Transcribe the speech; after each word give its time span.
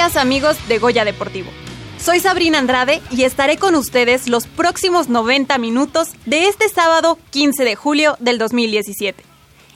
Amigos 0.00 0.56
de 0.66 0.78
Goya 0.78 1.04
Deportivo. 1.04 1.50
Soy 2.02 2.20
Sabrina 2.20 2.58
Andrade 2.58 3.02
y 3.10 3.24
estaré 3.24 3.58
con 3.58 3.74
ustedes 3.74 4.28
los 4.28 4.46
próximos 4.46 5.10
90 5.10 5.58
minutos 5.58 6.08
de 6.24 6.48
este 6.48 6.70
sábado 6.70 7.18
15 7.30 7.64
de 7.64 7.76
julio 7.76 8.16
del 8.18 8.38
2017. 8.38 9.22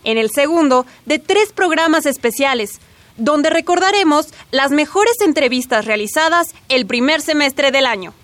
En 0.03 0.17
el 0.17 0.31
segundo 0.31 0.87
de 1.05 1.19
tres 1.19 1.53
programas 1.53 2.07
especiales, 2.07 2.81
donde 3.19 3.51
recordaremos 3.51 4.29
las 4.51 4.71
mejores 4.71 5.21
entrevistas 5.21 5.85
realizadas 5.85 6.55
el 6.71 6.87
primer 6.87 7.21
semestre 7.21 7.71
del 7.71 7.85
año. 7.85 8.15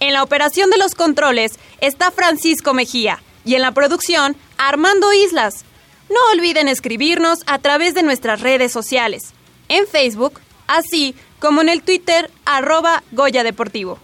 En 0.00 0.12
la 0.12 0.22
operación 0.22 0.68
de 0.68 0.76
los 0.76 0.94
controles 0.94 1.52
está 1.80 2.10
Francisco 2.10 2.74
Mejía 2.74 3.22
y 3.42 3.54
en 3.54 3.62
la 3.62 3.72
producción 3.72 4.36
Armando 4.58 5.10
Islas. 5.14 5.64
No 6.10 6.20
olviden 6.34 6.68
escribirnos 6.68 7.38
a 7.46 7.58
través 7.58 7.94
de 7.94 8.02
nuestras 8.02 8.42
redes 8.42 8.70
sociales, 8.70 9.32
en 9.68 9.86
Facebook, 9.86 10.40
así 10.66 11.14
como 11.38 11.60
en 11.60 11.68
el 11.68 11.82
Twitter 11.82 12.30
arroba 12.44 13.02
Goya 13.12 13.44
Deportivo. 13.44 13.98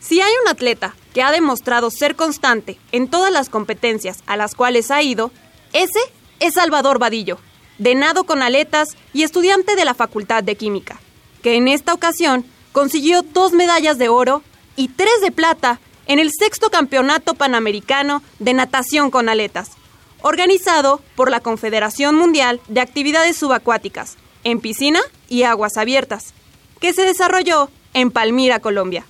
Si 0.00 0.20
hay 0.20 0.32
un 0.42 0.48
atleta 0.48 0.94
que 1.14 1.22
ha 1.22 1.30
demostrado 1.30 1.90
ser 1.90 2.16
constante 2.16 2.78
en 2.90 3.08
todas 3.08 3.32
las 3.32 3.48
competencias 3.48 4.22
a 4.26 4.36
las 4.36 4.54
cuales 4.54 4.90
ha 4.90 5.02
ido, 5.02 5.30
ese 5.72 6.00
es 6.40 6.54
Salvador 6.54 6.98
Vadillo, 6.98 7.38
de 7.78 7.94
nado 7.94 8.24
con 8.24 8.42
aletas 8.42 8.96
y 9.12 9.22
estudiante 9.22 9.76
de 9.76 9.84
la 9.84 9.94
Facultad 9.94 10.42
de 10.42 10.56
Química, 10.56 11.00
que 11.42 11.54
en 11.54 11.68
esta 11.68 11.94
ocasión 11.94 12.44
consiguió 12.72 13.22
dos 13.22 13.52
medallas 13.52 13.98
de 13.98 14.08
oro 14.08 14.42
y 14.76 14.88
tres 14.88 15.20
de 15.22 15.30
plata 15.30 15.78
en 16.06 16.18
el 16.18 16.30
sexto 16.36 16.70
Campeonato 16.70 17.34
Panamericano 17.34 18.22
de 18.38 18.54
Natación 18.54 19.10
con 19.10 19.28
Aletas, 19.28 19.70
organizado 20.22 21.00
por 21.14 21.30
la 21.30 21.40
Confederación 21.40 22.16
Mundial 22.16 22.60
de 22.68 22.80
Actividades 22.80 23.36
Subacuáticas, 23.36 24.16
en 24.44 24.60
piscina 24.60 25.00
y 25.32 25.44
aguas 25.44 25.78
abiertas, 25.78 26.34
que 26.78 26.92
se 26.92 27.06
desarrolló 27.06 27.70
en 27.94 28.10
Palmira, 28.10 28.60
Colombia. 28.60 29.06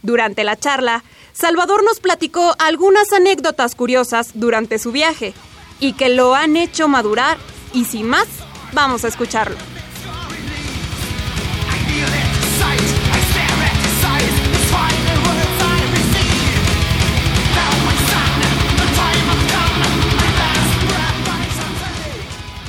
Durante 0.00 0.42
la 0.42 0.56
charla, 0.56 1.04
Salvador 1.34 1.84
nos 1.84 2.00
platicó 2.00 2.54
algunas 2.58 3.12
anécdotas 3.12 3.74
curiosas 3.74 4.30
durante 4.32 4.78
su 4.78 4.92
viaje 4.92 5.34
y 5.78 5.92
que 5.92 6.08
lo 6.08 6.34
han 6.34 6.56
hecho 6.56 6.88
madurar 6.88 7.36
y 7.74 7.84
sin 7.84 8.08
más, 8.08 8.26
vamos 8.72 9.04
a 9.04 9.08
escucharlo. 9.08 9.58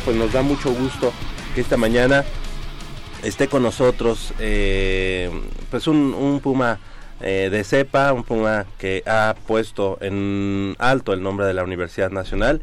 Pues 0.03 0.17
nos 0.17 0.33
da 0.33 0.41
mucho 0.41 0.71
gusto 0.71 1.13
que 1.55 1.61
esta 1.61 1.77
mañana 1.77 2.25
esté 3.23 3.47
con 3.47 3.63
nosotros 3.63 4.33
eh, 4.39 5.29
pues 5.69 5.87
un, 5.87 6.13
un 6.13 6.39
puma 6.39 6.79
eh, 7.21 7.49
de 7.51 7.63
cepa, 7.65 8.13
un 8.13 8.23
puma 8.23 8.65
que 8.77 9.03
ha 9.05 9.35
puesto 9.45 9.97
en 10.01 10.75
alto 10.79 11.11
el 11.11 11.21
nombre 11.21 11.45
de 11.45 11.53
la 11.53 11.63
Universidad 11.63 12.11
Nacional. 12.11 12.61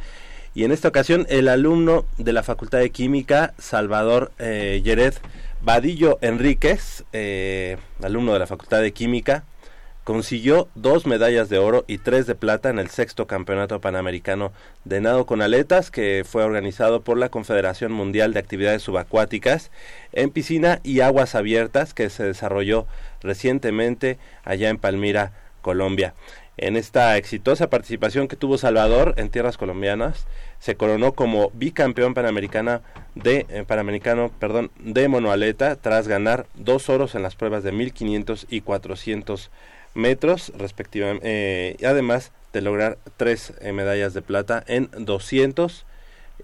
Y 0.54 0.64
en 0.64 0.72
esta 0.72 0.88
ocasión 0.88 1.26
el 1.28 1.48
alumno 1.48 2.06
de 2.16 2.32
la 2.32 2.42
Facultad 2.42 2.78
de 2.78 2.90
Química, 2.90 3.52
Salvador 3.58 4.32
eh, 4.38 4.80
Yered 4.82 5.14
Vadillo 5.60 6.18
Enríquez, 6.22 7.04
eh, 7.12 7.76
alumno 8.02 8.32
de 8.32 8.38
la 8.38 8.46
Facultad 8.46 8.80
de 8.80 8.92
Química, 8.92 9.44
consiguió 10.06 10.68
dos 10.76 11.04
medallas 11.04 11.48
de 11.48 11.58
oro 11.58 11.84
y 11.88 11.98
tres 11.98 12.28
de 12.28 12.36
plata 12.36 12.70
en 12.70 12.78
el 12.78 12.90
sexto 12.90 13.26
campeonato 13.26 13.80
panamericano 13.80 14.52
de 14.84 15.00
nado 15.00 15.26
con 15.26 15.42
aletas 15.42 15.90
que 15.90 16.22
fue 16.24 16.44
organizado 16.44 17.00
por 17.00 17.18
la 17.18 17.28
Confederación 17.28 17.90
Mundial 17.90 18.32
de 18.32 18.38
Actividades 18.38 18.82
Subacuáticas 18.82 19.72
en 20.12 20.30
piscina 20.30 20.78
y 20.84 21.00
aguas 21.00 21.34
abiertas 21.34 21.92
que 21.92 22.08
se 22.08 22.22
desarrolló 22.22 22.86
recientemente 23.20 24.16
allá 24.44 24.68
en 24.68 24.78
Palmira, 24.78 25.32
Colombia. 25.60 26.14
En 26.56 26.76
esta 26.76 27.16
exitosa 27.16 27.68
participación 27.68 28.28
que 28.28 28.36
tuvo 28.36 28.58
Salvador 28.58 29.14
en 29.16 29.28
tierras 29.28 29.58
colombianas, 29.58 30.28
se 30.60 30.76
coronó 30.76 31.14
como 31.14 31.50
bicampeón 31.50 32.14
panamericana 32.14 32.80
de 33.16 33.44
eh, 33.48 33.64
panamericano, 33.66 34.30
perdón, 34.38 34.70
de 34.78 35.08
monoaleta 35.08 35.74
tras 35.74 36.06
ganar 36.06 36.46
dos 36.54 36.88
oros 36.90 37.16
en 37.16 37.24
las 37.24 37.34
pruebas 37.34 37.64
de 37.64 37.72
1500 37.72 38.46
y 38.48 38.60
400 38.60 39.50
metros 39.96 40.52
respectivamente, 40.56 41.26
eh, 41.28 41.76
además 41.86 42.32
de 42.52 42.60
lograr 42.60 42.98
tres 43.16 43.54
eh, 43.60 43.72
medallas 43.72 44.14
de 44.14 44.22
plata 44.22 44.62
en 44.66 44.88
200 44.96 45.84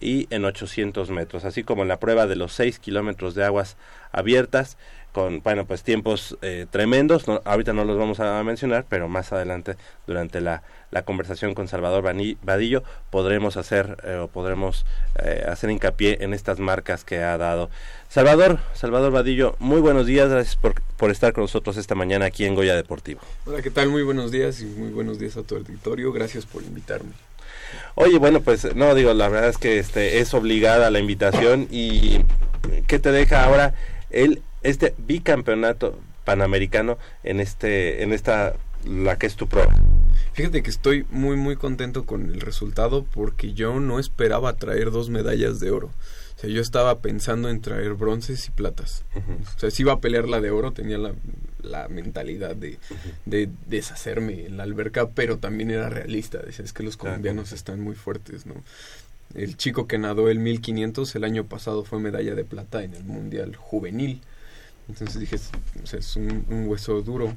y 0.00 0.26
en 0.30 0.44
800 0.44 1.10
metros, 1.10 1.44
así 1.44 1.62
como 1.62 1.82
en 1.82 1.88
la 1.88 2.00
prueba 2.00 2.26
de 2.26 2.36
los 2.36 2.52
6 2.54 2.78
kilómetros 2.78 3.34
de 3.34 3.44
aguas 3.44 3.76
abiertas, 4.10 4.78
con, 5.12 5.42
bueno, 5.42 5.66
pues 5.66 5.82
tiempos 5.82 6.36
eh, 6.42 6.66
tremendos, 6.70 7.28
no, 7.28 7.42
ahorita 7.44 7.72
no 7.72 7.84
los 7.84 7.98
vamos 7.98 8.18
a 8.20 8.42
mencionar, 8.42 8.86
pero 8.88 9.08
más 9.08 9.32
adelante, 9.32 9.76
durante 10.06 10.40
la, 10.40 10.62
la 10.90 11.02
conversación 11.02 11.54
con 11.54 11.68
Salvador 11.68 12.02
Vadillo, 12.42 12.82
podremos 13.10 13.56
hacer 13.56 13.98
eh, 14.04 14.16
o 14.16 14.28
podremos 14.28 14.86
eh, 15.22 15.44
hacer 15.46 15.70
hincapié 15.70 16.18
en 16.22 16.32
estas 16.32 16.58
marcas 16.58 17.04
que 17.04 17.18
ha 17.18 17.36
dado. 17.36 17.68
Salvador, 18.08 18.58
Salvador 18.74 19.12
Vadillo, 19.12 19.54
muy 19.58 19.80
buenos 19.80 20.06
días, 20.06 20.30
gracias 20.30 20.56
por, 20.56 20.74
por 20.96 21.10
estar 21.10 21.32
con 21.32 21.44
nosotros 21.44 21.76
esta 21.76 21.94
mañana 21.94 22.26
aquí 22.26 22.46
en 22.46 22.54
Goya 22.54 22.74
Deportivo. 22.74 23.20
Hola, 23.44 23.60
¿qué 23.62 23.70
tal? 23.70 23.90
Muy 23.90 24.02
buenos 24.02 24.32
días 24.32 24.60
y 24.62 24.64
muy 24.64 24.90
buenos 24.90 25.18
días 25.18 25.36
a 25.36 25.42
todo 25.42 25.58
el 25.58 25.66
auditorio. 25.66 26.12
Gracias 26.12 26.46
por 26.46 26.62
invitarme. 26.62 27.12
Oye, 27.94 28.18
bueno, 28.18 28.40
pues 28.40 28.74
no 28.74 28.94
digo, 28.94 29.12
la 29.14 29.28
verdad 29.28 29.50
es 29.50 29.58
que 29.58 29.78
este 29.78 30.20
es 30.20 30.32
obligada 30.34 30.90
la 30.90 30.98
invitación 30.98 31.68
y 31.70 32.20
¿qué 32.86 32.98
te 32.98 33.12
deja 33.12 33.44
ahora 33.44 33.74
el 34.10 34.42
este 34.62 34.94
bicampeonato 34.98 35.98
panamericano 36.24 36.98
en 37.24 37.40
este 37.40 38.02
en 38.02 38.12
esta 38.12 38.54
la 38.84 39.18
que 39.18 39.26
es 39.26 39.36
tu 39.36 39.48
prueba? 39.48 39.74
Fíjate 40.32 40.62
que 40.62 40.70
estoy 40.70 41.06
muy 41.10 41.36
muy 41.36 41.56
contento 41.56 42.04
con 42.04 42.30
el 42.30 42.40
resultado 42.40 43.04
porque 43.04 43.52
yo 43.52 43.80
no 43.80 43.98
esperaba 43.98 44.54
traer 44.56 44.90
dos 44.90 45.10
medallas 45.10 45.60
de 45.60 45.70
oro. 45.70 45.90
O 46.36 46.40
sea, 46.42 46.50
yo 46.50 46.60
estaba 46.60 47.00
pensando 47.00 47.50
en 47.50 47.60
traer 47.60 47.94
bronces 47.94 48.48
y 48.48 48.50
platas. 48.50 49.04
O 49.54 49.58
sea, 49.58 49.70
si 49.70 49.82
iba 49.82 49.92
a 49.92 50.00
pelear 50.00 50.28
la 50.28 50.40
de 50.40 50.50
oro, 50.50 50.72
tenía 50.72 50.98
la, 50.98 51.14
la 51.62 51.88
mentalidad 51.88 52.56
de, 52.56 52.78
de 53.26 53.48
deshacerme 53.66 54.46
en 54.46 54.56
la 54.56 54.64
alberca, 54.64 55.10
pero 55.10 55.38
también 55.38 55.70
era 55.70 55.88
realista. 55.88 56.38
Decía, 56.38 56.64
es 56.64 56.72
que 56.72 56.82
los 56.82 56.96
colombianos 56.96 57.52
están 57.52 57.80
muy 57.80 57.94
fuertes, 57.94 58.46
¿no? 58.46 58.54
El 59.34 59.56
chico 59.56 59.86
que 59.86 59.98
nadó 59.98 60.28
el 60.28 60.38
1500 60.38 61.14
el 61.14 61.24
año 61.24 61.44
pasado 61.44 61.84
fue 61.84 62.00
medalla 62.00 62.34
de 62.34 62.44
plata 62.44 62.82
en 62.82 62.94
el 62.94 63.04
Mundial 63.04 63.56
Juvenil. 63.56 64.20
Entonces 64.92 65.18
dije, 65.18 65.36
o 65.36 65.96
es 65.96 66.16
un, 66.16 66.66
hueso 66.68 67.00
duro. 67.00 67.34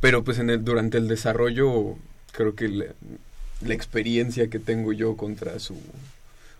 Pero 0.00 0.22
pues 0.22 0.38
en 0.38 0.48
el, 0.48 0.64
durante 0.64 0.98
el 0.98 1.08
desarrollo 1.08 1.96
creo 2.30 2.54
que 2.54 2.68
la, 2.68 2.86
experiencia 3.74 4.48
que 4.48 4.58
tengo 4.58 4.92
yo 4.92 5.16
contra 5.16 5.58
su 5.58 5.76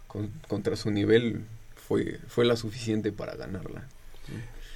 con- 0.06 0.30
contra 0.48 0.76
su 0.76 0.90
nivel 0.90 1.44
fue 1.74 2.18
fue 2.28 2.44
la 2.44 2.56
suficiente 2.56 3.12
para 3.12 3.34
ganarla. 3.36 3.86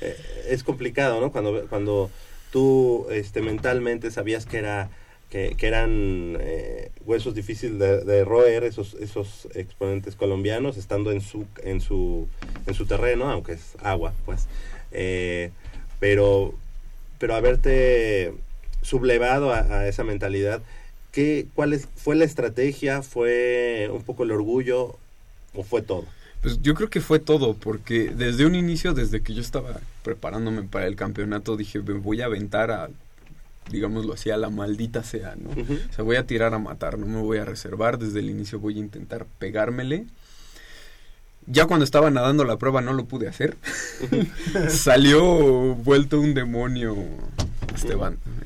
Eh, 0.00 0.17
es 0.49 0.62
complicado, 0.62 1.20
¿no? 1.20 1.32
Cuando 1.32 1.67
cuando 1.69 2.11
tú 2.52 3.06
este 3.11 3.43
mentalmente 3.43 4.11
sabías 4.11 4.46
que 4.46 4.58
era 4.58 4.90
que, 5.31 5.56
que 5.56 5.67
eran 5.67 6.37
eh, 6.40 6.90
huesos 7.05 7.34
difíciles 7.34 7.78
de, 7.78 8.05
de 8.05 8.25
roer 8.25 8.62
esos 8.64 8.94
esos 8.94 9.49
exponentes 9.55 10.14
colombianos 10.14 10.76
estando 10.76 11.11
en 11.11 11.20
su 11.20 11.46
en 11.62 11.81
su 11.81 12.28
en 12.67 12.75
su 12.75 12.87
terreno, 12.87 13.31
aunque 13.31 13.52
es 13.52 13.76
agua, 13.82 14.12
pues. 14.25 14.46
Eh, 14.99 15.51
pero 16.01 16.55
pero 17.19 17.35
haberte 17.35 18.33
sublevado 18.83 19.53
a, 19.53 19.59
a 19.59 19.89
esa 19.89 20.05
mentalidad 20.05 20.63
¿qué, 21.17 21.47
¿cuál 21.55 21.73
es, 21.73 21.89
fue 21.97 22.15
la 22.15 22.27
estrategia? 22.27 23.01
¿Fue 23.01 23.89
un 23.91 24.03
poco 24.03 24.25
el 24.25 24.33
orgullo 24.33 24.97
o 25.55 25.63
fue 25.63 25.81
todo? 25.81 26.05
Pues 26.43 26.61
yo 26.61 26.75
creo 26.75 26.91
que 26.91 27.01
fue 27.01 27.19
todo, 27.19 27.55
porque 27.55 28.11
desde 28.11 28.45
un 28.45 28.55
inicio, 28.55 28.93
desde 28.93 29.23
que 29.23 29.33
yo 29.33 29.41
estaba 29.41 29.81
preparándome 30.03 30.63
para 30.65 30.87
el 30.87 30.95
campeonato, 30.95 31.57
dije, 31.57 31.81
me 31.81 31.95
voy 31.95 32.21
a 32.21 32.27
aventar 32.27 32.71
a, 32.71 32.91
digámoslo 33.71 34.13
así, 34.13 34.29
a 34.29 34.37
la 34.37 34.51
maldita 34.51 35.03
sea, 35.03 35.35
¿no? 35.37 35.51
O 35.51 35.95
sea, 35.95 36.05
voy 36.05 36.17
a 36.17 36.27
tirar 36.27 36.53
a 36.53 36.59
matar, 36.59 36.99
no 36.99 37.07
me 37.07 37.23
voy 37.23 37.39
a 37.39 37.47
reservar, 37.47 37.99
desde 37.99 38.19
el 38.19 38.29
inicio 38.29 38.61
voy 38.61 38.77
a 38.77 38.81
intentar 38.81 39.25
pegármele. 39.39 40.05
Ya 41.47 41.67
cuando 41.67 41.85
estaba 41.85 42.11
nadando 42.11 42.45
la 42.45 42.57
prueba 42.57 42.81
no 42.81 42.93
lo 42.93 43.05
pude 43.05 43.29
hacer. 43.29 43.57
Salió 44.69 45.75
vuelto 45.75 46.21
un 46.21 46.35
demonio 46.35 46.97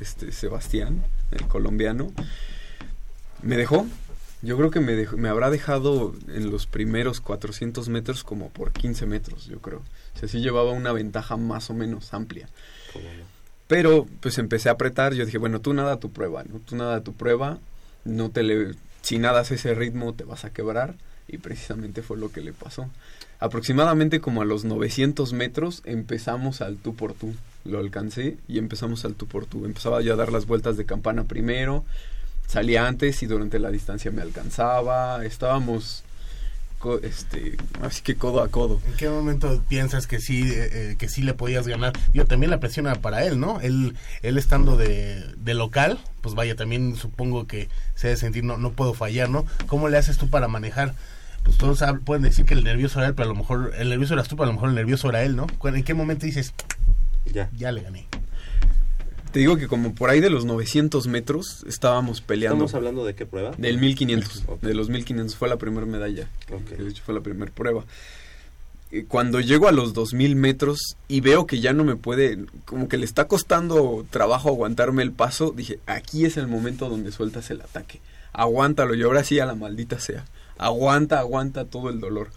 este 0.00 0.32
Sebastián, 0.32 1.04
el 1.30 1.46
colombiano. 1.46 2.12
Me 3.42 3.56
dejó, 3.56 3.86
yo 4.42 4.56
creo 4.56 4.70
que 4.70 4.80
me, 4.80 5.06
me 5.16 5.28
habrá 5.28 5.50
dejado 5.50 6.14
en 6.28 6.50
los 6.50 6.66
primeros 6.66 7.20
400 7.20 7.88
metros 7.88 8.24
como 8.24 8.50
por 8.50 8.72
15 8.72 9.06
metros, 9.06 9.46
yo 9.46 9.60
creo. 9.60 9.82
O 10.14 10.18
sea, 10.18 10.28
sí 10.28 10.40
llevaba 10.40 10.72
una 10.72 10.92
ventaja 10.92 11.36
más 11.36 11.70
o 11.70 11.74
menos 11.74 12.12
amplia. 12.12 12.48
Pero 13.66 14.06
pues 14.20 14.38
empecé 14.38 14.68
a 14.68 14.72
apretar, 14.72 15.14
yo 15.14 15.24
dije, 15.24 15.38
bueno, 15.38 15.60
tú 15.60 15.72
nada 15.72 16.00
tu 16.00 16.10
prueba, 16.10 16.42
¿no? 16.44 16.58
Tú 16.58 16.76
nada 16.76 17.02
tu 17.02 17.14
prueba, 17.14 17.58
no 18.04 18.30
te 18.30 18.42
le... 18.42 18.74
Si 19.02 19.18
nadas 19.18 19.50
ese 19.50 19.74
ritmo 19.74 20.12
te 20.12 20.24
vas 20.24 20.44
a 20.44 20.50
quebrar 20.50 20.96
y 21.32 21.38
precisamente 21.38 22.02
fue 22.02 22.18
lo 22.18 22.32
que 22.32 22.40
le 22.40 22.52
pasó. 22.52 22.88
Aproximadamente 23.38 24.20
como 24.20 24.42
a 24.42 24.44
los 24.44 24.64
900 24.64 25.32
metros 25.32 25.82
empezamos 25.86 26.60
al 26.60 26.76
tú 26.76 26.94
por 26.94 27.14
tú. 27.14 27.34
Lo 27.64 27.78
alcancé 27.78 28.36
y 28.48 28.58
empezamos 28.58 29.04
al 29.04 29.14
tú 29.14 29.26
por 29.26 29.46
tú. 29.46 29.64
Empezaba 29.64 30.02
ya 30.02 30.12
a 30.12 30.16
dar 30.16 30.30
las 30.30 30.46
vueltas 30.46 30.76
de 30.76 30.84
campana 30.84 31.24
primero, 31.24 31.84
salía 32.46 32.86
antes 32.86 33.22
y 33.22 33.26
durante 33.26 33.58
la 33.58 33.70
distancia 33.70 34.10
me 34.10 34.22
alcanzaba, 34.22 35.24
estábamos 35.24 36.04
este 37.02 37.56
así 37.82 38.02
que 38.02 38.16
codo 38.16 38.42
a 38.42 38.48
codo. 38.48 38.80
¿En 38.86 38.94
qué 38.94 39.08
momento 39.08 39.62
piensas 39.68 40.06
que 40.06 40.18
sí 40.18 40.42
eh, 40.50 40.70
eh, 40.72 40.96
que 40.98 41.08
sí 41.08 41.22
le 41.22 41.34
podías 41.34 41.68
ganar? 41.68 41.92
Yo 42.14 42.24
también 42.24 42.50
la 42.50 42.60
presión 42.60 42.86
era 42.86 42.96
para 42.96 43.24
él, 43.24 43.38
¿no? 43.38 43.60
Él 43.60 43.96
él 44.22 44.38
estando 44.38 44.76
de, 44.76 45.22
de 45.36 45.54
local, 45.54 45.98
pues 46.22 46.34
vaya, 46.34 46.56
también 46.56 46.96
supongo 46.96 47.46
que 47.46 47.68
se 47.94 48.08
debe 48.08 48.18
sentir 48.18 48.44
no 48.44 48.56
no 48.56 48.72
puedo 48.72 48.94
fallar, 48.94 49.28
¿no? 49.28 49.44
¿Cómo 49.66 49.88
le 49.88 49.98
haces 49.98 50.16
tú 50.16 50.30
para 50.30 50.48
manejar 50.48 50.94
pues 51.42 51.56
todos 51.56 51.82
pueden 52.04 52.22
decir 52.22 52.44
que 52.44 52.54
el 52.54 52.64
nervioso 52.64 52.98
era 52.98 53.08
él, 53.08 53.14
pero 53.14 53.30
a 53.30 53.32
lo 53.32 53.38
mejor 53.38 53.72
el 53.76 53.88
nervioso 53.88 54.14
eras 54.14 54.28
tú, 54.28 54.36
pero 54.36 54.44
a 54.44 54.46
lo 54.48 54.54
mejor 54.54 54.68
el 54.70 54.74
nervioso 54.74 55.08
era 55.08 55.22
él, 55.22 55.36
¿no? 55.36 55.46
¿En 55.64 55.84
qué 55.84 55.94
momento 55.94 56.26
dices, 56.26 56.52
ya, 57.32 57.50
ya 57.56 57.72
le 57.72 57.82
gané? 57.82 58.06
Te 59.32 59.38
digo 59.38 59.56
que 59.56 59.68
como 59.68 59.94
por 59.94 60.10
ahí 60.10 60.20
de 60.20 60.28
los 60.28 60.44
900 60.44 61.06
metros 61.06 61.64
estábamos 61.68 62.20
peleando. 62.20 62.64
¿Estamos 62.64 62.74
hablando 62.74 63.04
de 63.04 63.14
qué 63.14 63.26
prueba? 63.26 63.52
Del 63.56 63.78
1500. 63.78 64.44
De 64.60 64.74
los 64.74 64.88
1500 64.88 65.36
fue 65.36 65.48
la 65.48 65.56
primera 65.56 65.86
medalla. 65.86 66.28
De 66.48 66.88
hecho 66.88 67.02
fue 67.04 67.14
la 67.14 67.20
primera 67.20 67.50
prueba. 67.52 67.84
Cuando 69.06 69.38
llego 69.38 69.68
a 69.68 69.72
los 69.72 69.92
2000 69.94 70.34
metros 70.34 70.96
y 71.06 71.20
veo 71.20 71.46
que 71.46 71.60
ya 71.60 71.72
no 71.72 71.84
me 71.84 71.94
puede, 71.94 72.38
como 72.64 72.88
que 72.88 72.96
le 72.96 73.04
está 73.04 73.28
costando 73.28 74.04
trabajo 74.10 74.48
aguantarme 74.48 75.04
el 75.04 75.12
paso, 75.12 75.54
dije, 75.56 75.78
aquí 75.86 76.24
es 76.24 76.36
el 76.36 76.48
momento 76.48 76.88
donde 76.88 77.12
sueltas 77.12 77.52
el 77.52 77.60
ataque. 77.60 78.00
Aguántalo 78.32 78.96
y 78.96 79.02
ahora 79.02 79.22
sí 79.22 79.38
a 79.38 79.46
la 79.46 79.54
maldita 79.54 80.00
sea. 80.00 80.24
Aguanta, 80.60 81.18
aguanta 81.18 81.64
todo 81.64 81.90
el 81.90 82.00
dolor 82.00 82.28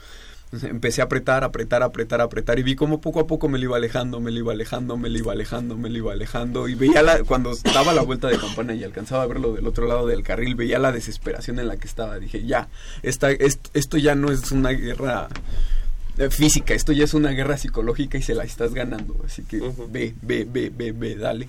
empecé 0.62 1.02
a 1.02 1.06
apretar, 1.06 1.44
apretar, 1.44 1.84
apretar, 1.84 2.22
apretar 2.22 2.60
y 2.60 2.64
vi 2.64 2.76
como 2.76 3.02
poco 3.02 3.20
a 3.20 3.28
poco 3.28 3.50
me 3.50 3.58
lo 3.58 3.66
iba 3.66 3.78
alejando, 3.78 4.20
me 4.20 4.32
lo 4.32 4.40
iba 4.40 4.54
alejando, 4.54 4.98
me 4.98 5.10
lo 5.10 5.18
iba 5.18 5.32
alejando, 5.34 5.78
me 5.78 5.90
lo 5.90 5.98
iba 5.98 6.14
alejando 6.14 6.68
y 6.68 6.76
veía 6.76 7.02
la, 7.02 7.24
cuando 7.24 7.56
daba 7.74 7.94
la 7.94 8.04
vuelta 8.04 8.28
de 8.28 8.38
campana 8.38 8.76
y 8.76 8.84
alcanzaba 8.84 9.24
a 9.24 9.28
verlo 9.28 9.54
del 9.54 9.66
otro 9.68 9.88
lado 9.88 10.06
del 10.06 10.24
carril, 10.24 10.56
veía 10.56 10.80
la 10.80 10.92
desesperación 10.92 11.60
en 11.60 11.68
la 11.68 11.78
que 11.78 11.88
estaba. 11.88 12.20
Dije, 12.20 12.46
ya, 12.46 12.68
esta, 13.02 13.32
esto, 13.32 13.98
ya 13.98 14.16
no 14.16 14.32
es 14.32 14.52
una 14.52 14.70
guerra 14.72 15.28
física, 16.30 16.74
esto 16.74 16.92
ya 16.92 17.06
es 17.06 17.14
una 17.14 17.32
guerra 17.32 17.58
psicológica 17.58 18.18
y 18.18 18.22
se 18.22 18.36
la 18.36 18.44
estás 18.44 18.74
ganando. 18.74 19.16
Así 19.26 19.44
que 19.44 19.60
ve, 19.90 20.14
ve, 20.22 20.48
ve, 20.50 20.72
ve, 20.76 20.92
ve, 20.92 21.16
dale. 21.16 21.48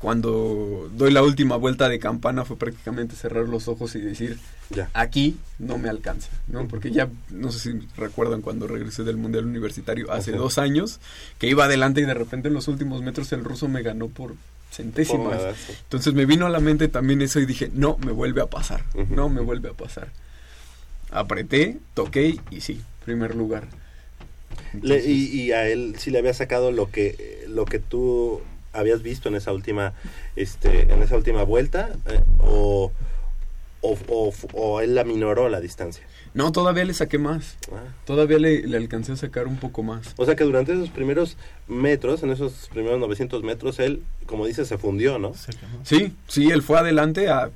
Cuando 0.00 0.90
doy 0.96 1.12
la 1.12 1.22
última 1.22 1.56
vuelta 1.56 1.88
de 1.88 1.98
campana 1.98 2.44
fue 2.44 2.56
prácticamente 2.56 3.14
cerrar 3.14 3.48
los 3.48 3.68
ojos 3.68 3.94
y 3.94 4.00
decir, 4.00 4.38
ya. 4.70 4.90
aquí 4.94 5.36
no 5.58 5.78
me 5.78 5.88
alcanza, 5.88 6.30
¿no? 6.48 6.66
Porque 6.66 6.90
ya, 6.90 7.08
no 7.28 7.52
sé 7.52 7.58
si 7.58 7.88
recuerdan 7.96 8.40
cuando 8.40 8.66
regresé 8.66 9.04
del 9.04 9.16
Mundial 9.16 9.44
Universitario 9.44 10.10
hace 10.10 10.32
dos 10.32 10.58
años, 10.58 11.00
que 11.38 11.48
iba 11.48 11.66
adelante 11.66 12.00
y 12.00 12.04
de 12.04 12.14
repente 12.14 12.48
en 12.48 12.54
los 12.54 12.66
últimos 12.66 13.02
metros 13.02 13.30
el 13.32 13.44
ruso 13.44 13.68
me 13.68 13.82
ganó 13.82 14.08
por 14.08 14.34
centésimas. 14.72 15.40
Entonces 15.82 16.14
me 16.14 16.24
vino 16.24 16.46
a 16.46 16.50
la 16.50 16.60
mente 16.60 16.88
también 16.88 17.20
eso 17.22 17.38
y 17.38 17.46
dije, 17.46 17.70
no, 17.74 17.98
me 17.98 18.12
vuelve 18.12 18.40
a 18.40 18.46
pasar, 18.46 18.84
no 19.10 19.28
me 19.28 19.40
vuelve 19.40 19.68
a 19.68 19.74
pasar. 19.74 20.08
Apreté, 21.10 21.78
toqué 21.94 22.38
y 22.50 22.60
sí, 22.60 22.80
primer 23.04 23.34
lugar 23.34 23.68
y, 24.82 25.52
a 25.52 25.68
él 25.68 25.94
sí 25.98 26.10
le 26.10 26.18
había 26.18 26.34
sacado 26.34 26.72
lo 26.72 26.90
que 26.90 27.44
lo 27.48 27.64
que 27.64 27.78
tú 27.78 28.40
habías 28.72 29.02
visto 29.02 29.28
en 29.28 29.34
esa 29.34 29.52
última 29.52 29.94
este 30.36 30.92
en 30.92 31.02
esa 31.02 31.16
última 31.16 31.42
vuelta 31.42 31.90
eh, 32.06 32.20
o, 32.40 32.92
o, 33.82 34.32
o, 34.52 34.80
él 34.80 34.94
la 34.94 35.04
minoró 35.04 35.48
la 35.48 35.60
distancia. 35.60 36.04
No, 36.34 36.52
todavía 36.52 36.84
le 36.84 36.92
saqué 36.92 37.18
más. 37.18 37.56
Ah. 37.72 37.82
Todavía 38.04 38.38
le, 38.38 38.62
le, 38.66 38.76
alcancé 38.76 39.12
a 39.12 39.16
sacar 39.16 39.46
un 39.46 39.56
poco 39.56 39.82
más. 39.82 40.14
O 40.16 40.26
sea 40.26 40.36
que 40.36 40.44
durante 40.44 40.72
esos 40.72 40.90
primeros 40.90 41.38
metros, 41.66 42.22
en 42.22 42.30
esos 42.30 42.68
primeros 42.70 43.00
900 43.00 43.42
metros, 43.42 43.78
él, 43.80 44.02
como 44.26 44.46
dice, 44.46 44.66
se 44.66 44.76
fundió, 44.76 45.18
¿no? 45.18 45.32
Sí, 45.82 46.12
sí, 46.28 46.50
él 46.50 46.62
fue 46.62 46.78
adelante 46.78 47.30
a, 47.30 47.50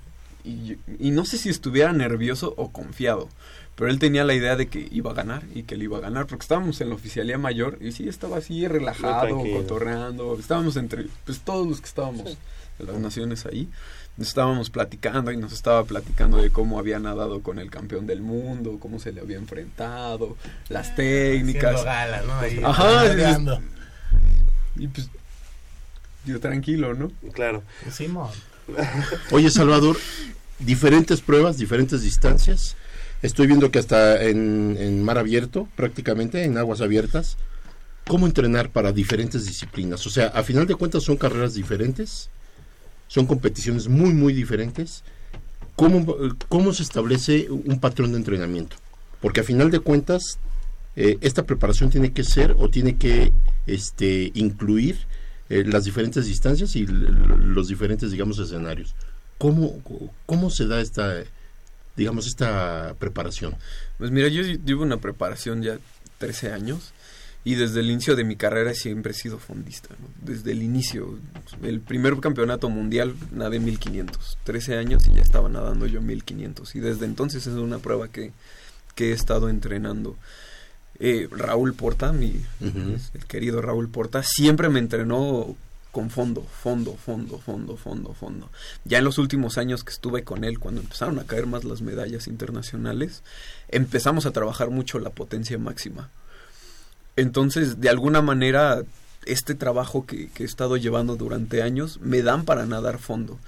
y, 0.44 0.76
y 0.98 1.10
no 1.10 1.24
sé 1.24 1.38
si 1.38 1.50
estuviera 1.50 1.92
nervioso 1.92 2.54
o 2.56 2.70
confiado 2.70 3.28
pero 3.76 3.90
él 3.90 3.98
tenía 3.98 4.24
la 4.24 4.34
idea 4.34 4.56
de 4.56 4.68
que 4.68 4.88
iba 4.92 5.10
a 5.10 5.14
ganar 5.14 5.42
y 5.54 5.64
que 5.64 5.74
él 5.74 5.82
iba 5.82 5.98
a 5.98 6.00
ganar, 6.00 6.26
porque 6.26 6.42
estábamos 6.42 6.80
en 6.80 6.90
la 6.90 6.94
oficialía 6.94 7.38
mayor 7.38 7.78
y 7.80 7.92
sí 7.92 8.08
estaba 8.08 8.38
así 8.38 8.66
relajado, 8.68 9.38
cotorreando, 9.38 10.38
estábamos 10.38 10.76
entre, 10.76 11.06
pues 11.24 11.40
todos 11.40 11.66
los 11.66 11.80
que 11.80 11.86
estábamos 11.86 12.38
de 12.78 12.84
las 12.84 12.98
naciones 12.98 13.46
ahí, 13.46 13.68
estábamos 14.18 14.70
platicando 14.70 15.32
y 15.32 15.36
nos 15.36 15.52
estaba 15.52 15.82
platicando 15.84 16.36
de 16.36 16.50
cómo 16.50 16.78
había 16.78 17.00
nadado 17.00 17.40
con 17.42 17.58
el 17.58 17.70
campeón 17.70 18.06
del 18.06 18.20
mundo, 18.20 18.78
cómo 18.78 19.00
se 19.00 19.10
le 19.10 19.20
había 19.20 19.38
enfrentado, 19.38 20.36
las 20.68 20.90
ah, 20.90 20.94
técnicas. 20.94 21.84
Gala, 21.84 22.22
¿no? 22.22 22.68
Ajá, 22.68 23.60
y, 24.76 24.88
pues 24.88 25.08
yo 26.24 26.40
tranquilo, 26.40 26.94
¿no? 26.94 27.10
Claro. 27.32 27.62
Simón. 27.92 28.30
Oye, 29.30 29.50
Salvador, 29.50 29.96
diferentes 30.58 31.20
pruebas, 31.20 31.58
diferentes 31.58 32.02
distancias 32.02 32.76
Estoy 33.24 33.46
viendo 33.46 33.70
que 33.70 33.78
hasta 33.78 34.22
en, 34.22 35.02
mar 35.02 35.16
abierto, 35.16 35.66
prácticamente, 35.76 36.44
en 36.44 36.58
aguas 36.58 36.82
abiertas, 36.82 37.38
cómo 38.06 38.26
entrenar 38.26 38.68
para 38.68 38.92
diferentes 38.92 39.46
disciplinas. 39.46 40.06
O 40.06 40.10
sea, 40.10 40.26
a 40.26 40.42
final 40.42 40.66
de 40.66 40.74
cuentas 40.74 41.04
son 41.04 41.16
carreras 41.16 41.54
diferentes, 41.54 42.28
son 43.08 43.24
competiciones 43.24 43.88
muy, 43.88 44.12
muy 44.12 44.34
diferentes. 44.34 45.04
¿Cómo, 45.74 46.14
cómo 46.50 46.74
se 46.74 46.82
establece 46.82 47.48
un 47.48 47.80
patrón 47.80 48.12
de 48.12 48.18
entrenamiento? 48.18 48.76
Porque 49.22 49.40
a 49.40 49.44
final 49.44 49.70
de 49.70 49.80
cuentas, 49.80 50.38
eh, 50.94 51.16
esta 51.22 51.44
preparación 51.44 51.88
tiene 51.88 52.12
que 52.12 52.24
ser 52.24 52.54
o 52.58 52.68
tiene 52.68 52.98
que 52.98 53.32
este, 53.66 54.32
incluir 54.34 54.98
eh, 55.48 55.64
las 55.64 55.86
diferentes 55.86 56.26
distancias 56.26 56.76
y 56.76 56.86
los 56.86 57.68
diferentes, 57.68 58.10
digamos, 58.10 58.38
escenarios. 58.38 58.94
¿Cómo, 59.38 59.82
cómo 60.26 60.50
se 60.50 60.66
da 60.66 60.82
esta, 60.82 61.24
digamos, 61.96 62.26
esta 62.26 62.94
preparación? 62.98 63.54
Pues 63.98 64.10
mira, 64.10 64.28
yo 64.28 64.42
llevo 64.42 64.82
una 64.82 64.98
preparación 64.98 65.62
ya 65.62 65.78
13 66.18 66.52
años 66.52 66.92
y 67.44 67.56
desde 67.56 67.80
el 67.80 67.90
inicio 67.90 68.16
de 68.16 68.24
mi 68.24 68.36
carrera 68.36 68.74
siempre 68.74 69.12
he 69.12 69.14
sido 69.14 69.38
fondista, 69.38 69.90
desde 70.22 70.52
el 70.52 70.62
inicio. 70.62 71.18
El 71.62 71.80
primer 71.80 72.18
campeonato 72.18 72.70
mundial 72.70 73.14
nadé 73.32 73.60
1500, 73.60 74.38
13 74.44 74.78
años 74.78 75.06
y 75.06 75.14
ya 75.14 75.20
estaba 75.20 75.48
nadando 75.50 75.86
yo 75.86 76.00
1500 76.00 76.74
y 76.74 76.80
desde 76.80 77.04
entonces 77.04 77.46
es 77.46 77.54
una 77.54 77.78
prueba 77.78 78.08
que, 78.08 78.32
que 78.94 79.10
he 79.10 79.12
estado 79.12 79.50
entrenando. 79.50 80.16
Eh, 81.00 81.28
Raúl 81.30 81.74
Porta, 81.74 82.12
mi, 82.12 82.40
el 82.60 83.24
querido 83.26 83.60
Raúl 83.60 83.90
Porta, 83.90 84.22
siempre 84.22 84.68
me 84.68 84.78
entrenó 84.78 85.56
con 85.94 86.10
fondo, 86.10 86.42
fondo, 86.42 86.96
fondo, 86.96 87.38
fondo, 87.38 87.76
fondo, 87.76 88.14
fondo. 88.14 88.50
Ya 88.84 88.98
en 88.98 89.04
los 89.04 89.16
últimos 89.18 89.58
años 89.58 89.84
que 89.84 89.92
estuve 89.92 90.24
con 90.24 90.42
él, 90.42 90.58
cuando 90.58 90.80
empezaron 90.80 91.20
a 91.20 91.24
caer 91.24 91.46
más 91.46 91.62
las 91.62 91.82
medallas 91.82 92.26
internacionales, 92.26 93.22
empezamos 93.68 94.26
a 94.26 94.32
trabajar 94.32 94.70
mucho 94.70 94.98
la 94.98 95.10
potencia 95.10 95.56
máxima. 95.56 96.10
Entonces, 97.14 97.80
de 97.80 97.90
alguna 97.90 98.22
manera, 98.22 98.82
este 99.24 99.54
trabajo 99.54 100.04
que, 100.04 100.30
he 100.36 100.42
estado 100.42 100.76
llevando 100.76 101.14
durante 101.14 101.62
años 101.62 102.00
me 102.00 102.22
dan 102.22 102.44
para 102.44 102.66
nadar 102.66 102.98
fondo. 102.98 103.38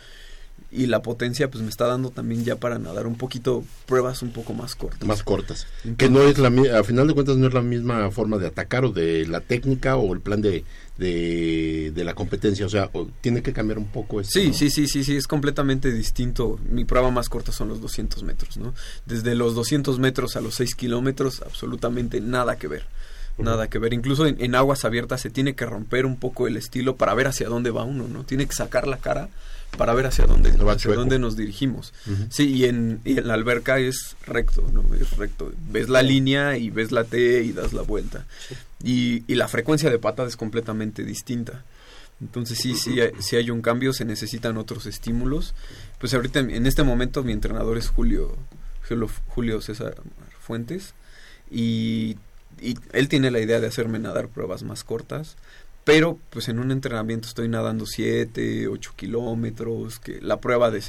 Y 0.71 0.87
la 0.87 1.03
potencia 1.03 1.51
pues 1.51 1.63
me 1.63 1.71
está 1.71 1.87
dando 1.87 2.11
también 2.11 2.45
ya 2.45 2.57
para 2.57 2.79
nadar 2.79 3.07
un 3.07 3.17
poquito 3.17 3.65
pruebas 3.87 4.23
un 4.23 4.31
poco 4.31 4.53
más 4.53 4.75
cortas. 4.75 5.07
Más 5.07 5.23
cortas. 5.23 5.67
que 5.97 6.11
no 6.11 6.23
es 6.23 6.39
la 6.39 6.49
a 6.79 6.85
final 6.85 7.07
de 7.07 7.15
cuentas 7.15 7.37
no 7.37 7.47
es 7.47 7.55
la 7.55 7.63
misma 7.63 8.11
forma 8.11 8.39
de 8.39 8.49
atacar 8.49 8.85
o 8.85 8.93
de 8.93 9.27
la 9.27 9.41
técnica 9.41 9.97
o 9.97 10.13
el 10.13 10.21
plan 10.21 10.43
de, 10.43 10.65
de, 10.99 12.03
la 12.05 12.15
competencia, 12.15 12.67
o 12.67 12.69
sea, 12.69 12.91
tiene 13.21 13.43
que 13.43 13.53
cambiar 13.53 13.79
un 13.79 13.87
poco 13.87 14.21
eso. 14.21 14.31
Sí, 14.33 14.53
sí, 14.53 14.71
sí, 14.71 14.87
sí, 14.87 15.05
sí, 15.05 15.17
es 15.17 15.27
completamente 15.27 15.93
distinto. 15.93 16.59
Mi 16.69 16.85
prueba 16.85 17.11
más 17.11 17.29
corta 17.29 17.53
son 17.53 17.69
los 17.69 17.81
200 17.81 18.23
metros, 18.23 18.57
¿no? 18.57 18.75
Desde 19.05 19.35
los 19.35 19.55
200 19.55 19.99
metros 19.99 20.37
a 20.37 20.41
los 20.41 20.55
6 20.57 20.75
kilómetros, 20.75 21.43
absolutamente 21.43 22.21
nada 22.21 22.57
que 22.57 22.69
ver 22.69 22.87
nada 23.39 23.69
que 23.69 23.79
ver. 23.79 23.93
Incluso 23.93 24.27
en, 24.27 24.55
aguas 24.55 24.85
abiertas 24.85 25.21
se 25.21 25.31
tiene 25.31 25.55
que 25.55 25.67
romper 25.67 26.07
un 26.07 26.17
poco 26.17 26.47
el 26.47 26.57
estilo 26.57 26.97
para 26.97 27.15
ver 27.15 27.27
hacia 27.27 27.49
dónde 27.49 27.71
va 27.71 27.85
uno, 27.85 28.09
¿no? 28.09 28.25
Tiene 28.25 28.47
que 28.47 28.55
sacar 28.55 28.89
la 28.89 28.97
cara 28.97 29.29
para 29.77 29.95
ver 29.95 30.07
hacia 30.07 30.27
dónde, 30.27 30.51
hacia 30.51 30.95
dónde 30.95 31.19
nos 31.19 31.37
dirigimos. 31.37 31.93
Sí, 32.31 32.53
y 32.55 32.65
en, 32.65 33.01
la 33.05 33.35
alberca 33.35 33.79
es 33.79 34.17
recto, 34.27 34.69
¿no? 34.73 34.83
Es 34.95 35.17
recto. 35.17 35.53
Ves 35.71 35.89
la 35.89 36.03
línea 36.03 36.57
y 36.57 36.71
ves 36.71 36.93
la 36.93 37.05
T 37.05 37.43
y 37.43 37.53
das 37.53 37.73
la 37.73 37.83
vuelta. 37.83 38.25
Y, 38.83 39.25
y 39.27 39.35
la 39.35 39.49
frecuencia 39.49 39.91
de 39.91 39.99
patada 39.99 40.29
es 40.29 40.37
completamente 40.37 41.05
distinta. 41.05 41.65
Entonces 42.21 42.59
sí, 42.59 42.75
sí, 42.75 42.99
sí 43.21 43.37
hay 43.37 43.51
un 43.51 43.61
cambio, 43.61 43.93
se 43.93 44.05
necesitan 44.05 44.57
otros 44.57 44.87
estímulos. 44.87 45.55
Pues 45.99 46.15
ahorita 46.15 46.41
en 46.41 46.67
este 46.67 46.83
momento 46.83 47.23
mi 47.23 47.33
entrenador 47.33 47.77
es 47.77 47.89
Julio, 47.89 48.37
Julio 49.29 49.61
César 49.61 49.97
Fuentes 50.41 50.95
y 51.51 52.17
y 52.61 52.79
él 52.93 53.09
tiene 53.09 53.31
la 53.31 53.41
idea 53.41 53.61
de 53.61 53.67
hacerme 53.67 53.99
nadar 53.99 54.29
pruebas 54.29 54.63
más 54.63 54.85
cortas, 54.85 55.37
pero 55.87 56.19
pues 56.31 56.49
en 56.49 56.59
un 56.59 56.73
entrenamiento 56.73 57.29
estoy 57.29 57.49
nadando 57.49 57.87
7, 57.87 58.67
8 58.67 58.93
kilómetros, 58.97 60.01
que 60.01 60.21
la 60.21 60.41
prueba 60.41 60.73
de, 60.73 60.83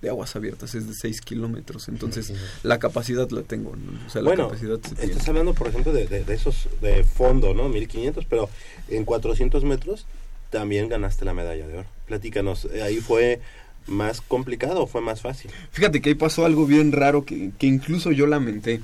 de, 0.00 0.08
aguas 0.08 0.36
abiertas 0.36 0.76
es 0.76 0.86
de 0.86 0.94
6 0.94 1.20
kilómetros, 1.20 1.88
entonces 1.88 2.32
la 2.62 2.78
capacidad 2.78 3.28
la 3.30 3.42
tengo, 3.42 3.72
o 3.72 4.10
sea, 4.10 4.22
bueno, 4.22 4.52
estás 4.52 5.28
hablando 5.28 5.52
por 5.52 5.66
ejemplo 5.66 5.92
de, 5.92 6.06
de, 6.06 6.32
esos 6.32 6.68
de 6.80 7.02
fondo, 7.02 7.54
¿no? 7.54 7.68
1500, 7.68 8.24
pero 8.26 8.48
en 8.88 9.04
400 9.04 9.64
metros 9.64 10.06
también 10.50 10.88
ganaste 10.88 11.24
la 11.24 11.34
medalla 11.34 11.66
de 11.66 11.78
oro. 11.78 11.88
Platícanos, 12.06 12.68
ahí 12.84 12.98
fue 12.98 13.40
más 13.88 14.20
complicado 14.20 14.84
o 14.84 14.86
fue 14.86 15.00
más 15.00 15.22
fácil? 15.22 15.50
Fíjate 15.72 16.00
que 16.00 16.10
ahí 16.10 16.14
pasó 16.14 16.46
algo 16.46 16.66
bien 16.66 16.92
raro 16.92 17.24
que, 17.24 17.50
que 17.58 17.66
incluso 17.66 18.12
yo 18.12 18.28
lamenté. 18.28 18.80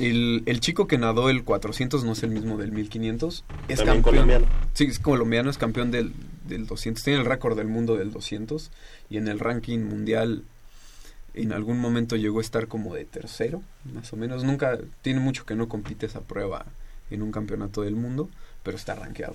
El, 0.00 0.42
el, 0.46 0.60
chico 0.60 0.86
que 0.86 0.96
nadó 0.96 1.28
el 1.28 1.44
400 1.44 2.04
no 2.04 2.12
es 2.12 2.22
el 2.22 2.30
mismo 2.30 2.56
del 2.56 2.72
1500. 2.72 3.44
Es 3.68 3.78
campeón. 3.78 4.02
colombiano. 4.02 4.46
Sí, 4.72 4.84
es 4.84 4.98
colombiano, 4.98 5.50
es 5.50 5.58
campeón 5.58 5.90
del, 5.90 6.14
del 6.48 6.66
200. 6.66 7.02
Tiene 7.04 7.20
el 7.20 7.26
récord 7.26 7.56
del 7.56 7.68
mundo 7.68 7.96
del 7.96 8.10
200. 8.10 8.70
Y 9.10 9.18
en 9.18 9.28
el 9.28 9.38
ranking 9.38 9.80
mundial, 9.80 10.42
en 11.34 11.52
algún 11.52 11.78
momento 11.78 12.16
llegó 12.16 12.38
a 12.38 12.42
estar 12.42 12.66
como 12.66 12.94
de 12.94 13.04
tercero, 13.04 13.62
más 13.92 14.10
o 14.12 14.16
menos. 14.16 14.42
Nunca, 14.42 14.78
tiene 15.02 15.20
mucho 15.20 15.44
que 15.44 15.54
no 15.54 15.68
compite 15.68 16.06
esa 16.06 16.20
prueba 16.20 16.64
en 17.10 17.22
un 17.22 17.30
campeonato 17.30 17.82
del 17.82 17.94
mundo, 17.94 18.30
pero 18.62 18.78
está 18.78 18.94
rankeado. 18.94 19.34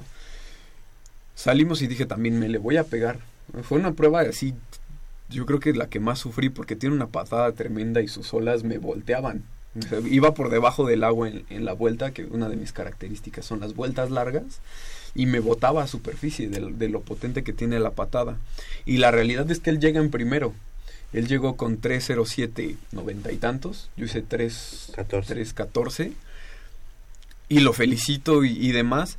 Salimos 1.36 1.81
y 1.84 1.88
dije 1.88 2.07
también, 2.07 2.39
me 2.39 2.50
le 2.50 2.57
voy 2.57 2.77
a 2.77 2.86
pegar. 2.86 3.19
Fue 3.62 3.77
una 3.77 3.93
prueba 3.93 4.22
así, 4.22 4.55
yo 5.29 5.45
creo 5.45 5.60
que 5.60 5.69
es 5.69 5.77
la 5.77 5.89
que 5.89 6.00
más 6.00 6.17
sufrí 6.17 6.50
porque 6.50 6.75
tiene 6.75 6.95
una 6.95 7.07
patada 7.07 7.51
tremenda 7.51 8.01
y 8.01 8.07
sus 8.07 8.34
olas 8.34 8.63
me 8.63 8.79
volteaban 8.79 9.43
Iba 10.10 10.34
por 10.34 10.50
debajo 10.50 10.88
del 10.88 11.03
agua 11.03 11.29
en, 11.29 11.65
la 11.65 11.74
vuelta, 11.74 12.12
que 12.12 12.24
una 12.24 12.48
de 12.48 12.55
mis 12.55 12.72
características 12.72 13.46
son 13.46 13.60
las 13.60 13.75
vueltas 13.75 14.10
largas, 14.10 14.62
y 15.13 15.25
me 15.25 15.39
botaba 15.39 15.84
a 15.84 15.88
superficie 15.88 16.50
de, 16.50 16.89
lo 16.89 17.01
potente 17.01 17.44
que 17.44 17.53
tiene 17.53 17.79
la 17.79 17.91
patada. 17.91 18.38
Y 18.86 18.98
la 18.98 19.12
realidad 19.12 19.50
es 19.51 19.60
que 19.60 19.70
él 19.70 19.79
llega 19.79 20.00
en 20.00 20.12
primero. 20.12 20.53
Él 21.13 21.27
llegó 21.27 21.55
con 21.55 21.79
3.07 21.79 22.75
noventa 22.91 23.32
y 23.32 23.38
tantos, 23.38 23.89
yo 23.96 24.05
hice 24.05 24.24
3.14. 24.24 26.13
Y 27.48 27.60
lo 27.60 27.74
felicito 27.74 28.44
y, 28.44 28.72
demás. 28.72 29.17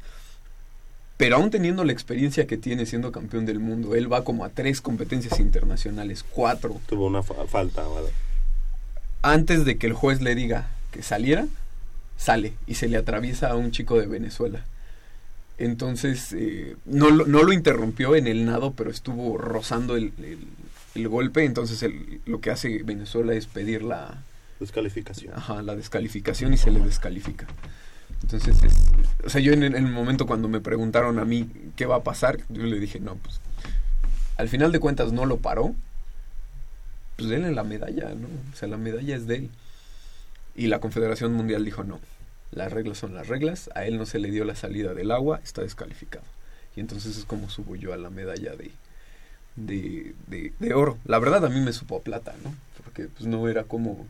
Pero 1.17 1.37
aún 1.37 1.51
teniendo 1.51 1.85
la 1.85 1.93
experiencia 1.93 2.47
que 2.47 2.59
tiene 2.59 2.85
siendo 2.85 3.13
campeón 3.13 3.47
del 3.47 3.59
mundo, 3.59 3.95
él 3.95 4.13
va 4.13 4.25
como 4.25 4.45
a 4.45 4.51
tres 4.51 4.83
competencias 4.83 5.41
internacionales, 5.41 6.25
cuatro. 6.29 6.79
Tuvo 6.87 7.07
una 7.07 7.23
falta, 7.23 7.87
¿vale? 7.87 8.11
Antes 9.23 9.65
de 9.65 9.79
que 9.79 9.87
el 9.87 9.93
juez 9.93 10.21
le 10.21 10.35
diga 10.35 10.69
que 10.91 11.03
saliera, 11.03 11.47
sale 12.17 12.55
y 12.67 12.75
se 12.75 12.89
le 12.89 12.97
atraviesa 12.97 13.51
a 13.51 13.57
un 13.57 13.71
chico 13.71 13.99
de 13.99 14.07
Venezuela. 14.07 14.65
Entonces, 15.59 16.35
eh, 16.35 16.77
no, 16.85 17.11
lo, 17.11 17.27
no, 17.27 17.43
lo 17.43 17.53
interrumpió 17.53 18.15
en 18.15 18.27
el 18.27 18.45
nado, 18.45 18.73
pero 18.75 18.91
estuvo 18.91 19.39
rozando 19.39 19.97
el, 19.97 20.13
el, 20.95 21.09
golpe. 21.09 21.45
Entonces, 21.45 21.85
lo 22.27 22.41
que 22.41 22.51
hace 22.51 22.83
Venezuela 22.83 23.33
es 23.33 23.47
pedir 23.47 23.83
la 23.83 24.23
descalificación. 24.61 25.35
Ajá, 25.35 25.63
la 25.63 25.75
descalificación 25.75 26.53
y 26.53 26.59
se 26.59 26.71
le 26.71 26.81
descalifica. 26.81 27.47
Entonces, 28.23 28.57
o 29.25 29.31
sea, 29.31 29.41
yo 29.41 29.53
en, 29.53 29.63
el 29.63 29.87
momento 29.87 30.27
cuando 30.27 30.49
me 30.49 30.61
preguntaron 30.61 31.19
a 31.19 31.25
mí 31.25 31.49
qué 31.77 31.87
va 31.87 31.97
a 31.97 32.03
pasar, 32.03 32.39
yo 32.49 32.63
le 32.63 32.79
dije, 32.79 33.01
no, 33.01 33.15
pues 33.17 33.41
al 34.37 34.49
final 34.49 34.73
de 34.73 34.81
cuentas 34.81 35.13
no 35.13 35.25
lo 35.25 35.39
paró, 35.39 35.75
pues 37.17 37.29
denle 37.29 37.53
la 37.53 37.65
medalla, 37.65 38.15
¿no? 38.15 38.29
O 38.53 38.57
sea, 38.57 38.69
la 38.69 38.77
medalla 38.77 39.17
es 39.17 39.27
de 39.27 39.37
él. 39.37 39.51
Y 40.55 40.69
la 40.69 40.81
Confederación 40.81 41.33
Mundial 41.33 41.65
dijo, 41.65 41.85
no, 41.85 42.01
las 42.53 42.73
reglas 42.73 42.99
son 42.99 43.15
las 43.15 43.29
reglas, 43.29 43.71
a 43.75 43.85
él 43.85 43.99
no 43.99 44.07
se 44.07 44.19
le 44.19 44.31
dio 44.31 44.45
la 44.45 44.55
salida 44.55 44.95
del 44.95 45.11
agua, 45.11 45.41
está 45.43 45.63
descalificado. 45.63 46.25
Y 46.77 46.81
entonces 46.81 47.17
es 47.17 47.25
como 47.25 47.51
subo 47.51 47.77
yo 47.77 47.93
a 47.93 47.97
la 47.97 48.11
medalla 48.11 48.55
de, 48.55 48.71
de, 49.57 50.53
de, 50.59 50.75
oro. 50.75 50.99
La 51.07 51.19
verdad 51.19 51.45
a 51.45 51.49
mí 51.49 51.61
me 51.61 51.73
supo 51.73 51.97
a 51.97 52.01
plata, 52.01 52.35
¿no? 52.45 52.55
Porque 52.85 53.09
pues 53.09 53.27
no 53.27 53.49
era 53.49 53.65
como... 53.65 54.07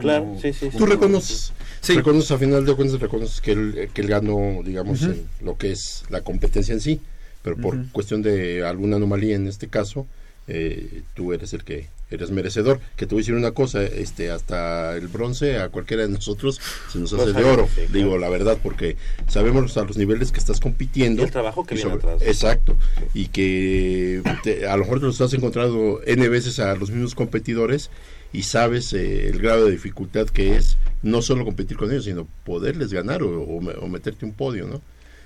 claro, 0.00 0.36
sí, 0.40 0.52
sí. 0.52 0.70
Tú 0.76 0.86
reconoces, 0.86 1.52
sí. 1.80 1.94
reconoces 1.94 2.30
a 2.30 2.38
final 2.38 2.64
de 2.64 2.74
cuentas, 2.74 3.00
reconoces 3.00 3.40
que 3.40 3.52
él, 3.52 3.90
que 3.92 4.00
él 4.00 4.08
ganó, 4.08 4.62
digamos, 4.64 5.02
en 5.02 5.26
lo 5.40 5.56
que 5.56 5.72
es 5.72 6.04
la 6.08 6.22
competencia 6.22 6.72
en 6.72 6.80
sí, 6.80 7.00
pero 7.42 7.56
por 7.56 7.88
cuestión 7.90 8.22
de 8.22 8.64
alguna 8.64 8.96
anomalía 8.96 9.34
en 9.34 9.48
este 9.48 9.68
caso, 9.68 10.06
eh, 10.46 11.02
tú 11.14 11.32
eres 11.32 11.52
el 11.52 11.64
que 11.64 11.88
eres 12.16 12.30
merecedor. 12.30 12.80
Que 12.96 13.06
te 13.06 13.14
voy 13.14 13.20
a 13.20 13.22
decir 13.22 13.34
una 13.34 13.52
cosa, 13.52 13.82
este, 13.82 14.30
hasta 14.30 14.96
el 14.96 15.08
bronce 15.08 15.58
a 15.58 15.68
cualquiera 15.68 16.04
de 16.04 16.08
nosotros 16.08 16.60
se 16.90 16.98
nos 16.98 17.12
hace 17.12 17.32
de 17.32 17.44
oro, 17.44 17.68
digo 17.92 18.18
la 18.18 18.28
verdad, 18.28 18.58
porque 18.62 18.96
sabemos 19.28 19.76
a 19.76 19.84
los 19.84 19.96
niveles 19.96 20.32
que 20.32 20.38
estás 20.38 20.60
compitiendo. 20.60 21.22
el 21.22 21.30
trabajo 21.30 21.64
que 21.64 21.74
viene 21.74 21.98
Exacto, 22.20 22.76
y 23.14 23.28
que 23.28 24.22
a 24.68 24.76
lo 24.76 24.84
mejor 24.84 25.00
te 25.00 25.06
los 25.06 25.20
has 25.20 25.32
encontrado 25.34 26.00
N 26.04 26.28
veces 26.28 26.58
a 26.58 26.74
los 26.74 26.90
mismos 26.90 27.14
competidores 27.14 27.90
y 28.32 28.44
sabes 28.44 28.92
eh, 28.94 29.28
el 29.28 29.38
grado 29.40 29.66
de 29.66 29.72
dificultad 29.72 30.26
que 30.26 30.56
es 30.56 30.78
no 31.02 31.20
solo 31.22 31.44
competir 31.44 31.76
con 31.76 31.90
ellos, 31.90 32.04
sino 32.04 32.26
poderles 32.44 32.92
ganar 32.92 33.22
o, 33.22 33.42
o 33.42 33.88
meterte 33.88 34.24
un 34.24 34.32
podio, 34.32 34.66
¿no? 34.66 34.80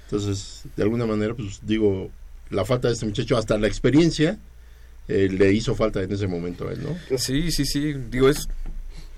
Entonces, 0.04 0.62
de 0.76 0.82
alguna 0.84 1.04
manera, 1.06 1.34
pues 1.34 1.60
digo, 1.62 2.10
la 2.50 2.64
falta 2.64 2.88
de 2.88 2.94
este 2.94 3.06
muchacho, 3.06 3.36
hasta 3.36 3.58
la 3.58 3.66
experiencia, 3.66 4.38
eh, 5.08 5.28
le 5.30 5.52
hizo 5.52 5.74
falta 5.74 6.02
en 6.02 6.12
ese 6.12 6.26
momento 6.26 6.68
a 6.68 6.72
él, 6.72 6.82
¿no? 6.82 7.18
Sí, 7.18 7.50
sí, 7.50 7.64
sí. 7.64 7.94
Digo, 8.10 8.28
es. 8.28 8.48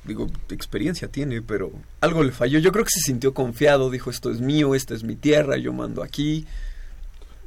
Digo, 0.04 0.26
experiencia 0.50 1.08
tiene, 1.08 1.42
pero 1.42 1.70
algo 2.00 2.22
le 2.22 2.32
falló. 2.32 2.58
Yo 2.58 2.72
creo 2.72 2.84
que 2.84 2.90
se 2.90 3.00
sintió 3.00 3.34
confiado, 3.34 3.90
dijo: 3.90 4.10
Esto 4.10 4.30
es 4.30 4.40
mío, 4.40 4.74
esta 4.74 4.94
es 4.94 5.02
mi 5.02 5.16
tierra, 5.16 5.56
yo 5.56 5.72
mando 5.72 6.02
aquí. 6.02 6.46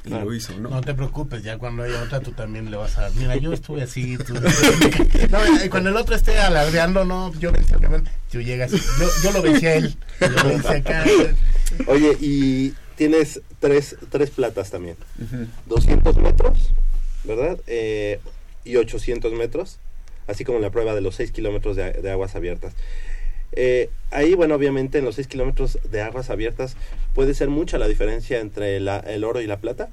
Y 0.03 0.09
lo 0.09 0.33
hizo, 0.33 0.57
¿no? 0.57 0.69
No 0.69 0.81
te 0.81 0.95
preocupes, 0.95 1.43
ya 1.43 1.59
cuando 1.59 1.83
haya 1.83 2.01
otra 2.01 2.21
tú 2.21 2.31
también 2.31 2.71
le 2.71 2.77
vas 2.77 2.97
a... 2.97 3.11
Mira, 3.11 3.35
yo 3.35 3.53
estuve 3.53 3.83
así... 3.83 4.17
Tú... 4.17 4.33
no, 5.29 5.39
cuando 5.69 5.91
el 5.91 5.95
otro 5.95 6.15
esté 6.15 6.39
alardeando, 6.39 7.05
no, 7.05 7.31
yo 7.35 7.51
vencí 7.51 7.73
tú 8.31 8.41
llegas... 8.41 8.71
Yo, 8.71 9.07
yo 9.23 9.31
lo 9.31 9.43
vencí 9.43 9.67
a 9.67 9.75
él, 9.75 9.95
lo 10.19 10.49
vencí 10.49 10.67
acá. 10.67 11.05
Oye, 11.85 12.17
y 12.19 12.73
tienes 12.95 13.41
tres, 13.59 13.95
tres 14.09 14.31
platas 14.31 14.71
también. 14.71 14.97
200 15.67 16.17
metros, 16.17 16.71
¿verdad? 17.23 17.59
Eh, 17.67 18.19
y 18.63 18.75
800 18.75 19.33
metros, 19.33 19.79
así 20.27 20.43
como 20.43 20.57
en 20.57 20.63
la 20.63 20.69
prueba 20.69 20.93
de 20.93 21.01
los 21.01 21.15
6 21.15 21.31
kilómetros 21.31 21.75
de, 21.75 22.11
aguas 22.11 22.35
abiertas. 22.35 22.73
Eh, 23.53 23.89
ahí, 24.11 24.33
bueno, 24.33 24.55
obviamente 24.55 24.99
en 24.99 25.05
los 25.05 25.15
6 25.15 25.27
kilómetros 25.27 25.79
de 25.89 26.01
aguas 26.01 26.29
abiertas 26.29 26.75
puede 27.13 27.33
ser 27.33 27.49
mucha 27.49 27.77
la 27.77 27.87
diferencia 27.87 28.39
entre 28.39 28.77
el 28.77 29.23
oro 29.23 29.41
y 29.41 29.47
la 29.47 29.57
plata. 29.57 29.89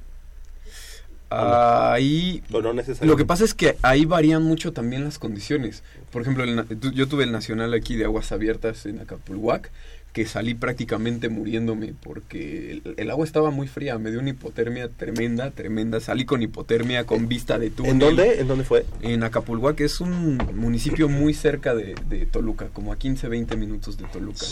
Ahí 1.31 2.43
lo 2.49 3.17
que 3.17 3.27
pasa 3.27 3.45
es 3.45 3.53
que 3.53 3.77
ahí 3.83 4.07
varían 4.07 4.43
mucho 4.43 4.73
también 4.73 5.05
las 5.05 5.19
condiciones. 5.19 5.83
Por 6.11 6.23
ejemplo, 6.23 6.45
yo 6.93 7.09
tuve 7.09 7.25
el 7.25 7.33
nacional 7.33 7.75
aquí 7.75 7.97
de 7.97 8.05
aguas 8.05 8.33
abiertas 8.33 8.87
en 8.87 9.01
Acapulhuac 9.01 9.71
que 10.13 10.27
salí 10.27 10.55
prácticamente 10.55 11.29
muriéndome 11.29 11.95
porque 12.03 12.81
el, 12.97 13.11
agua 13.11 13.25
estaba 13.25 13.51
muy 13.51 13.69
fría, 13.69 13.99
me 13.99 14.11
dio 14.11 14.21
una 14.21 14.31
hipotermia 14.31 14.89
tremenda, 14.89 15.51
tremenda, 15.51 16.01
salí 16.01 16.25
con 16.25 16.43
hipotermia, 16.43 17.05
con 17.05 17.29
vista 17.29 17.59
de 17.59 17.71
túnel. 17.71 17.93
¿En 17.93 17.99
dónde? 17.99 18.41
¿En 18.41 18.49
dónde 18.49 18.65
fue? 18.65 18.87
En 19.03 19.23
Acapulco, 19.23 19.77
que 19.77 19.85
es 19.85 20.01
un 20.01 20.39
municipio 20.55 21.09
muy 21.09 21.35
cerca 21.35 21.75
de, 21.75 21.95
Toluca, 22.33 22.69
como 22.73 22.93
a 22.93 22.97
15, 22.97 23.29
20 23.29 23.57
minutos 23.57 23.99
de 23.99 24.05
Toluca. 24.07 24.47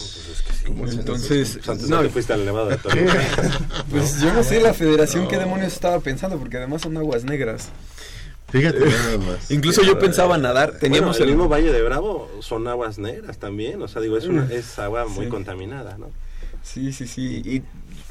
Entonces, 0.66 1.58
no, 1.88 2.02
fuiste 2.10 2.32
al 2.32 2.44
Nevado 2.44 2.68
de 2.68 2.76
Toluca. 2.76 3.26
pues 3.90 4.20
yo 4.20 4.32
no 4.32 4.44
sé 4.44 4.60
la 4.60 4.75
federación 4.75 5.26
qué 5.26 5.38
demonios 5.38 5.72
estaba 5.72 5.98
pensando, 6.00 6.38
porque 6.38 6.58
además 6.58 6.82
son 6.82 6.96
aguas 6.96 7.25
negras. 7.25 7.70
Fíjate 8.56 8.78
nada 8.86 9.18
más. 9.18 9.50
Incluso 9.50 9.82
yo 9.82 9.98
pensaba 9.98 10.38
nadar, 10.38 10.78
teníamos 10.78 11.10
Bueno, 11.18 11.25
el 11.25 11.30
el 11.30 11.36
mismo 11.36 11.48
Valle 11.48 11.72
de 11.72 11.82
Bravo 11.82 12.30
son 12.40 12.66
aguas 12.68 12.98
negras 12.98 13.38
también, 13.38 13.82
o 13.82 13.88
sea, 13.88 14.00
digo, 14.02 14.16
es, 14.16 14.26
una, 14.26 14.46
es 14.52 14.78
agua 14.78 15.06
muy 15.06 15.25
Sí. 15.26 15.30
contaminada, 15.30 15.96
¿no? 15.98 16.10
Sí, 16.62 16.92
sí, 16.92 17.06
sí. 17.06 17.42
Y 17.44 17.62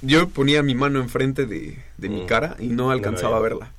yo 0.01 0.29
ponía 0.29 0.61
mi 0.63 0.75
mano 0.75 0.99
enfrente 0.99 1.45
de, 1.45 1.77
de 1.97 2.09
mi 2.09 2.21
Mm. 2.21 2.25
cara 2.27 2.55
y 2.59 2.67
no 2.67 2.91
alcanzaba 2.91 3.37
a 3.37 3.41
verla. 3.41 3.71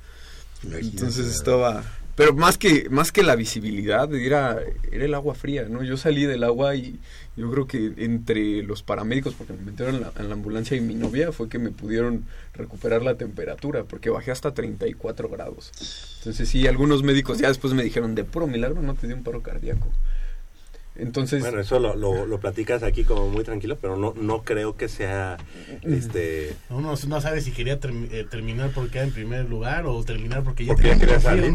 Imagínate 0.63 0.87
Entonces 0.97 1.27
estaba... 1.27 1.83
Pero 2.15 2.33
más 2.33 2.57
que, 2.57 2.89
más 2.89 3.11
que 3.11 3.21
la 3.21 3.35
visibilidad, 3.35 4.11
era, 4.15 4.57
era 4.91 5.05
el 5.05 5.13
agua 5.13 5.35
fría, 5.35 5.67
¿no? 5.69 5.83
Yo 5.83 5.97
salí 5.97 6.25
del 6.25 6.43
agua 6.43 6.75
y 6.75 6.99
yo 7.37 7.51
creo 7.51 7.67
que 7.67 7.93
entre 7.97 8.63
los 8.63 8.81
paramédicos, 8.81 9.35
porque 9.35 9.53
me 9.53 9.61
metieron 9.61 9.95
en 9.95 10.01
la, 10.01 10.11
en 10.17 10.27
la 10.27 10.33
ambulancia 10.33 10.75
y 10.75 10.81
mi 10.81 10.95
novia, 10.95 11.31
fue 11.31 11.47
que 11.47 11.59
me 11.59 11.69
pudieron 11.69 12.25
recuperar 12.53 13.03
la 13.03 13.15
temperatura, 13.15 13.83
porque 13.83 14.09
bajé 14.09 14.31
hasta 14.31 14.55
34 14.55 15.29
grados. 15.29 15.71
Entonces 16.17 16.49
sí, 16.49 16.65
algunos 16.65 17.03
médicos 17.03 17.37
ya 17.37 17.47
después 17.47 17.73
me 17.73 17.83
dijeron, 17.83 18.15
de 18.15 18.23
puro 18.23 18.47
milagro 18.47 18.81
no 18.81 18.95
te 18.95 19.05
dio 19.05 19.15
un 19.15 19.23
paro 19.23 19.43
cardíaco. 19.43 19.87
Entonces... 20.97 21.41
Bueno, 21.41 21.59
eso 21.59 21.79
lo, 21.79 21.95
lo, 21.95 22.25
lo 22.25 22.39
platicas 22.39 22.83
aquí 22.83 23.03
como 23.03 23.29
muy 23.29 23.43
tranquilo, 23.43 23.77
pero 23.79 23.95
no, 23.97 24.13
no 24.19 24.43
creo 24.43 24.75
que 24.77 24.89
sea, 24.89 25.37
este... 25.83 26.55
Uno 26.69 26.95
no 27.07 27.21
sabe 27.21 27.41
si 27.41 27.51
quería 27.51 27.79
eh, 27.83 28.25
terminar 28.29 28.71
porque 28.73 28.91
quedar 28.91 29.07
en 29.07 29.13
primer 29.13 29.49
lugar 29.49 29.85
o 29.85 30.03
terminar 30.03 30.43
porque 30.43 30.65
ya 30.65 30.73
Porque 30.73 30.87
ya 30.89 30.97
tenía 30.97 31.05
quería 31.05 31.15
que 31.17 31.21
salir. 31.21 31.53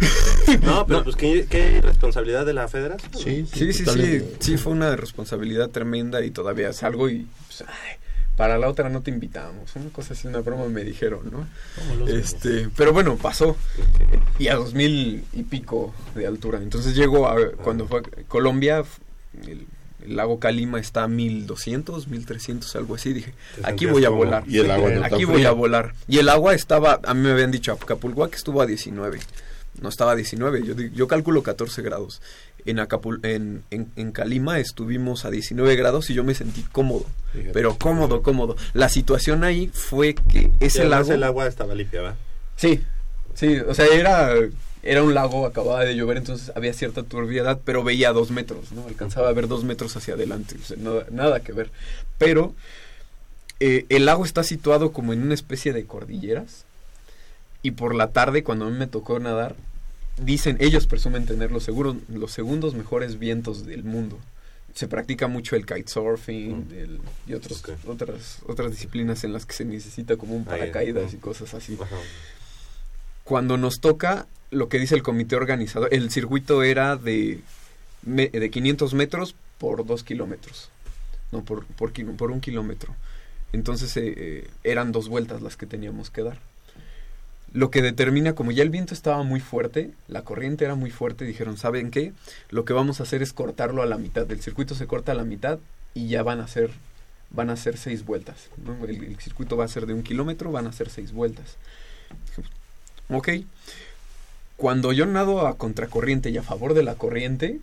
ir. 0.48 0.60
No, 0.62 0.86
pero 0.86 0.98
No. 1.00 1.04
pues 1.04 1.16
¿qué, 1.16 1.46
qué 1.48 1.80
responsabilidad 1.80 2.46
de 2.46 2.52
la 2.54 2.68
federación. 2.68 3.12
Sí, 3.12 3.46
Sí, 3.52 3.72
sí, 3.72 3.84
sí, 3.84 4.22
sí, 4.38 4.56
fue 4.56 4.72
una 4.72 4.94
responsabilidad 4.96 5.70
tremenda 5.70 6.24
y 6.24 6.30
todavía 6.30 6.72
salgo 6.72 7.08
y 7.08 7.26
pues, 7.46 7.62
ay, 7.62 7.96
para 8.36 8.58
la 8.58 8.68
otra 8.68 8.88
no 8.88 9.02
te 9.02 9.10
invitamos, 9.10 9.74
una 9.76 9.90
cosa 9.90 10.14
así, 10.14 10.26
una 10.26 10.40
broma 10.40 10.66
me 10.66 10.84
dijeron, 10.84 11.30
¿no? 11.30 11.46
Este, 12.08 12.68
pero 12.76 12.92
bueno, 12.92 13.16
pasó 13.16 13.56
y 14.38 14.48
a 14.48 14.54
dos 14.54 14.72
mil 14.74 15.24
y 15.32 15.42
pico 15.42 15.94
de 16.14 16.26
altura, 16.26 16.58
entonces 16.62 16.94
llego 16.96 17.28
a 17.28 17.36
cuando 17.62 17.86
fue 17.86 18.00
a 18.00 18.02
Colombia, 18.28 18.84
el, 19.46 19.66
el 20.06 20.16
lago 20.16 20.38
Calima 20.40 20.80
está 20.80 21.04
a 21.04 21.08
1200, 21.08 22.08
1300, 22.08 22.74
algo 22.76 22.94
así, 22.96 23.12
dije, 23.12 23.32
aquí 23.62 23.86
voy 23.86 24.04
a 24.04 24.08
como- 24.08 24.24
volar. 24.24 24.44
Y 24.46 24.58
el 24.58 24.70
agua 24.70 24.90
no 24.90 25.00
tan 25.02 25.14
Aquí 25.14 25.24
voy 25.24 25.34
fría. 25.36 25.48
a 25.50 25.52
volar. 25.52 25.94
Y 26.08 26.18
el 26.18 26.28
agua 26.28 26.54
estaba, 26.54 27.00
a 27.04 27.14
mí 27.14 27.20
me 27.22 27.30
habían 27.30 27.50
dicho, 27.50 27.72
Acapulco 27.72 28.28
que 28.28 28.36
estuvo 28.36 28.60
a 28.62 28.66
19. 28.66 29.20
No 29.80 29.88
estaba 29.88 30.12
a 30.12 30.14
19, 30.16 30.62
yo, 30.64 30.74
yo 30.74 31.08
calculo 31.08 31.42
14 31.42 31.80
grados. 31.82 32.20
En, 32.64 32.78
Acapul 32.78 33.18
en, 33.24 33.64
en, 33.70 33.90
en 33.96 34.12
Calima 34.12 34.60
estuvimos 34.60 35.24
a 35.24 35.30
19 35.30 35.74
grados 35.74 36.10
y 36.10 36.14
yo 36.14 36.22
me 36.24 36.34
sentí 36.34 36.62
cómodo. 36.70 37.06
Fíjate. 37.32 37.52
Pero 37.52 37.76
cómodo, 37.78 38.22
cómodo. 38.22 38.56
La 38.74 38.88
situación 38.88 39.42
ahí 39.44 39.68
fue 39.72 40.14
que 40.14 40.52
ese 40.60 40.84
lago... 40.84 41.10
el 41.10 41.24
agua 41.24 41.46
estaba 41.48 41.74
limpia, 41.74 42.02
¿va? 42.02 42.14
Sí, 42.54 42.80
sí, 43.34 43.56
o 43.58 43.74
sea, 43.74 43.86
era, 43.86 44.32
era 44.82 45.02
un 45.02 45.14
lago, 45.14 45.46
acababa 45.46 45.84
de 45.84 45.94
llover, 45.94 46.16
entonces 46.16 46.50
había 46.56 46.72
cierta 46.72 47.02
turbiedad, 47.02 47.60
pero 47.64 47.84
veía 47.84 48.12
dos 48.12 48.30
metros, 48.30 48.72
¿no? 48.72 48.86
Alcanzaba 48.86 49.28
a 49.28 49.32
ver 49.32 49.46
dos 49.48 49.62
metros 49.64 49.96
hacia 49.96 50.14
adelante, 50.14 50.56
o 50.60 50.64
sea, 50.64 50.76
nada, 50.76 51.06
nada 51.10 51.40
que 51.40 51.52
ver. 51.52 51.70
Pero 52.18 52.54
eh, 53.60 53.86
el 53.90 54.06
lago 54.06 54.24
está 54.24 54.42
situado 54.42 54.92
como 54.92 55.12
en 55.12 55.22
una 55.22 55.34
especie 55.34 55.72
de 55.72 55.84
cordilleras 55.86 56.64
y 57.62 57.72
por 57.72 57.94
la 57.94 58.08
tarde, 58.10 58.42
cuando 58.42 58.64
a 58.66 58.70
mí 58.70 58.76
me 58.76 58.88
tocó 58.88 59.20
nadar, 59.20 59.54
dicen, 60.16 60.56
ellos 60.60 60.86
presumen 60.88 61.26
tener 61.26 61.52
los, 61.52 61.62
seguros, 61.62 61.96
los 62.08 62.32
segundos 62.32 62.74
mejores 62.74 63.18
vientos 63.20 63.64
del 63.66 63.84
mundo. 63.84 64.18
Se 64.74 64.88
practica 64.88 65.28
mucho 65.28 65.54
el 65.54 65.64
kitesurfing 65.66 66.68
Mm. 66.70 66.72
el- 66.72 67.00
y 67.28 67.34
otros, 67.34 67.60
Ok. 67.60 67.70
otras, 67.86 68.38
otras 68.48 68.70
disciplinas 68.72 69.22
en 69.22 69.32
las 69.32 69.46
que 69.46 69.52
se 69.52 69.64
necesita 69.64 70.16
como 70.16 70.34
un 70.34 70.42
Ah, 70.42 70.50
paracaídas 70.50 71.12
y 71.14 71.18
cosas 71.18 71.54
así 71.54 71.78
cuando 73.24 73.56
nos 73.56 73.80
toca 73.80 74.26
lo 74.52 74.68
que 74.68 74.78
dice 74.78 74.94
el 74.94 75.02
comité 75.02 75.34
organizador, 75.34 75.88
el 75.92 76.10
circuito 76.10 76.62
era 76.62 76.96
de, 76.96 77.40
de 78.02 78.50
500 78.50 78.94
metros 78.94 79.34
por 79.58 79.84
2 79.84 80.04
kilómetros, 80.04 80.70
no 81.32 81.42
por, 81.42 81.64
por, 81.64 81.92
por 81.92 82.30
un 82.30 82.40
kilómetro. 82.40 82.94
Entonces 83.52 83.96
eh, 83.96 84.14
eh, 84.16 84.50
eran 84.62 84.92
dos 84.92 85.08
vueltas 85.08 85.42
las 85.42 85.56
que 85.56 85.66
teníamos 85.66 86.10
que 86.10 86.22
dar. 86.22 86.38
Lo 87.54 87.70
que 87.70 87.82
determina, 87.82 88.34
como 88.34 88.50
ya 88.50 88.62
el 88.62 88.70
viento 88.70 88.94
estaba 88.94 89.22
muy 89.22 89.40
fuerte, 89.40 89.90
la 90.06 90.22
corriente 90.22 90.64
era 90.64 90.74
muy 90.74 90.90
fuerte, 90.90 91.24
dijeron, 91.24 91.56
¿saben 91.56 91.90
qué? 91.90 92.12
Lo 92.50 92.64
que 92.64 92.72
vamos 92.72 93.00
a 93.00 93.02
hacer 93.02 93.22
es 93.22 93.32
cortarlo 93.32 93.82
a 93.82 93.86
la 93.86 93.98
mitad. 93.98 94.30
El 94.30 94.40
circuito 94.40 94.74
se 94.74 94.86
corta 94.86 95.12
a 95.12 95.14
la 95.14 95.24
mitad 95.24 95.58
y 95.94 96.08
ya 96.08 96.22
van 96.22 96.40
a 96.40 96.48
ser, 96.48 96.70
van 97.30 97.50
a 97.50 97.56
seis 97.56 98.04
vueltas. 98.04 98.48
El, 98.86 99.18
circuito 99.18 99.56
va 99.56 99.66
a 99.66 99.68
ser 99.68 99.86
de 99.86 99.94
un 99.94 100.02
kilómetro, 100.02 100.50
van 100.50 100.66
a 100.66 100.72
ser 100.72 100.88
seis 100.90 101.12
vueltas. 101.12 101.56
Ok. 103.10 103.28
Cuando 104.62 104.92
yo 104.92 105.06
nado 105.06 105.44
a 105.48 105.56
contracorriente 105.58 106.30
y 106.30 106.38
a 106.38 106.42
favor 106.44 106.72
de 106.74 106.84
la 106.84 106.94
corriente, 106.94 107.58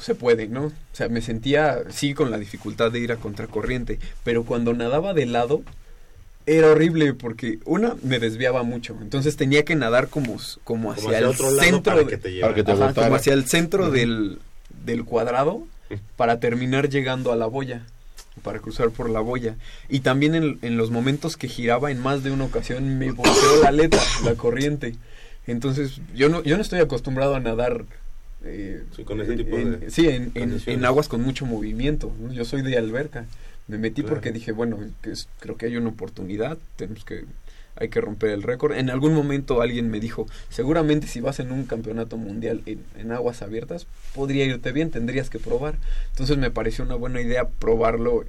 se 0.00 0.16
puede, 0.16 0.48
¿no? 0.48 0.64
O 0.64 0.72
sea, 0.92 1.08
me 1.08 1.20
sentía, 1.22 1.84
sí, 1.90 2.14
con 2.14 2.32
la 2.32 2.38
dificultad 2.38 2.90
de 2.90 2.98
ir 2.98 3.12
a 3.12 3.16
contracorriente, 3.16 4.00
pero 4.24 4.42
cuando 4.42 4.74
nadaba 4.74 5.14
de 5.14 5.26
lado, 5.26 5.62
era 6.46 6.72
horrible 6.72 7.14
porque, 7.14 7.60
una, 7.64 7.94
me 8.02 8.18
desviaba 8.18 8.64
mucho, 8.64 8.98
entonces 9.00 9.36
tenía 9.36 9.64
que 9.64 9.76
nadar 9.76 10.08
como, 10.08 10.36
como 10.64 10.90
hacia, 10.90 11.04
Como 11.04 11.14
hacia 11.14 11.18
el 11.18 11.24
otro 11.26 11.50
lado 11.52 11.62
centro, 11.70 11.92
para 11.92 12.04
de- 12.04 12.10
que 12.10 12.18
te 12.18 12.28
lleve. 12.30 12.40
Para 12.42 12.54
que 12.56 12.64
te 12.64 12.72
Ajá, 12.72 12.86
botara. 12.88 13.06
como 13.06 13.14
hacia 13.16 13.32
el 13.34 13.46
centro 13.46 13.90
del, 13.92 14.40
del 14.84 15.04
cuadrado 15.04 15.62
para 16.16 16.40
terminar 16.40 16.88
llegando 16.88 17.30
a 17.30 17.36
la 17.36 17.46
boya, 17.46 17.82
para 18.42 18.58
cruzar 18.58 18.90
por 18.90 19.08
la 19.10 19.20
boya. 19.20 19.54
Y 19.88 20.00
también 20.00 20.34
en, 20.34 20.58
en 20.62 20.76
los 20.76 20.90
momentos 20.90 21.36
que 21.36 21.46
giraba 21.46 21.92
en 21.92 22.00
más 22.02 22.24
de 22.24 22.32
una 22.32 22.46
ocasión 22.46 22.98
me 22.98 23.12
volteó 23.12 23.62
la 23.62 23.68
aleta, 23.68 23.98
la 24.24 24.34
corriente. 24.34 24.96
Entonces 25.46 26.00
yo 26.14 26.28
no, 26.28 26.42
yo 26.42 26.56
no 26.56 26.62
estoy 26.62 26.80
acostumbrado 26.80 27.34
a 27.34 27.40
nadar. 27.40 27.84
eh, 28.46 28.82
Sí, 28.94 29.04
con 29.04 29.20
ese 29.22 29.36
tipo 29.36 29.56
en- 29.56 29.80
de 29.80 29.90
sí, 29.90 30.06
en, 30.06 30.24
en- 30.24 30.30
condiciones. 30.32 30.68
en 30.68 30.84
aguas 30.84 31.08
con 31.08 31.22
mucho 31.22 31.46
movimiento. 31.46 32.12
¿no? 32.20 32.32
Yo 32.32 32.44
soy 32.44 32.62
de 32.62 32.76
alberca. 32.76 33.24
Me 33.68 33.78
metí 33.78 34.02
Claro. 34.02 34.16
porque 34.16 34.32
dije, 34.32 34.52
bueno, 34.52 34.78
que 35.02 35.12
es- 35.12 35.28
creo 35.40 35.56
que 35.56 35.66
hay 35.66 35.76
una 35.78 35.88
oportunidad, 35.88 36.58
tenemos 36.76 37.04
que 37.04 37.24
hay 37.76 37.88
que 37.88 38.00
romper 38.00 38.30
el 38.30 38.42
récord. 38.44 38.76
En 38.76 38.88
algún 38.88 39.14
momento 39.14 39.60
alguien 39.60 39.90
me 39.90 39.98
dijo, 39.98 40.26
seguramente 40.48 41.08
si 41.08 41.20
vas 41.20 41.40
en 41.40 41.50
un 41.50 41.64
campeonato 41.64 42.16
mundial 42.16 42.62
en, 42.66 42.84
en 42.96 43.10
aguas 43.10 43.42
abiertas, 43.42 43.86
podría 44.14 44.44
irte 44.44 44.70
bien, 44.70 44.90
tendrías 44.92 45.28
que 45.28 45.40
probar. 45.40 45.74
Entonces 46.12 46.36
me 46.36 46.52
pareció 46.52 46.84
una 46.84 46.94
buena 46.94 47.20
idea 47.20 47.48
probarlo 47.48 48.24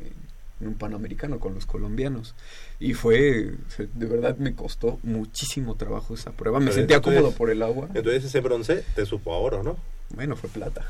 en, 0.62 0.68
un 0.68 0.76
panamericano 0.76 1.40
con 1.40 1.54
los 1.54 1.66
colombianos. 1.66 2.36
Y 2.80 2.94
fue, 2.94 3.52
se- 3.76 3.88
de 3.94 4.06
verdad 4.06 4.38
me 4.38 4.56
costó 4.56 5.00
muchísimo 5.04 5.76
trabajo 5.76 6.14
esa 6.14 6.32
prueba. 6.32 6.60
Me 6.60 6.66
Pero 6.68 6.76
sentía 6.78 6.98
entonces- 6.98 7.22
cómodo 7.22 7.38
por 7.38 7.50
el 7.50 7.62
agua. 7.62 7.90
Entonces 7.94 8.24
ese 8.26 8.40
bronce 8.42 8.84
te 8.96 9.06
supo 9.06 9.34
a 9.34 9.38
oro, 9.38 9.64
¿no? 9.64 9.78
Bueno, 10.16 10.36
fue 10.36 10.50
plata. 10.50 10.86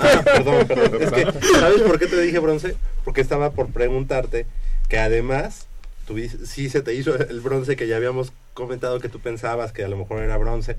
Ah, 0.00 0.22
perdón, 0.24 0.66
perdón. 0.68 1.02
Es 1.02 1.10
que, 1.10 1.24
¿sabes 1.58 1.82
por 1.82 1.98
qué 1.98 2.06
te 2.06 2.20
dije 2.20 2.38
bronce? 2.38 2.76
Porque 3.04 3.20
estaba 3.22 3.50
por 3.52 3.68
preguntarte 3.72 4.46
que 4.88 4.98
además, 4.98 5.66
tuviste, 6.06 6.46
sí 6.46 6.68
se 6.68 6.82
te 6.82 6.94
hizo 6.94 7.16
el 7.18 7.40
bronce 7.40 7.76
que 7.76 7.88
ya 7.88 7.96
habíamos 7.96 8.32
comentado 8.54 9.00
que 9.00 9.08
tú 9.08 9.20
pensabas 9.20 9.72
que 9.72 9.84
a 9.84 9.88
lo 9.88 9.96
mejor 9.96 10.22
era 10.22 10.36
bronce. 10.36 10.76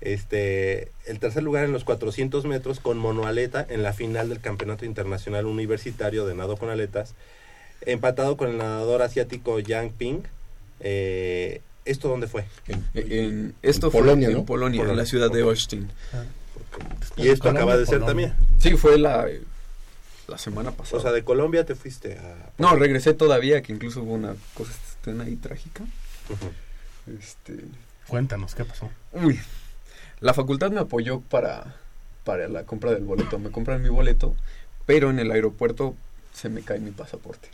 Este, 0.00 0.90
el 1.06 1.18
tercer 1.18 1.42
lugar 1.42 1.64
en 1.64 1.72
los 1.72 1.84
400 1.84 2.44
metros 2.44 2.78
con 2.78 2.98
monoaleta 2.98 3.64
en 3.68 3.82
la 3.82 3.94
final 3.94 4.28
del 4.28 4.40
Campeonato 4.40 4.84
Internacional 4.84 5.46
Universitario 5.46 6.26
de 6.26 6.34
Nado 6.34 6.58
con 6.58 6.68
Aletas, 6.68 7.14
empatado 7.86 8.36
con 8.36 8.48
el 8.50 8.58
nadador 8.58 9.02
asiático 9.02 9.58
Yang 9.58 9.92
Ping. 9.92 10.18
Eh, 10.80 11.60
¿Esto 11.84 12.08
dónde 12.08 12.26
fue? 12.28 12.44
En- 12.66 12.84
En, 12.94 13.54
esto 13.62 13.86
En 13.88 13.92
fue 13.92 14.00
Polonia, 14.00 14.28
en 14.28 14.34
¿no? 14.34 14.44
Polonia, 14.44 14.82
en 14.82 14.96
la 14.96 15.04
ciudad 15.04 15.30
de 15.30 15.42
ok. 15.42 15.50
Austin. 15.50 15.90
Y 17.16 17.28
esto 17.28 17.44
Colombia, 17.44 17.62
acaba 17.62 17.76
de 17.76 17.86
ser 17.86 18.00
Polonia. 18.00 18.28
también. 18.34 18.58
Sí, 18.58 18.76
fue 18.76 18.98
la, 18.98 19.28
la 20.28 20.38
semana 20.38 20.70
pasada. 20.72 20.98
O 20.98 21.02
sea, 21.02 21.12
de 21.12 21.22
Colombia 21.24 21.64
te 21.66 21.74
fuiste 21.74 22.18
a... 22.18 22.50
No, 22.58 22.74
regresé 22.76 23.12
todavía, 23.14 23.62
que 23.62 23.72
incluso 23.72 24.02
hubo 24.02 24.14
una 24.14 24.34
cosa 24.54 24.72
ahí 25.22 25.36
trágica. 25.36 25.84
Este, 27.18 27.54
Cuéntanos, 28.08 28.54
¿qué 28.54 28.64
pasó? 28.64 28.90
uy, 29.12 29.38
la 30.20 30.32
facultad 30.34 30.70
me 30.70 30.80
apoyó 30.80 31.20
para, 31.20 31.76
para 32.24 32.48
la 32.48 32.64
compra 32.64 32.92
del 32.92 33.04
boleto. 33.04 33.38
Me 33.38 33.50
compran 33.50 33.82
mi 33.82 33.88
boleto, 33.90 34.34
pero 34.86 35.10
en 35.10 35.18
el 35.18 35.30
aeropuerto 35.30 35.94
se 36.32 36.48
me 36.48 36.62
cae 36.62 36.80
mi 36.80 36.90
pasaporte. 36.90 37.48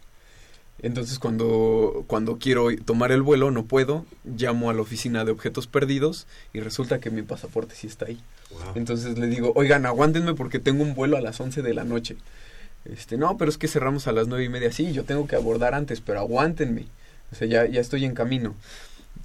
Entonces 0.83 1.19
cuando, 1.19 2.05
cuando 2.07 2.39
quiero 2.39 2.69
tomar 2.85 3.13
el 3.13 3.23
vuelo 3.23 3.51
no 3.51 3.65
puedo, 3.65 4.07
llamo 4.25 4.71
a 4.71 4.75
la 4.75 4.81
oficina 4.81 5.25
de 5.25 5.33
objetos 5.33 5.67
perdidos 5.67 6.27
y 6.53 6.61
resulta 6.61 7.01
que 7.01 7.11
mi 7.11 7.23
pasaporte 7.23 7.75
sí 7.75 7.87
está 7.87 8.07
ahí. 8.07 8.21
Wow. 8.51 8.73
Entonces 8.77 9.19
le 9.19 9.27
digo, 9.27 9.53
oigan, 9.57 9.85
aguántenme 9.85 10.35
porque 10.35 10.59
tengo 10.59 10.83
un 10.83 10.95
vuelo 10.95 11.17
a 11.17 11.21
las 11.21 11.39
11 11.41 11.63
de 11.63 11.75
la 11.75 11.85
noche. 11.85 12.17
Este, 12.87 13.19
no, 13.19 13.37
pero 13.37 13.51
es 13.51 13.59
que 13.59 13.69
cerramos 13.69 14.07
a 14.07 14.13
las 14.13 14.27
nueve 14.27 14.45
y 14.45 14.49
media. 14.49 14.73
Sí, 14.73 14.93
yo 14.93 15.05
tengo 15.05 15.27
que 15.27 15.37
abordar 15.37 15.75
antes, 15.75 16.01
pero 16.01 16.21
aguántenme. 16.21 16.87
O 17.33 17.35
sea, 17.35 17.47
ya, 17.47 17.67
ya 17.67 17.81
estoy 17.81 18.05
en 18.05 18.15
camino. 18.15 18.55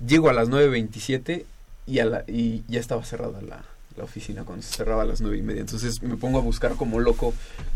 Llego 0.06 0.30
a 0.30 0.34
las 0.34 0.50
9.27 0.50 1.46
y, 1.86 2.00
a 2.00 2.06
la, 2.06 2.24
y 2.28 2.63
ya 2.68 2.80
estaba 2.80 3.04
cerrada 3.06 3.41
la, 3.41 3.63
la 3.97 4.03
oficina 4.03 4.43
cuando 4.43 4.63
se 4.63 4.75
cerraba 4.75 5.03
a 5.03 5.05
las 5.05 5.21
nueve 5.21 5.38
y 5.38 5.41
media. 5.41 5.62
Entonces 5.62 6.01
me 6.01 6.17
pongo 6.17 6.39
a 6.39 6.41
buscar 6.41 6.75
como 6.75 6.99
loco 6.99 7.34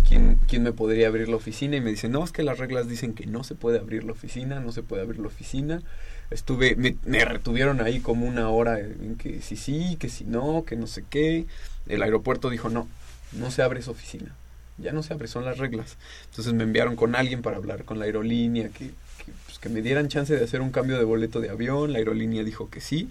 quién, 0.08 0.38
quién 0.48 0.64
me 0.64 0.72
podría 0.72 1.08
abrir 1.08 1.30
la 1.30 1.38
oficina 1.38 1.78
y 1.78 1.82
me 1.82 1.92
dicen, 1.92 2.12
no, 2.12 2.24
es 2.24 2.32
que 2.32 2.44
las 2.44 2.58
reglas 2.58 2.88
dicen 2.88 3.14
que 3.14 3.26
no 3.26 3.44
se 3.44 3.56
puede 3.56 3.80
abrir 3.80 4.04
la 4.04 4.12
oficina, 4.12 4.60
no 4.60 4.72
se 4.72 4.84
puede 4.84 5.02
abrir 5.02 5.20
la 5.20 5.28
oficina. 5.28 5.82
Estuve, 6.30 6.76
me, 6.76 7.26
retuvieron 7.26 7.82
ahí 7.82 8.00
como 8.00 8.28
una 8.28 8.50
hora 8.50 8.80
en 8.80 9.16
que 9.18 9.42
sí, 9.42 9.56
sí, 9.56 9.96
que 10.00 10.10
si 10.10 10.26
no, 10.26 10.64
que 10.66 10.76
no 10.76 10.88
sé 10.88 11.04
qué. 11.10 11.46
El 11.88 12.04
aeropuerto 12.04 12.50
dijo, 12.50 12.70
no, 12.70 12.88
no 13.32 13.50
se 13.52 13.64
abre 13.64 13.80
esa 13.80 13.92
oficina. 13.92 14.36
Ya 14.78 14.94
no 14.94 15.04
se 15.04 15.14
abre, 15.14 15.28
son 15.28 15.44
las 15.46 15.58
reglas. 15.58 15.98
Entonces 16.30 16.54
me 16.54 16.64
enviaron 16.64 16.96
con 16.96 17.16
alguien 17.16 17.42
para 17.42 17.58
hablar 17.58 17.84
con 17.84 18.00
la 18.00 18.06
aerolínea, 18.06 18.70
que, 18.70 18.88
que, 18.88 19.32
pues, 19.46 19.60
que 19.60 19.70
me 19.70 19.82
dieran 19.82 20.08
chance 20.08 20.36
de 20.36 20.44
hacer 20.44 20.62
un 20.62 20.70
cambio 20.70 20.98
de 20.98 21.04
boleto 21.04 21.42
de 21.42 21.50
avión. 21.50 21.92
La 21.92 21.98
aerolínea 22.00 22.44
dijo 22.44 22.70
que 22.70 22.80
sí. 22.80 23.10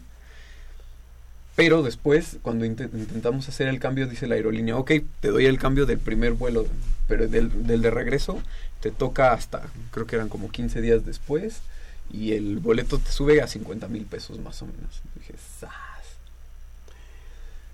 Pero 1.59 1.83
después, 1.83 2.37
cuando 2.43 2.65
int- 2.65 2.89
intentamos 2.95 3.49
hacer 3.49 3.67
el 3.67 3.81
cambio, 3.81 4.07
dice 4.07 4.29
la 4.29 4.37
aerolínea, 4.37 4.77
ok, 4.77 4.93
te 5.19 5.29
doy 5.29 5.47
el 5.47 5.59
cambio 5.59 5.87
del 5.87 5.99
primer 5.99 6.35
vuelo, 6.35 6.65
pero 7.09 7.27
del, 7.27 7.67
del 7.67 7.83
de 7.83 7.91
regreso 7.91 8.41
te 8.81 8.93
toca 8.93 9.33
hasta, 9.33 9.63
creo 9.91 10.07
que 10.07 10.15
eran 10.15 10.29
como 10.29 10.51
15 10.53 10.81
días 10.81 11.05
después, 11.05 11.59
y 12.13 12.35
el 12.35 12.59
boleto 12.61 13.01
te 13.01 13.11
sube 13.11 13.43
a 13.43 13.49
50 13.49 13.89
mil 13.89 14.05
pesos 14.05 14.39
más 14.39 14.63
o 14.63 14.67
menos. 14.67 15.03
dije, 15.17 15.35
"Zas". 15.59 15.73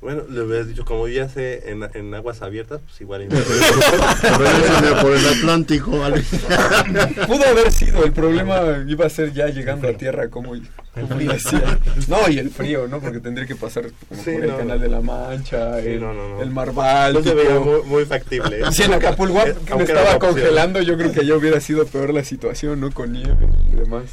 Bueno, 0.05 0.23
le 0.29 0.43
hubieras 0.43 0.69
dicho, 0.69 0.85
como 0.85 1.09
ya 1.09 1.31
sé 1.31 1.71
en, 1.71 1.83
en 1.95 2.15
aguas 2.15 2.43
abiertas, 2.43 2.81
pues 2.87 3.01
igual. 3.01 3.27
Regrésame 3.31 5.03
por 5.03 5.13
el 5.13 5.27
Atlántico, 5.27 5.99
vale. 5.99 6.23
Pudo 7.27 7.47
haber 7.47 7.73
sido, 7.73 8.05
el 8.05 8.13
problema 8.13 8.85
iba 8.87 9.07
a 9.07 9.09
ser 9.09 9.33
ya 9.33 9.47
llegando 9.49 9.89
a 9.89 9.95
tierra, 9.95 10.29
como, 10.29 10.53
como 10.95 11.15
decía. 11.17 11.79
No, 12.09 12.29
y 12.29 12.39
el 12.39 12.51
frío, 12.51 12.87
¿no? 12.87 13.01
Porque 13.01 13.19
tendría 13.21 13.47
que 13.47 13.57
pasar 13.57 13.85
como 14.09 14.23
Sí, 14.23 14.33
por 14.33 14.45
el 14.45 14.51
no, 14.51 14.57
Canal 14.59 14.81
de 14.81 14.89
la 14.91 15.01
Mancha, 15.01 15.81
Sí, 15.81 15.89
el, 15.89 16.01
no, 16.03 16.13
no, 16.13 16.29
no. 16.37 16.43
el 16.43 16.51
Mar 16.51 16.73
Báltico. 16.75 17.25
se 17.27 17.35
veía 17.35 17.59
muy, 17.59 17.83
muy 17.85 18.05
factible. 18.05 18.61
¿eh? 18.61 18.65
Sí, 18.73 18.83
en 18.83 18.93
Acapulco, 18.93 19.41
Eh, 19.41 19.55
me 19.75 19.85
estaba 19.85 20.19
congelando, 20.19 20.83
yo 20.83 20.99
creo 20.99 21.13
que 21.13 21.25
ya 21.25 21.35
hubiera 21.35 21.61
sido 21.61 21.87
peor 21.87 22.13
la 22.13 22.25
situación, 22.25 22.79
¿no? 22.81 22.91
Con 22.91 23.13
nieve 23.13 23.37
y 23.73 23.77
demás. 23.77 24.05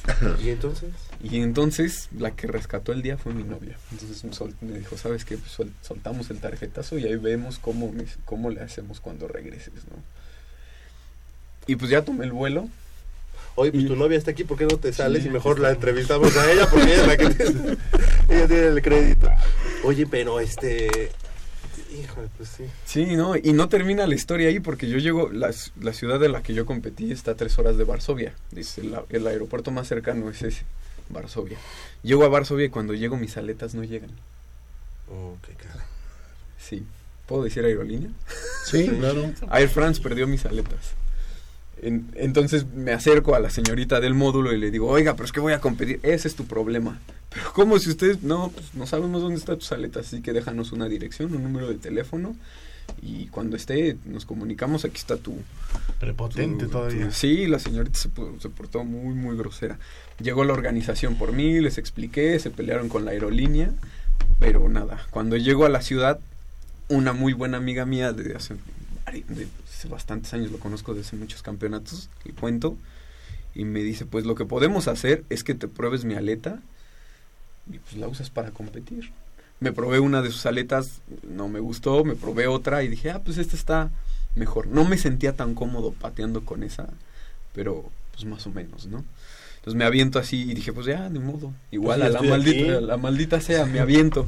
¿Y 0.41 0.49
entonces? 0.51 0.89
Y 1.23 1.39
entonces 1.41 2.09
la 2.17 2.31
que 2.31 2.47
rescató 2.47 2.91
el 2.93 3.01
día 3.01 3.17
fue 3.17 3.33
mi 3.33 3.43
novia. 3.43 3.77
Entonces 3.91 4.23
me, 4.23 4.33
sol- 4.33 4.55
me 4.61 4.79
dijo, 4.79 4.97
¿sabes 4.97 5.23
qué? 5.25 5.37
Pues 5.37 5.51
sol- 5.51 5.71
soltamos 5.81 6.29
el 6.31 6.39
tarjetazo 6.39 6.97
y 6.97 7.05
ahí 7.05 7.15
vemos 7.15 7.59
cómo, 7.59 7.93
cómo 8.25 8.49
le 8.49 8.61
hacemos 8.61 8.99
cuando 8.99 9.27
regreses, 9.27 9.73
¿no? 9.89 10.01
Y 11.67 11.75
pues 11.75 11.91
ya 11.91 12.03
tomé 12.03 12.25
el 12.25 12.31
vuelo. 12.31 12.67
Oye, 13.55 13.71
pues 13.71 13.83
Y- 13.83 13.87
tu 13.87 13.95
novia 13.95 14.17
está 14.17 14.31
aquí, 14.31 14.43
¿por 14.45 14.57
qué 14.57 14.65
no 14.65 14.77
te 14.77 14.93
sales 14.93 15.23
Sí, 15.23 15.29
y 15.29 15.31
mejor 15.31 15.59
la 15.59 15.71
entrevistamos 15.71 16.35
a 16.37 16.51
ella? 16.51 16.67
Porque 16.69 16.85
ella 16.93 17.01
es 17.01 17.07
la 17.07 17.17
que 17.17 17.23
ella 18.35 18.47
tiene 18.47 18.67
el 18.67 18.81
crédito. 18.81 19.29
Oye, 19.83 20.07
pero 20.07 20.39
este... 20.39 21.11
Híjole, 22.01 22.29
pues 22.37 22.49
sí. 22.49 22.63
Sí, 22.85 23.05
¿no? 23.17 23.35
Y 23.35 23.51
no 23.53 23.67
termina 23.67 24.07
la 24.07 24.15
historia 24.15 24.47
ahí 24.47 24.59
porque 24.61 24.87
yo 24.87 24.97
llego, 24.97 25.29
la, 25.29 25.51
la 25.81 25.93
ciudad 25.93 26.19
de 26.19 26.29
la 26.29 26.41
que 26.41 26.53
yo 26.53 26.65
competí 26.65 27.11
está 27.11 27.31
a 27.31 27.35
tres 27.35 27.59
horas 27.59 27.77
de 27.77 27.83
Varsovia. 27.83 28.33
Dice, 28.51 28.81
el, 28.81 28.95
el 29.09 29.27
aeropuerto 29.27 29.71
más 29.71 29.89
cercano 29.89 30.29
es 30.29 30.41
ese, 30.41 30.63
Varsovia. 31.11 31.57
Llego 32.03 32.23
a 32.25 32.29
Varsovia 32.29 32.65
y 32.65 32.69
cuando 32.69 32.93
llego 32.93 33.17
mis 33.17 33.37
aletas 33.37 33.73
no 33.75 33.83
llegan. 33.83 34.11
Oh, 35.09 35.35
qué 35.45 35.53
cara. 35.53 35.85
Sí. 36.59 36.83
¿Puedo 37.27 37.43
decir 37.43 37.63
aerolínea? 37.65 38.09
Sí, 38.65 38.87
claro. 38.87 39.31
Air 39.53 39.69
France 39.69 39.99
perdió 40.01 40.27
mis 40.27 40.45
aletas. 40.45 40.91
En- 41.81 42.09
entonces 42.15 42.65
me 42.67 42.91
acerco 42.93 43.33
a 43.35 43.39
la 43.39 43.49
señorita 43.49 43.99
del 43.99 44.13
módulo 44.13 44.53
y 44.53 44.59
le 44.59 44.69
digo, 44.69 44.87
oiga, 44.87 45.13
pero 45.15 45.25
es 45.25 45.31
que 45.31 45.39
voy 45.39 45.51
a 45.53 45.59
competir. 45.59 45.99
Ese 46.03 46.27
es 46.27 46.35
tu 46.35 46.45
problema. 46.45 46.99
Pero 47.29 47.51
¿cómo 47.53 47.79
si 47.79 47.89
ustedes 47.89 48.21
no, 48.21 48.49
pues 48.53 48.73
no 48.75 48.85
sabemos 48.85 49.21
dónde 49.23 49.37
están 49.39 49.57
tus 49.57 49.71
aletas? 49.71 50.05
Así 50.07 50.21
que 50.21 50.31
déjanos 50.31 50.71
una 50.71 50.87
dirección, 50.87 51.33
un 51.35 51.41
número 51.43 51.67
de 51.69 51.75
teléfono. 51.75 52.35
Y 53.01 53.27
cuando 53.27 53.55
esté, 53.55 53.97
nos 54.05 54.25
comunicamos, 54.25 54.85
aquí 54.85 54.97
está 54.97 55.17
tu... 55.17 55.35
Prepotente 55.99 56.65
tu- 56.65 56.71
todavía. 56.71 57.07
tu- 57.07 57.13
sí, 57.13 57.47
la 57.47 57.59
señorita 57.59 57.97
se, 57.99 58.09
se 58.39 58.49
portó 58.49 58.83
muy, 58.83 59.13
muy 59.13 59.35
grosera. 59.37 59.77
Llegó 60.19 60.43
la 60.43 60.53
organización 60.53 61.15
por 61.15 61.31
mí, 61.33 61.59
les 61.59 61.77
expliqué, 61.77 62.37
se 62.39 62.49
pelearon 62.51 62.89
con 62.89 63.05
la 63.05 63.11
aerolínea. 63.11 63.71
Pero 64.39 64.67
nada, 64.69 65.05
cuando 65.11 65.35
llego 65.37 65.65
a 65.65 65.69
la 65.69 65.81
ciudad, 65.81 66.19
una 66.89 67.13
muy 67.13 67.33
buena 67.33 67.57
amiga 67.57 67.85
mía 67.85 68.11
de 68.13 68.35
hace, 68.35 68.55
de 69.05 69.47
hace 69.67 69.87
bastantes 69.87 70.33
años, 70.33 70.51
lo 70.51 70.59
conozco 70.59 70.93
desde 70.93 71.17
muchos 71.17 71.41
campeonatos, 71.41 72.09
le 72.25 72.33
cuento, 72.33 72.75
y 73.55 73.65
me 73.65 73.81
dice, 73.81 74.05
pues 74.05 74.25
lo 74.25 74.35
que 74.35 74.45
podemos 74.45 74.87
hacer 74.87 75.23
es 75.29 75.43
que 75.43 75.53
te 75.55 75.67
pruebes 75.67 76.05
mi 76.05 76.13
aleta 76.15 76.59
y 77.71 77.77
pues 77.79 77.97
la 77.97 78.07
usas 78.07 78.29
para 78.29 78.51
competir. 78.51 79.11
Me 79.61 79.71
probé 79.71 79.99
una 79.99 80.21
de 80.21 80.31
sus 80.31 80.45
aletas, 80.47 81.01
no 81.29 81.47
me 81.47 81.59
gustó, 81.59 82.03
me 82.03 82.15
probé 82.15 82.47
otra 82.47 82.83
y 82.83 82.87
dije, 82.89 83.11
ah, 83.11 83.21
pues 83.23 83.37
esta 83.37 83.55
está 83.55 83.91
mejor. 84.35 84.65
No 84.67 84.83
me 84.85 84.97
sentía 84.97 85.33
tan 85.33 85.53
cómodo 85.53 85.93
pateando 85.93 86.43
con 86.43 86.63
esa, 86.63 86.87
pero 87.53 87.89
pues 88.11 88.25
más 88.25 88.45
o 88.47 88.49
menos, 88.49 88.87
¿no? 88.87 89.05
Entonces 89.57 89.77
me 89.77 89.85
aviento 89.85 90.17
así 90.17 90.49
y 90.49 90.53
dije, 90.55 90.73
pues 90.73 90.87
ya, 90.87 91.07
de 91.09 91.19
modo. 91.19 91.53
Igual 91.69 91.99
Pues 91.99 92.09
a 92.09 92.13
la 92.13 92.21
maldita, 92.31 92.77
a 92.77 92.81
la 92.81 92.97
maldita 92.97 93.39
sea, 93.39 93.65
me 93.67 93.79
aviento. 93.79 94.25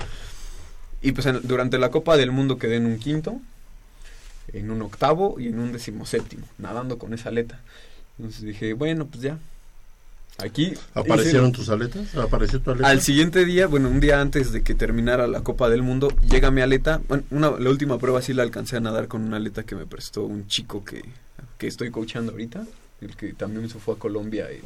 Y 1.01 1.13
pues 1.13 1.25
en- 1.25 1.41
durante 1.47 1.79
la 1.79 1.89
Copa 1.89 2.15
del 2.15 2.31
Mundo 2.31 2.59
quedé 2.59 2.75
en 2.75 2.85
un 2.85 2.99
quinto, 2.99 3.41
en 4.53 4.69
un 4.69 4.83
octavo 4.83 5.39
y 5.39 5.47
en 5.47 5.57
un 5.57 5.71
decimoséptimo, 5.71 6.45
nadando 6.59 6.99
con 6.99 7.11
esa 7.15 7.29
aleta. 7.29 7.59
Entonces 8.19 8.43
dije, 8.43 8.73
bueno, 8.73 9.07
pues 9.07 9.23
ya. 9.23 9.39
Aquí 10.39 10.73
¿Aparecieron 10.95 11.49
hice- 11.49 11.55
tus 11.57 11.69
aletas? 11.69 12.15
¿Apareció 12.15 12.59
tu 12.59 12.71
aleta? 12.71 12.87
al 12.87 13.01
siguiente 13.01 13.45
día, 13.45 13.67
bueno, 13.67 13.87
un 13.89 13.99
día 13.99 14.19
antes 14.19 14.51
de 14.51 14.63
que 14.63 14.73
terminara 14.73 15.27
la 15.27 15.41
Copa 15.41 15.69
del 15.69 15.83
Mundo, 15.83 16.09
llega 16.29 16.49
mi 16.51 16.61
aleta. 16.61 17.01
Bueno, 17.07 17.23
una, 17.29 17.51
la 17.51 17.69
última 17.69 17.99
prueba 17.99 18.21
sí 18.21 18.33
la 18.33 18.43
alcancé 18.43 18.77
a 18.77 18.79
nadar 18.79 19.07
con 19.07 19.21
una 19.21 19.37
aleta 19.37 19.63
que 19.63 19.75
me 19.75 19.85
prestó 19.85 20.23
un 20.23 20.47
chico 20.47 20.83
que, 20.83 21.03
que 21.59 21.67
estoy 21.67 21.91
coachando 21.91 22.31
ahorita, 22.31 22.65
el 23.01 23.15
que 23.15 23.33
también 23.33 23.69
se 23.69 23.77
fue 23.79 23.93
a 23.93 23.97
Colombia 23.97 24.47
en, 24.49 24.61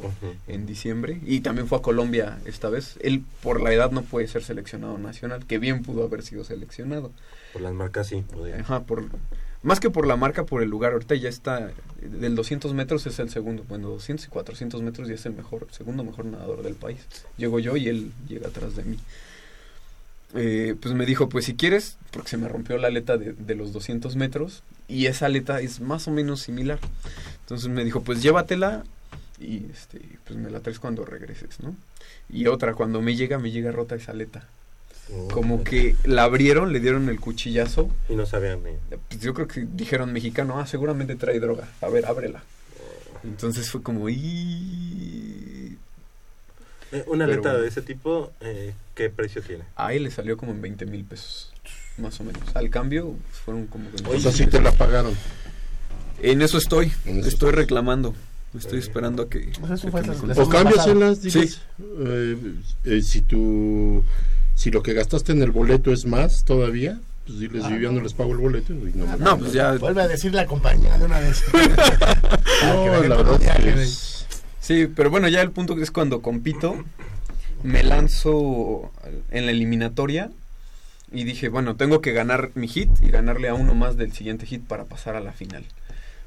en 0.54 0.66
diciembre 0.66 1.20
y 1.26 1.40
también 1.40 1.66
fue 1.68 1.78
a 1.78 1.82
Colombia 1.82 2.38
esta 2.46 2.70
vez. 2.70 2.96
Él 3.02 3.22
por 3.42 3.60
la 3.60 3.72
edad 3.72 3.90
no 3.90 4.02
puede 4.02 4.26
ser 4.26 4.42
seleccionado 4.44 4.96
nacional, 4.96 5.44
que 5.44 5.58
bien 5.58 5.82
pudo 5.82 6.02
haber 6.04 6.22
sido 6.22 6.44
seleccionado. 6.44 7.12
Por 7.52 7.62
las 7.62 7.74
marcas 7.74 8.06
sí, 8.08 8.24
podría. 8.32 8.60
Ajá, 8.60 8.84
por 8.84 9.04
más 9.62 9.80
que 9.80 9.90
por 9.90 10.06
la 10.06 10.16
marca, 10.16 10.44
por 10.44 10.62
el 10.62 10.68
lugar. 10.68 10.92
Ahorita 10.92 11.14
ya 11.14 11.28
está 11.28 11.70
del 12.00 12.36
200 12.36 12.74
metros 12.74 13.06
es 13.06 13.18
el 13.18 13.28
segundo, 13.30 13.64
bueno, 13.68 13.88
200 13.88 14.26
y 14.26 14.28
400 14.28 14.82
metros 14.82 15.08
ya 15.08 15.14
es 15.14 15.26
el 15.26 15.32
mejor, 15.32 15.66
segundo 15.70 16.04
mejor 16.04 16.26
nadador 16.26 16.62
del 16.62 16.74
país. 16.74 16.98
Llego 17.36 17.58
yo 17.58 17.76
y 17.76 17.88
él 17.88 18.12
llega 18.28 18.48
atrás 18.48 18.76
de 18.76 18.84
mí. 18.84 18.98
Eh, 20.34 20.76
pues 20.80 20.94
me 20.94 21.06
dijo, 21.06 21.28
pues 21.28 21.46
si 21.46 21.54
quieres, 21.54 21.96
porque 22.10 22.28
se 22.28 22.36
me 22.36 22.48
rompió 22.48 22.76
la 22.78 22.88
aleta 22.88 23.16
de, 23.16 23.54
los 23.54 23.72
200 23.72 24.14
metros 24.16 24.62
y 24.86 25.06
esa 25.06 25.26
aleta 25.26 25.60
es 25.60 25.80
más 25.80 26.06
o 26.06 26.10
menos 26.10 26.40
similar. 26.40 26.78
Entonces 27.40 27.68
me 27.68 27.84
dijo, 27.84 28.02
pues 28.02 28.22
llévatela 28.22 28.84
y 29.40 29.66
este, 29.72 30.00
pues 30.24 30.38
me 30.38 30.50
la 30.50 30.60
traes 30.60 30.78
cuando 30.78 31.04
regreses, 31.04 31.60
¿no? 31.60 31.74
Y 32.28 32.46
otra, 32.46 32.74
cuando 32.74 33.00
me 33.00 33.16
llega, 33.16 33.38
me 33.38 33.50
llega 33.50 33.72
rota 33.72 33.94
esa 33.94 34.12
aleta. 34.12 34.46
Oh, 35.10 35.28
Como 35.28 35.64
que 35.64 35.96
la 36.04 36.24
abrieron, 36.24 36.72
le 36.72 36.80
dieron 36.80 37.08
el 37.08 37.18
cuchillazo 37.18 37.88
Y 38.10 38.14
no 38.14 38.26
sabían 38.26 38.62
ni... 38.62 38.72
pues 39.08 39.20
yo 39.20 39.32
creo 39.32 39.48
que 39.48 39.66
dijeron 39.72 40.12
mexicano, 40.12 40.58
ah, 40.60 40.66
seguramente 40.66 41.16
trae 41.16 41.40
droga. 41.40 41.66
A 41.80 41.88
ver, 41.88 42.04
ábrela. 42.06 42.42
Entonces 43.24 43.70
fue 43.70 43.82
como, 43.82 44.08
"Y-". 44.08 45.76
Eh, 46.92 47.04
Una 47.06 47.24
Pero 47.26 47.32
aleta 47.34 47.48
bueno. 47.50 47.62
de 47.62 47.68
ese 47.68 47.82
tipo, 47.82 48.32
eh, 48.40 48.72
¿qué 48.94 49.10
precio 49.10 49.42
tiene? 49.42 49.64
a 49.76 49.92
él 49.92 50.04
le 50.04 50.10
salió 50.10 50.36
como 50.36 50.52
en 50.52 50.62
20 50.62 50.86
mil 50.86 51.04
pesos, 51.04 51.52
más 51.98 52.18
o 52.20 52.24
menos. 52.24 52.42
Al 52.54 52.70
cambio 52.70 53.14
fueron 53.44 53.66
como... 53.66 53.88
O 54.14 54.18
sea, 54.20 54.32
sí 54.32 54.46
te 54.46 54.60
la 54.60 54.72
pagaron. 54.72 55.14
En 56.22 56.42
eso 56.42 56.58
estoy, 56.58 56.92
En 57.04 57.18
eso 57.20 57.28
estoy 57.28 57.52
reclamando. 57.52 58.14
Estoy 58.56 58.78
esperando 58.78 59.22
a 59.24 59.28
que... 59.28 59.52
Pues 59.60 59.72
eso 59.72 59.88
a 59.88 59.90
fue 59.90 60.02
que 60.02 60.08
me. 60.08 60.14
O 60.14 61.14
Sí. 61.16 61.54
eh, 62.00 62.36
eh, 62.84 63.02
si 63.02 63.20
tu 63.20 64.02
si 64.58 64.72
lo 64.72 64.82
que 64.82 64.92
gastaste 64.92 65.30
en 65.30 65.40
el 65.42 65.52
boleto 65.52 65.92
es 65.92 66.04
más 66.04 66.44
todavía, 66.44 66.98
pues 67.26 67.38
diles, 67.38 67.62
Ah, 67.64 67.70
yo 67.70 67.76
ya 67.78 67.92
no. 67.92 68.00
les 68.00 68.12
pago 68.12 68.32
el 68.32 68.38
boleto. 68.38 68.72
y 68.72 68.92
no, 68.94 69.06
me 69.06 69.16
No, 69.18 69.38
pues 69.38 69.52
ya... 69.52 69.72
Vuelve 69.74 70.02
a 70.02 70.08
decir 70.08 70.34
la 70.34 70.46
compañía 70.46 70.98
de 70.98 71.04
una 71.04 71.20
vez. 71.20 71.44
No, 72.64 73.00
que 73.00 73.08
la 73.08 73.16
verdad 73.16 73.38
que 73.38 73.82
es- 73.82 74.26
Sí, 74.60 74.88
pero 74.94 75.10
bueno, 75.10 75.28
ya 75.28 75.40
el 75.42 75.52
punto 75.52 75.78
es 75.80 75.90
cuando 75.92 76.20
compito, 76.22 76.84
me 77.62 77.82
lanzo 77.84 78.90
en 79.30 79.46
la 79.46 79.52
eliminatoria 79.52 80.30
y 81.12 81.22
dije, 81.24 81.48
bueno, 81.48 81.76
tengo 81.76 82.00
que 82.00 82.12
ganar 82.12 82.50
mi 82.54 82.66
hit 82.66 82.90
y 83.00 83.10
ganarle 83.10 83.48
a 83.48 83.54
uno 83.54 83.74
más 83.74 83.96
del 83.96 84.12
siguiente 84.12 84.44
hit 84.44 84.62
para 84.66 84.84
pasar 84.84 85.14
a 85.14 85.20
la 85.20 85.32
final. 85.32 85.64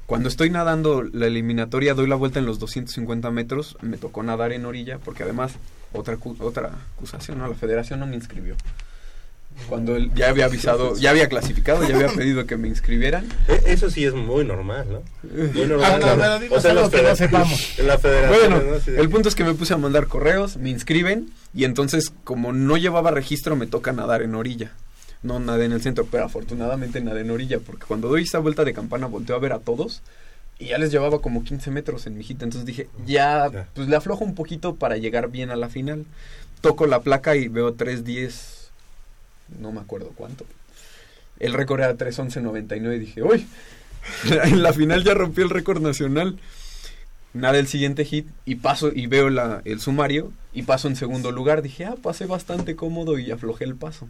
Cuando 0.06 0.28
estoy 0.28 0.48
nadando 0.50 1.02
la 1.02 1.26
eliminatoria, 1.26 1.94
doy 1.94 2.06
la 2.08 2.16
vuelta 2.16 2.38
en 2.40 2.46
los 2.46 2.58
250 2.58 3.30
metros, 3.30 3.76
me 3.82 3.98
tocó 3.98 4.22
nadar 4.22 4.52
en 4.52 4.64
orilla, 4.64 4.98
porque 4.98 5.22
además, 5.22 5.52
otra, 5.92 6.16
otra 6.40 6.70
acusación, 6.96 7.38
¿no? 7.38 7.48
La 7.48 7.54
federación 7.54 8.00
no 8.00 8.06
me 8.06 8.16
inscribió. 8.16 8.56
Cuando 9.68 9.94
él 9.96 10.10
ya 10.14 10.30
había 10.30 10.46
avisado, 10.46 10.96
ya 10.96 11.10
había 11.10 11.28
clasificado, 11.28 11.86
ya 11.86 11.94
había 11.94 12.08
pedido 12.08 12.46
que 12.46 12.56
me 12.56 12.68
inscribieran. 12.68 13.26
Eh, 13.48 13.60
Eso 13.66 13.90
sí 13.90 14.04
es 14.04 14.14
muy 14.14 14.44
normal, 14.46 14.86
¿no? 14.90 15.02
Muy 15.52 15.66
normal. 15.66 15.92
Ah, 15.94 15.98
no, 16.00 16.12
en 16.14 16.22
algo 16.22 16.56
las 16.80 16.90
que 16.90 17.02
no 17.02 17.16
sepamos. 17.16 17.78
En 17.78 17.86
la 17.86 17.98
federación, 17.98 18.50
Bueno, 18.50 18.64
¿no? 18.72 18.78
De 18.80 19.00
el 19.00 19.10
punto 19.10 19.28
es 19.28 19.34
que 19.34 19.44
me 19.44 19.52
puse 19.54 19.74
a 19.74 19.76
mandar 19.76 20.06
correos, 20.06 20.56
me 20.56 20.70
inscriben 20.70 21.30
y 21.54 21.64
entonces 21.64 22.12
como 22.24 22.52
no 22.54 22.76
llevaba 22.78 23.10
registro 23.10 23.54
me 23.54 23.66
toca 23.66 23.92
nadar 23.92 24.22
en 24.22 24.34
orilla. 24.34 24.72
no 25.22 25.38
nadé 25.38 25.66
en 25.66 25.72
el 25.72 25.82
centro, 25.82 26.06
pero 26.10 26.24
afortunadamente 26.24 27.00
nadé 27.02 27.20
en 27.20 27.30
orilla, 27.30 27.58
porque 27.60 27.84
cuando 27.86 28.08
doy 28.08 28.22
esa 28.22 28.38
vuelta 28.38 28.64
de 28.64 28.72
campana 28.72 29.06
volteo 29.06 29.36
a 29.36 29.38
ver 29.38 29.52
a 29.52 29.58
todos 29.60 30.00
y 30.62 30.68
ya 30.68 30.78
les 30.78 30.90
llevaba 30.92 31.20
como 31.20 31.42
15 31.44 31.70
metros 31.70 32.06
en 32.06 32.14
mi 32.14 32.20
hijita, 32.20 32.44
entonces 32.44 32.64
dije, 32.66 32.88
ya, 33.06 33.50
Ya. 33.52 33.68
pues 33.74 33.88
le 33.88 33.96
aflojo 33.96 34.24
un 34.24 34.34
poquito 34.34 34.76
para 34.76 34.96
llegar 34.96 35.28
bien 35.30 35.50
a 35.50 35.56
la 35.56 35.68
final. 35.68 36.04
Toco 36.60 36.86
la 36.86 37.00
placa 37.00 37.34
y 37.34 37.48
veo 37.48 37.76
3.10, 37.76 38.68
no 39.60 39.72
me 39.72 39.80
acuerdo 39.80 40.12
cuánto. 40.14 40.46
El 41.40 41.52
récord 41.54 41.80
era 41.80 41.96
3.11.99 41.96 42.96
y 42.96 42.98
dije, 43.00 43.22
uy, 43.22 43.46
en 44.44 44.62
la 44.62 44.72
final 44.72 45.02
ya 45.02 45.14
rompí 45.14 45.42
el 45.42 45.50
récord 45.50 45.82
nacional. 45.82 46.38
Nada 47.34 47.58
el 47.58 47.66
siguiente 47.66 48.04
hit 48.04 48.28
y 48.44 48.56
paso 48.56 48.92
y 48.94 49.06
veo 49.06 49.30
la, 49.30 49.62
el 49.64 49.80
sumario 49.80 50.30
y 50.52 50.62
paso 50.64 50.86
en 50.86 50.96
segundo 50.96 51.32
lugar. 51.32 51.62
Dije, 51.62 51.86
ah, 51.86 51.94
pasé 52.00 52.26
bastante 52.26 52.76
cómodo 52.76 53.18
y 53.18 53.30
aflojé 53.30 53.64
el 53.64 53.74
paso. 53.74 54.06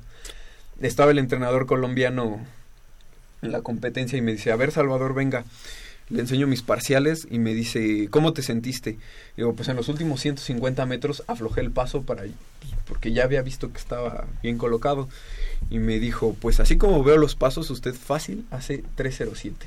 Estaba 0.80 1.12
el 1.12 1.18
entrenador 1.18 1.66
colombiano 1.66 2.40
en 3.40 3.52
la 3.52 3.62
competencia 3.62 4.18
y 4.18 4.22
me 4.22 4.32
dice, 4.32 4.50
a 4.50 4.56
ver 4.56 4.72
Salvador, 4.72 5.14
venga. 5.14 5.44
Le 6.12 6.20
enseño 6.20 6.46
mis 6.46 6.62
parciales 6.62 7.26
y 7.30 7.38
me 7.38 7.54
dice, 7.54 8.08
¿cómo 8.10 8.32
te 8.32 8.42
sentiste? 8.42 8.98
Digo, 9.36 9.54
pues 9.54 9.68
en 9.68 9.76
los 9.76 9.88
últimos 9.88 10.20
150 10.20 10.84
metros 10.86 11.22
aflojé 11.26 11.60
el 11.62 11.70
paso 11.70 12.02
para 12.02 12.24
porque 12.86 13.12
ya 13.12 13.24
había 13.24 13.42
visto 13.42 13.72
que 13.72 13.78
estaba 13.78 14.26
bien 14.42 14.58
colocado. 14.58 15.08
Y 15.70 15.78
me 15.78 15.98
dijo, 15.98 16.36
pues 16.40 16.60
así 16.60 16.76
como 16.76 17.02
veo 17.02 17.16
los 17.16 17.34
pasos, 17.34 17.70
usted 17.70 17.94
fácil 17.94 18.44
hace 18.50 18.84
307 18.96 19.66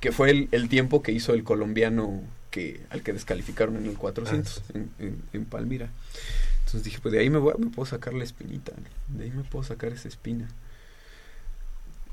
que 0.00 0.12
fue 0.12 0.30
el, 0.30 0.48
el 0.52 0.68
tiempo 0.68 1.02
que 1.02 1.12
hizo 1.12 1.32
el 1.32 1.44
colombiano 1.44 2.20
que 2.50 2.80
al 2.90 3.02
que 3.02 3.14
descalificaron 3.14 3.76
en 3.76 3.86
el 3.86 3.96
400 3.96 4.62
en, 4.74 4.90
en- 4.98 5.22
en 5.32 5.44
Palmira. 5.46 5.88
Entonces 6.58 6.84
dije, 6.84 6.98
pues 7.00 7.12
de 7.12 7.20
ahí 7.20 7.30
me, 7.30 7.38
voy, 7.38 7.54
me 7.58 7.68
puedo 7.70 7.86
sacar 7.86 8.12
la 8.12 8.22
espinita, 8.22 8.72
de 9.08 9.24
ahí 9.24 9.30
me 9.30 9.44
puedo 9.44 9.64
sacar 9.64 9.92
esa 9.94 10.08
espina. 10.08 10.46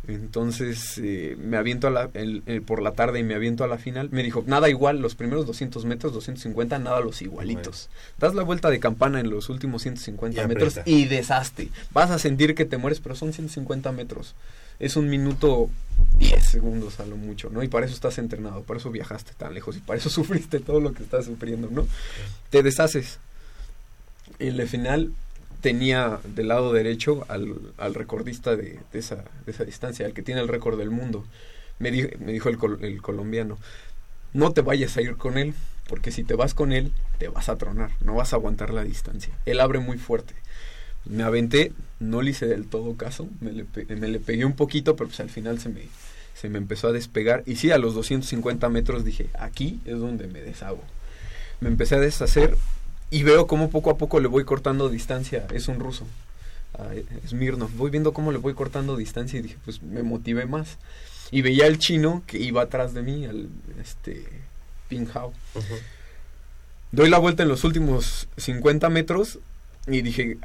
Entonces 0.07 0.97
eh, 0.97 1.37
me 1.39 1.57
aviento 1.57 1.87
a 1.87 1.91
la, 1.91 2.09
el- 2.15 2.41
el- 2.47 2.61
por 2.63 2.81
la 2.81 2.91
tarde 2.93 3.19
y 3.19 3.23
me 3.23 3.35
aviento 3.35 3.63
a 3.63 3.67
la 3.67 3.77
final. 3.77 4.09
Me 4.11 4.23
dijo, 4.23 4.43
nada 4.47 4.67
igual, 4.69 4.99
los 4.99 5.15
primeros 5.15 5.45
200 5.45 5.85
metros, 5.85 6.11
250, 6.13 6.79
nada 6.79 6.99
los 7.01 7.21
igualitos. 7.21 7.89
Das 8.17 8.33
la 8.33 8.43
vuelta 8.43 8.69
de 8.69 8.79
campana 8.79 9.19
en 9.19 9.29
los 9.29 9.49
últimos 9.49 9.83
150 9.83 10.41
Y 10.43 10.47
metros 10.47 10.77
aprieta. 10.77 10.89
y 10.99 11.05
desastre. 11.05 11.69
Vas 11.91 12.09
a 12.09 12.17
sentir 12.19 12.55
que 12.55 12.65
te 12.65 12.77
mueres, 12.77 12.99
pero 12.99 13.15
son 13.15 13.31
150 13.31 13.91
metros. 13.91 14.33
Es 14.79 14.95
un 14.95 15.07
minuto 15.09 15.69
10 16.17 16.43
segundos 16.43 16.99
a 16.99 17.05
lo 17.05 17.15
mucho, 17.15 17.51
¿no? 17.51 17.61
Y 17.61 17.67
para 17.67 17.85
eso 17.85 17.93
estás 17.93 18.17
entrenado, 18.17 18.63
para 18.63 18.79
eso 18.79 18.89
viajaste 18.89 19.33
tan 19.37 19.53
lejos 19.53 19.77
y 19.77 19.79
para 19.81 19.99
eso 19.99 20.09
sufriste 20.09 20.59
todo 20.59 20.79
lo 20.79 20.93
que 20.93 21.03
estás 21.03 21.25
sufriendo, 21.25 21.69
¿no? 21.71 21.87
Te 22.49 22.63
deshaces. 22.63 23.19
En 24.39 24.57
la 24.57 24.65
final 24.65 25.11
tenía 25.62 26.19
del 26.36 26.50
lado 26.50 26.74
derecho 26.74 27.26
al, 27.30 27.56
al 27.78 27.93
recordista 27.95 28.56
de, 28.56 28.80
esa, 28.93 29.17
de 29.45 29.52
esa 29.52 29.63
distancia, 29.65 30.06
al 30.06 30.13
que 30.13 30.24
tiene 30.24 30.41
el 30.41 30.47
récord 30.47 30.78
del 30.78 30.89
mundo. 30.91 31.26
Me, 31.80 31.91
di- 31.91 32.10
me 32.19 32.32
dijo 32.34 32.50
el, 32.50 32.58
el 32.84 33.02
colombiano, 33.02 33.58
no 34.34 34.52
te 34.54 34.62
vayas 34.62 34.97
a 34.97 35.02
ir 35.02 35.17
con 35.17 35.38
él, 35.38 35.54
porque 35.88 36.12
si 36.12 36.24
te 36.24 36.36
vas 36.36 36.54
con 36.54 36.71
él, 36.71 36.91
te 37.17 37.28
vas 37.28 37.50
a 37.50 37.58
tronar, 37.58 37.91
no 38.04 38.15
vas 38.15 38.34
a 38.34 38.38
aguantar 38.38 38.71
la 38.74 38.84
distancia. 38.84 39.34
Él 39.45 39.60
abre 39.60 39.80
muy 39.80 39.97
fuerte. 39.97 40.34
Me 41.06 41.24
aventé, 41.24 41.74
no 42.00 42.21
le 42.21 42.32
hice 42.32 42.45
del 42.45 42.67
todo 42.67 42.95
caso, 42.95 43.28
me 43.39 43.52
le, 43.52 43.65
me 43.95 44.08
le 44.08 44.19
pegué 44.19 44.45
un 44.45 44.54
poquito, 44.54 44.95
pero 44.95 45.08
pues 45.10 45.19
al 45.19 45.30
final 45.30 45.60
se 45.60 45.69
me, 45.69 45.82
se 46.36 46.50
me 46.50 46.60
empezó 46.60 46.88
a 46.89 46.91
despegar. 46.91 47.43
Y 47.47 47.56
sí, 47.56 47.71
a 47.71 47.78
los 47.80 47.95
250 47.95 48.69
metros 48.69 49.04
dije, 49.04 49.28
aquí 49.39 49.82
es 49.86 49.97
donde 50.00 50.28
me 50.28 50.41
deshago. 50.41 50.84
Me 51.60 51.69
empecé 51.69 51.95
a 51.95 52.00
deshacer 52.00 52.56
y 53.12 53.24
veo 53.24 53.45
cómo 53.45 53.69
poco 53.69 53.91
a 53.91 53.97
poco 53.97 54.19
le 54.19 54.28
voy 54.28 54.45
cortando 54.45 54.89
distancia. 54.89 55.45
Es 55.54 55.67
un 55.67 55.80
ruso, 55.80 56.08
a 56.74 56.88
Smirnov. 57.28 57.69
Voy 57.76 57.91
viendo 57.91 58.13
cómo 58.13 58.32
le 58.32 58.38
voy 58.38 58.54
cortando 58.54 58.95
distancia 58.95 59.38
y 59.38 59.43
dije, 59.43 59.58
pues 59.65 59.84
me 59.84 60.02
motivé 60.02 60.45
más. 60.45 60.78
Y 61.30 61.41
veía 61.41 61.65
al 61.65 61.78
chino 61.78 62.24
que 62.26 62.39
iba 62.39 62.62
atrás 62.62 62.93
de 62.93 63.02
mí, 63.04 63.26
al 63.26 63.50
este 63.82 64.26
Ping 64.88 65.08
Hao. 65.13 65.34
Doy 66.93 67.10
la 67.10 67.19
vuelta 67.19 67.43
en 67.43 67.50
los 67.50 67.65
últimos 67.65 68.28
50 68.38 68.89
metros 68.89 69.39
y 69.88 70.02
dije, 70.02 70.38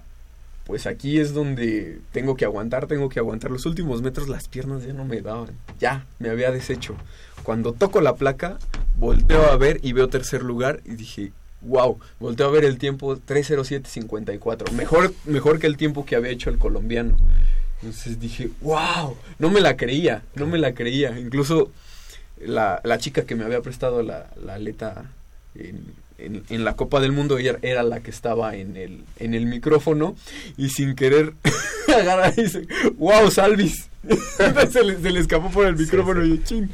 pues 0.65 0.87
aquí 0.87 1.21
es 1.21 1.35
donde 1.35 2.01
tengo 2.13 2.37
que 2.37 2.45
aguantar, 2.45 2.89
tengo 2.89 3.09
que 3.09 3.21
aguantar. 3.21 3.53
Los 3.53 3.65
últimos 3.65 4.03
metros 4.03 4.29
las 4.29 4.49
piernas 4.49 4.85
ya 4.85 4.93
no 4.93 5.05
me 5.05 5.21
daban, 5.21 5.55
ya 5.79 6.05
me 6.19 6.31
había 6.31 6.51
deshecho. 6.51 6.97
Cuando 7.45 7.73
toco 7.73 8.01
la 8.01 8.17
placa, 8.17 8.59
volteo 8.97 9.51
a 9.51 9.57
ver 9.57 9.79
y 9.83 9.93
veo 9.93 10.09
tercer 10.09 10.43
lugar 10.43 10.81
y 10.85 10.97
dije, 10.97 11.33
wow, 11.67 11.99
volteo 12.21 12.47
a 12.49 12.51
ver 12.51 12.65
el 12.65 12.79
tiempo 12.79 13.17
307.54, 13.17 14.71
mejor, 14.73 15.13
mejor 15.25 15.59
que 15.59 15.67
el 15.67 15.77
tiempo 15.77 16.05
que 16.05 16.17
había 16.17 16.31
hecho 16.31 16.51
el 16.51 16.59
colombiano. 16.59 17.17
Entonces 17.83 18.19
dije, 18.19 18.51
wow, 18.63 19.17
no 19.39 19.51
me 19.51 19.61
la 19.61 19.77
creía, 19.77 20.23
no 20.35 20.47
me 20.47 20.59
la 20.59 20.73
creía. 20.75 21.19
Incluso 21.19 21.71
la, 22.41 22.81
la 22.85 22.99
chica 22.99 23.23
que 23.25 23.35
me 23.35 23.45
había 23.45 23.61
prestado 23.61 24.03
la, 24.03 24.27
la 24.45 24.55
aleta 24.55 25.05
en, 25.55 25.85
en- 26.19 26.43
en 26.49 26.65
la 26.65 26.75
Copa 26.77 27.01
del 27.01 27.13
Mundo 27.13 27.37
ella 27.39 27.59
era 27.63 27.83
la 27.83 28.01
que 28.01 28.11
estaba 28.11 28.57
en 28.57 28.77
el, 28.77 29.05
en 29.19 29.35
el 29.35 29.45
micrófono 29.47 30.17
y 30.57 30.71
sin 30.71 30.95
querer 30.97 31.35
agarra 31.95 32.33
y 32.37 32.43
dice, 32.43 32.67
wow, 32.97 33.31
Salvis. 33.31 33.89
Se, 34.71 34.85
le, 34.85 34.97
se 35.01 35.11
le 35.11 35.19
escapó 35.21 35.51
por 35.51 35.67
el 35.67 35.77
micrófono 35.77 36.25
y 36.25 36.37
yo, 36.39 36.45
"Chin". 36.45 36.71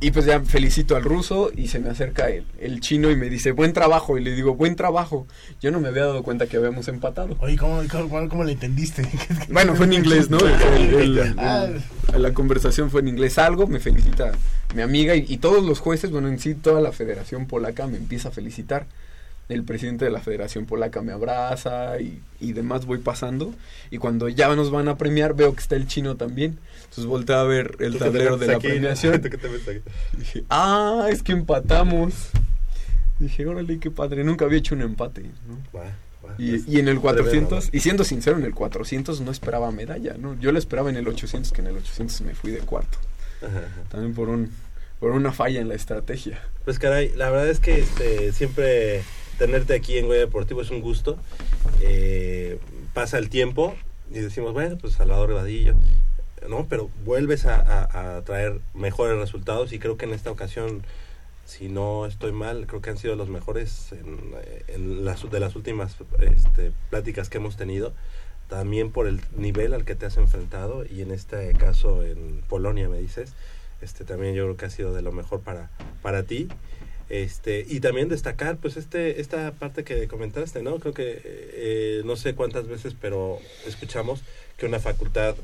Y 0.00 0.12
pues 0.12 0.26
ya 0.26 0.38
felicito 0.40 0.94
al 0.94 1.02
ruso 1.02 1.50
y 1.56 1.66
se 1.66 1.80
me 1.80 1.90
acerca 1.90 2.30
el, 2.30 2.44
el 2.60 2.78
chino 2.80 3.10
y 3.10 3.16
me 3.16 3.28
dice, 3.28 3.50
buen 3.50 3.72
trabajo. 3.72 4.16
Y 4.16 4.22
le 4.22 4.30
digo, 4.32 4.54
buen 4.54 4.76
trabajo. 4.76 5.26
Yo 5.60 5.72
no 5.72 5.80
me 5.80 5.88
había 5.88 6.04
dado 6.04 6.22
cuenta 6.22 6.46
que 6.46 6.56
habíamos 6.56 6.86
empatado. 6.86 7.36
Oye, 7.40 7.56
¿cómo, 7.56 7.82
cómo, 7.90 8.28
cómo 8.28 8.44
le 8.44 8.52
entendiste? 8.52 9.02
Bueno, 9.50 9.74
fue 9.74 9.86
en 9.86 9.94
inglés, 9.94 10.30
¿no? 10.30 10.38
El- 10.38 10.94
el- 11.18 11.34
Ah. 11.38 11.66
la 12.16 12.32
conversación 12.32 12.90
fue 12.90 13.00
en 13.00 13.08
inglés. 13.08 13.38
Algo 13.38 13.66
me 13.66 13.80
felicita 13.80 14.30
mi 14.74 14.82
amiga 14.82 15.16
y, 15.16 15.24
y 15.28 15.38
todos 15.38 15.64
los 15.64 15.80
jueces, 15.80 16.10
bueno, 16.12 16.28
en 16.28 16.38
sí 16.38 16.54
toda 16.54 16.80
la 16.80 16.92
Federación 16.92 17.46
Polaca 17.46 17.86
me 17.88 17.96
empieza 17.96 18.28
a 18.28 18.32
felicitar. 18.32 18.86
El 19.48 19.64
presidente 19.64 20.04
de 20.04 20.10
la 20.10 20.20
Federación 20.20 20.66
Polaca 20.66 21.00
me 21.00 21.10
abraza 21.12 21.98
y, 22.00 22.20
y 22.38 22.52
demás 22.52 22.84
voy 22.86 22.98
pasando. 22.98 23.52
Y 23.90 23.96
cuando 23.98 24.28
ya 24.28 24.54
nos 24.54 24.70
van 24.70 24.88
a 24.88 24.96
premiar, 24.98 25.34
veo 25.34 25.54
que 25.54 25.60
está 25.60 25.74
el 25.74 25.86
chino 25.88 26.16
también. 26.16 26.58
Entonces 26.90 27.06
volteo 27.06 27.36
a 27.36 27.44
ver 27.44 27.76
el 27.80 27.98
tablero 27.98 28.36
de 28.36 28.46
la 28.46 28.58
premiación. 28.58 29.20
Dije, 30.18 30.44
ah, 30.50 31.08
es 31.10 31.22
que 31.22 31.32
empatamos. 31.32 32.30
Dije, 33.18 33.46
órale, 33.46 33.78
qué 33.78 33.90
padre. 33.90 34.24
Nunca 34.24 34.44
había 34.44 34.58
hecho 34.58 34.74
un 34.74 34.82
empate. 34.82 35.22
¿no? 35.46 35.58
Y, 36.38 36.62
y 36.70 36.78
en 36.78 36.88
el 36.88 37.00
400, 37.00 37.70
y 37.72 37.80
siendo 37.80 38.04
sincero, 38.04 38.36
en 38.36 38.44
el 38.44 38.54
400 38.54 39.20
no 39.20 39.30
esperaba 39.30 39.70
medalla, 39.70 40.16
¿no? 40.18 40.38
Yo 40.38 40.52
lo 40.52 40.58
esperaba 40.58 40.90
en 40.90 40.96
el 40.96 41.08
800, 41.08 41.52
que 41.52 41.60
en 41.62 41.68
el 41.68 41.76
800 41.76 42.20
me 42.22 42.34
fui 42.34 42.50
de 42.50 42.58
cuarto. 42.58 42.98
También 43.90 44.14
por 44.14 44.28
un 44.28 44.50
por 45.00 45.12
una 45.12 45.32
falla 45.32 45.60
en 45.60 45.68
la 45.68 45.74
estrategia. 45.74 46.40
Pues 46.64 46.78
caray, 46.78 47.12
la 47.14 47.30
verdad 47.30 47.48
es 47.48 47.60
que 47.60 47.78
este, 47.80 48.32
siempre 48.32 49.02
tenerte 49.38 49.74
aquí 49.74 49.96
en 49.96 50.06
Goya 50.06 50.20
Deportivo 50.20 50.60
es 50.60 50.70
un 50.70 50.80
gusto. 50.80 51.18
Eh, 51.80 52.58
pasa 52.94 53.18
el 53.18 53.28
tiempo 53.28 53.76
y 54.10 54.18
decimos, 54.18 54.52
bueno, 54.52 54.76
pues 54.78 54.94
Salvador 54.94 55.34
Vadillo, 55.34 55.74
¿no? 56.48 56.66
Pero 56.68 56.90
vuelves 57.04 57.46
a, 57.46 58.16
a- 58.16 58.22
traer 58.22 58.60
mejores 58.74 59.16
resultados 59.18 59.72
y 59.72 59.78
creo 59.78 59.96
que 59.96 60.04
en 60.04 60.12
esta 60.12 60.30
ocasión, 60.30 60.82
si 61.46 61.68
no 61.68 62.06
estoy 62.06 62.32
mal, 62.32 62.66
creo 62.66 62.82
que 62.82 62.90
han 62.90 62.98
sido 62.98 63.16
los 63.16 63.28
mejores 63.28 63.92
en, 63.92 64.34
en 64.68 65.04
las, 65.04 65.30
de 65.30 65.40
las 65.40 65.56
últimas 65.56 65.96
este, 66.20 66.72
pláticas 66.90 67.28
que 67.30 67.38
hemos 67.38 67.56
tenido. 67.56 67.92
También 68.48 68.90
por 68.92 69.06
el 69.06 69.20
nivel 69.36 69.74
al 69.74 69.84
que 69.84 69.94
te 69.94 70.06
has 70.06 70.16
enfrentado 70.16 70.84
y 70.86 71.02
en 71.02 71.10
este 71.10 71.52
caso 71.54 72.02
en 72.02 72.42
Polonia, 72.48 72.88
me 72.88 72.98
dices 72.98 73.32
este 73.82 74.04
también 74.04 74.34
yo 74.34 74.44
creo 74.44 74.56
que 74.56 74.64
ha 74.64 74.70
sido 74.70 74.92
de 74.94 75.02
lo 75.02 75.12
mejor 75.12 75.40
para 75.40 75.70
para 76.02 76.22
ti 76.24 76.48
este 77.10 77.64
y 77.68 77.80
también 77.80 78.08
destacar 78.08 78.56
pues 78.56 78.76
este 78.76 79.20
esta 79.20 79.52
parte 79.52 79.84
que 79.84 80.08
comentaste 80.08 80.62
no 80.62 80.78
creo 80.80 80.92
que 80.94 81.20
eh, 81.24 82.02
no 82.04 82.16
sé 82.16 82.34
cuántas 82.34 82.66
veces 82.66 82.94
pero 83.00 83.38
escuchamos 83.66 84.22
que 84.56 84.66
una 84.66 84.78
facultad 84.80 85.36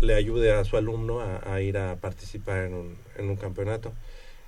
le 0.00 0.14
ayude 0.14 0.52
a 0.52 0.64
su 0.64 0.76
alumno 0.76 1.20
a, 1.20 1.52
a 1.54 1.60
ir 1.60 1.78
a 1.78 1.96
participar 1.96 2.64
en 2.64 2.74
un, 2.74 2.96
en 3.16 3.28
un 3.30 3.36
campeonato. 3.36 3.92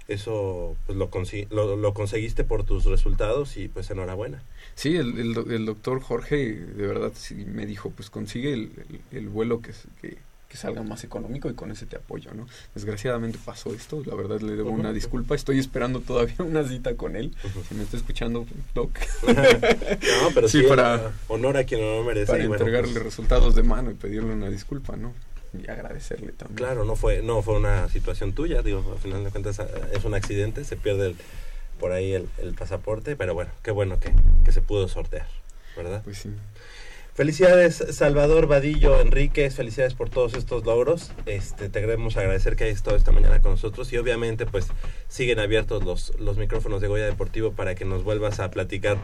Eso 0.09 0.76
pues 0.87 0.96
lo, 0.96 1.11
consi- 1.11 1.48
lo, 1.50 1.76
lo 1.76 1.92
conseguiste 1.92 2.44
por 2.44 2.62
tus 2.62 2.85
resultados 2.85 3.56
y 3.56 3.66
pues 3.66 3.90
enhorabuena. 3.90 4.42
Sí, 4.76 4.94
el, 4.96 5.18
el, 5.18 5.35
do- 5.35 5.46
el 5.50 5.66
doctor 5.66 6.00
Jorge 6.00 6.37
de 6.54 6.87
verdad 6.87 7.11
sí 7.14 7.35
me 7.35 7.66
dijo, 7.66 7.90
pues 7.90 8.09
consigue 8.11 8.52
el, 8.52 8.70
el- 9.11 9.18
el 9.18 9.28
vuelo 9.28 9.61
que, 9.61 9.72
s- 9.72 9.88
que, 10.00 10.16
que 10.48 10.56
salga 10.56 10.85
más 10.85 11.02
económico 11.02 11.50
y 11.50 11.54
con 11.54 11.72
ese 11.72 11.87
te 11.87 11.96
apoyo, 11.96 12.32
¿no? 12.35 12.46
Desgraciadamente 12.72 13.37
pasó 13.44 13.74
esto, 13.74 14.00
la 14.06 14.14
verdad 14.14 14.40
le 14.42 14.54
debo 14.54 14.70
una 14.70 14.92
disculpa, 14.92 15.35
estoy 15.35 15.59
esperando 15.59 15.98
todavía 16.00 16.37
una 16.38 16.62
cita 16.62 16.94
con 16.94 17.16
él, 17.16 17.35
si 17.68 17.74
me 17.74 17.82
está 17.82 17.96
escuchando, 17.96 18.46
Doc, 18.76 18.90
no 19.26 20.30
pero 20.35 20.48
Sí, 20.48 20.61
sí, 20.61 20.66
para- 20.68 21.12
honor 21.26 21.56
a 21.56 21.64
quien 21.64 21.80
no 21.80 22.04
merece 22.04 22.26
para 22.30 22.44
y 22.44 22.46
bueno, 22.46 22.62
entregarle 22.62 22.92
pues, 22.92 23.04
resultados 23.04 23.56
de 23.56 23.64
mano 23.64 23.90
y 23.90 23.94
pedirle 23.94 24.32
una 24.35 24.50
disculpa, 24.50 24.94
¿no? 24.96 25.12
Y 25.64 25.71
agradecerle 25.71 26.33
también. 26.33 26.57
Claro, 26.57 26.85
no 26.85 26.97
fue, 26.97 27.23
no 27.23 27.42
fue 27.42 27.57
una 27.57 27.88
situación 27.88 28.33
tuya, 28.33 28.62
digo, 28.62 28.85
al 28.92 28.99
final 28.99 29.25
de 29.25 29.31
cuentas 29.31 29.59
eh, 29.59 29.64
es 29.92 30.05
un 30.05 30.14
accidente, 30.14 30.64
se 30.64 30.77
pierde 30.77 31.09
el- 31.09 31.16
por 31.79 31.92
ahí 31.92 32.12
el, 32.14 32.27
el 32.42 32.55
pasaporte, 32.55 33.16
pero 33.16 33.35
bueno, 33.35 33.51
qué 33.62 33.71
bueno 33.71 34.01
que, 34.01 34.11
que 34.45 34.53
se 34.53 34.62
pudo 34.62 34.88
sortear, 34.88 35.27
¿verdad? 35.77 36.01
Pues 36.05 36.19
sí. 36.19 36.31
Felicidades 37.14 37.83
Salvador 37.92 38.47
Vadillo 38.47 39.01
Enríquez, 39.01 39.55
felicidades 39.55 39.95
por 39.95 40.11
todos 40.11 40.35
estos 40.35 40.66
logros. 40.66 41.12
Este, 41.25 41.71
te 41.71 41.81
queremos 41.81 42.14
agradecer 42.19 42.57
que 42.57 42.64
hayas 42.64 42.77
estado 42.77 42.95
esta 42.97 43.11
mañana 43.11 43.40
con 43.40 43.53
nosotros 43.53 43.90
y 43.95 43.97
obviamente 43.97 44.45
pues 44.45 44.66
siguen 45.09 45.38
abiertos 45.38 45.83
los, 45.83 46.12
los 46.21 46.37
micrófonos 46.37 46.83
de 46.83 46.88
Goya 46.88 47.07
Deportivo 47.07 47.53
para 47.53 47.75
que 47.75 47.87
nos 47.87 48.05
vuelvas 48.05 48.38
a 48.38 48.51
platicar 48.51 48.99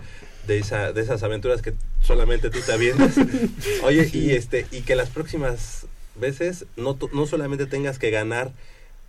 de 0.47 0.59
esa 0.59 0.93
de 0.93 1.01
esas 1.01 1.23
aventuras 1.23 1.63
que 1.63 1.73
solamente 2.03 2.51
tú 2.51 2.59
te 2.61 2.73
avientas. 2.73 3.15
Oye, 3.83 4.07
y 4.13 4.33
este 4.33 4.67
y 4.71 4.83
que 4.83 4.95
las 4.95 5.09
próximas 5.09 5.87
veces 6.17 6.67
no 6.77 6.95
tu- 6.95 7.11
no 7.13 7.27
solamente 7.27 7.67
tengas 7.67 7.99
que 7.99 8.11
ganar 8.11 8.53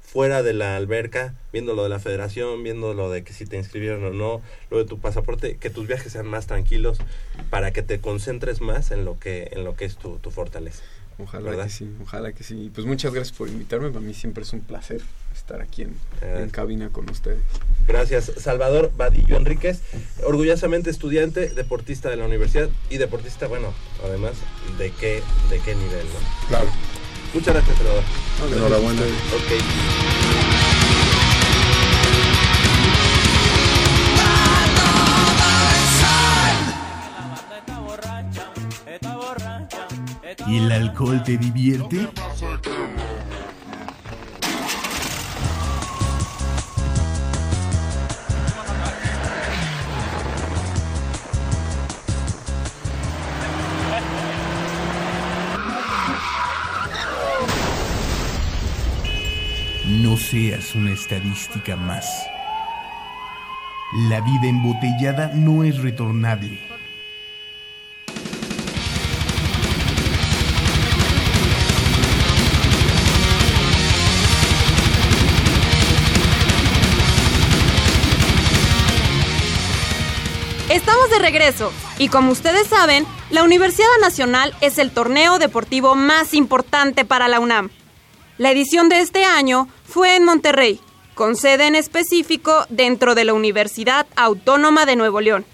fuera 0.01 0.43
de 0.43 0.53
la 0.53 0.75
alberca, 0.75 1.33
viendo 1.51 1.73
lo 1.73 1.83
de 1.83 1.89
la 1.89 1.99
federación, 1.99 2.61
viendo 2.61 2.93
lo 2.93 3.09
de 3.09 3.23
que 3.23 3.33
si 3.33 3.45
te 3.47 3.57
inscribieron 3.57 4.03
o 4.05 4.11
no, 4.11 4.41
lo 4.69 4.77
de 4.77 4.85
tu 4.85 4.99
pasaporte, 4.99 5.57
que 5.57 5.69
tus 5.71 5.87
viajes 5.87 6.11
sean 6.13 6.27
más 6.27 6.45
tranquilos 6.45 6.99
para 7.49 7.71
que 7.71 7.81
te 7.81 7.99
concentres 7.99 8.61
más 8.61 8.91
en 8.91 9.05
lo 9.05 9.17
que 9.19 9.49
en 9.53 9.63
lo 9.63 9.75
que 9.75 9.85
es 9.85 9.95
tu, 9.97 10.17
tu 10.19 10.29
fortaleza. 10.29 10.83
Ojalá 11.19 11.51
¿Verdad? 11.51 11.65
que 11.65 11.69
sí, 11.71 11.89
ojalá 12.01 12.31
que 12.33 12.43
sí. 12.43 12.71
Pues 12.73 12.87
muchas 12.87 13.13
gracias 13.13 13.37
por 13.37 13.47
invitarme. 13.47 13.89
Para 13.89 14.01
mí 14.01 14.13
siempre 14.15 14.43
es 14.43 14.51
un 14.53 14.61
placer 14.61 15.01
estar 15.33 15.61
aquí 15.61 15.83
en, 15.83 15.95
en 16.21 16.49
cabina 16.49 16.89
con 16.89 17.07
ustedes. 17.09 17.39
Gracias, 17.87 18.31
Salvador 18.37 18.91
Vadillo 18.95 19.37
Enríquez, 19.37 19.81
orgullosamente 20.25 20.89
estudiante, 20.89 21.49
deportista 21.49 22.09
de 22.09 22.17
la 22.17 22.25
universidad 22.25 22.69
y 22.89 22.97
deportista, 22.97 23.47
bueno, 23.47 23.73
además, 24.03 24.33
¿de 24.79 24.91
qué, 24.91 25.21
de 25.49 25.59
qué 25.59 25.75
nivel, 25.75 26.05
no? 26.05 26.47
Claro. 26.49 26.69
Muchas 27.33 27.53
gracias, 27.55 27.77
Salvador. 27.77 28.03
A 28.41 28.55
Enhorabuena. 28.55 29.01
Ok. 29.01 29.51
¿Y 40.47 40.57
el 40.57 40.71
alcohol 40.71 41.23
te 41.23 41.37
divierte? 41.37 42.07
Seas 60.33 60.73
una 60.73 60.91
estadística 60.91 61.75
más. 61.75 62.07
La 64.09 64.19
vida 64.19 64.47
embotellada 64.47 65.27
no 65.35 65.63
es 65.63 65.77
retornable. 65.77 66.59
Estamos 80.67 81.11
de 81.11 81.19
regreso 81.19 81.71
y 81.99 82.07
como 82.07 82.31
ustedes 82.31 82.65
saben, 82.65 83.05
la 83.29 83.43
Universidad 83.43 83.85
Nacional 84.01 84.55
es 84.61 84.79
el 84.79 84.89
torneo 84.89 85.37
deportivo 85.37 85.93
más 85.93 86.33
importante 86.33 87.05
para 87.05 87.27
la 87.27 87.39
UNAM. 87.39 87.69
La 88.39 88.49
edición 88.49 88.89
de 88.89 88.99
este 88.99 89.25
año 89.25 89.67
fue 89.93 90.15
en 90.15 90.25
Monterrey, 90.25 90.79
con 91.13 91.35
sede 91.35 91.67
en 91.67 91.75
específico 91.75 92.65
dentro 92.69 93.13
de 93.13 93.25
la 93.25 93.35
Universidad 93.35 94.07
Autónoma 94.15 94.87
de 94.87 94.95
Nuevo 94.95 95.21
León. 95.21 95.45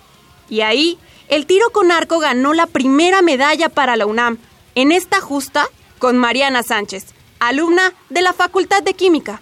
Y 0.48 0.62
ahí, 0.62 0.98
el 1.28 1.46
tiro 1.46 1.72
con 1.72 1.92
arco 1.92 2.20
ganó 2.20 2.54
la 2.54 2.66
primera 2.66 3.22
medalla 3.22 3.68
para 3.68 3.98
la 3.98 4.06
UNAM, 4.06 4.38
en 4.76 4.94
esta 4.94 5.20
justa 5.20 5.68
con 5.98 6.18
Mariana 6.18 6.64
Sánchez, 6.64 7.08
alumna 7.42 7.94
de 8.10 8.22
la 8.22 8.32
Facultad 8.32 8.82
de 8.82 8.94
Química. 8.94 9.42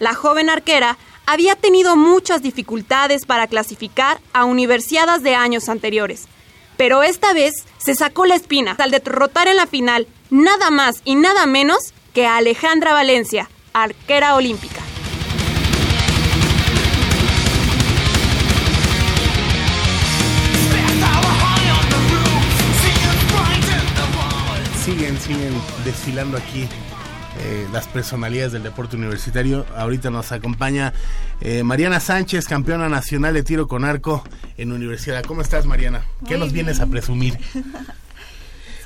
La 0.00 0.12
joven 0.12 0.50
arquera 0.50 0.98
había 1.24 1.54
tenido 1.54 1.94
muchas 1.94 2.42
dificultades 2.42 3.26
para 3.26 3.46
clasificar 3.46 4.20
a 4.32 4.44
universidades 4.44 5.22
de 5.22 5.36
años 5.36 5.68
anteriores, 5.68 6.26
pero 6.76 7.04
esta 7.04 7.32
vez 7.32 7.54
se 7.78 7.94
sacó 7.94 8.26
la 8.26 8.34
espina 8.34 8.74
al 8.76 8.90
derrotar 8.90 9.46
en 9.46 9.56
la 9.56 9.68
final 9.68 10.08
nada 10.30 10.72
más 10.72 11.00
y 11.04 11.14
nada 11.14 11.46
menos 11.46 11.78
que 12.12 12.26
a 12.26 12.38
Alejandra 12.38 12.92
Valencia, 12.92 13.48
arquera 13.82 14.34
olímpica. 14.34 14.82
siguen, 24.84 25.18
siguen 25.18 25.52
desfilando 25.84 26.36
aquí 26.36 26.68
eh, 27.40 27.66
las 27.72 27.88
personalidades 27.88 28.52
del 28.52 28.62
deporte 28.62 28.94
universitario. 28.96 29.66
Ahorita 29.76 30.10
nos 30.10 30.30
acompaña 30.30 30.92
eh, 31.40 31.64
Mariana 31.64 31.98
Sánchez, 31.98 32.46
campeona 32.46 32.88
nacional 32.88 33.34
de 33.34 33.42
tiro 33.42 33.66
con 33.66 33.84
arco 33.84 34.22
en 34.56 34.70
universidad. 34.70 35.24
¿Cómo 35.24 35.42
estás, 35.42 35.66
Mariana? 35.66 36.06
¿Qué 36.26 36.36
Muy 36.36 36.46
nos 36.46 36.52
vienes 36.52 36.78
a 36.78 36.86
presumir? 36.86 37.36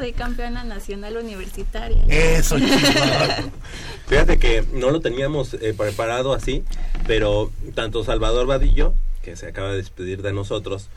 Soy 0.01 0.13
campeona 0.15 0.65
nacional 0.65 1.19
universitaria. 1.19 2.03
Eso. 2.09 2.57
Fíjate 4.07 4.39
que 4.39 4.65
no 4.73 4.91
lo 4.91 5.03
teníamos 5.03 5.53
eh, 5.53 5.75
preparado 5.77 6.33
así, 6.33 6.65
pero 7.07 7.53
tanto 7.75 8.03
Salvador 8.03 8.47
Vadillo, 8.47 8.95
que 9.23 9.37
se 9.37 9.49
acaba 9.49 9.73
de 9.73 9.77
despedir 9.77 10.23
de 10.23 10.33
nosotros, 10.33 10.89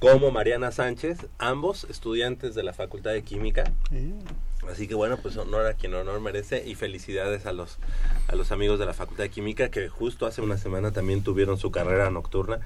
como 0.00 0.32
Mariana 0.32 0.72
Sánchez, 0.72 1.18
ambos 1.38 1.86
estudiantes 1.88 2.56
de 2.56 2.64
la 2.64 2.72
Facultad 2.72 3.12
de 3.12 3.22
Química. 3.22 3.70
Así 4.70 4.86
que 4.86 4.94
bueno, 4.94 5.18
pues 5.20 5.36
honor 5.36 5.66
a 5.66 5.74
quien 5.74 5.92
honor 5.94 6.20
merece 6.20 6.62
y 6.66 6.74
felicidades 6.74 7.46
a 7.46 7.52
los 7.52 7.78
a 8.28 8.36
los 8.36 8.52
amigos 8.52 8.78
de 8.78 8.86
la 8.86 8.94
Facultad 8.94 9.24
de 9.24 9.30
Química 9.30 9.70
que 9.70 9.88
justo 9.88 10.24
hace 10.24 10.40
una 10.40 10.56
semana 10.56 10.92
también 10.92 11.22
tuvieron 11.22 11.58
su 11.58 11.70
carrera 11.70 12.10
nocturna. 12.10 12.60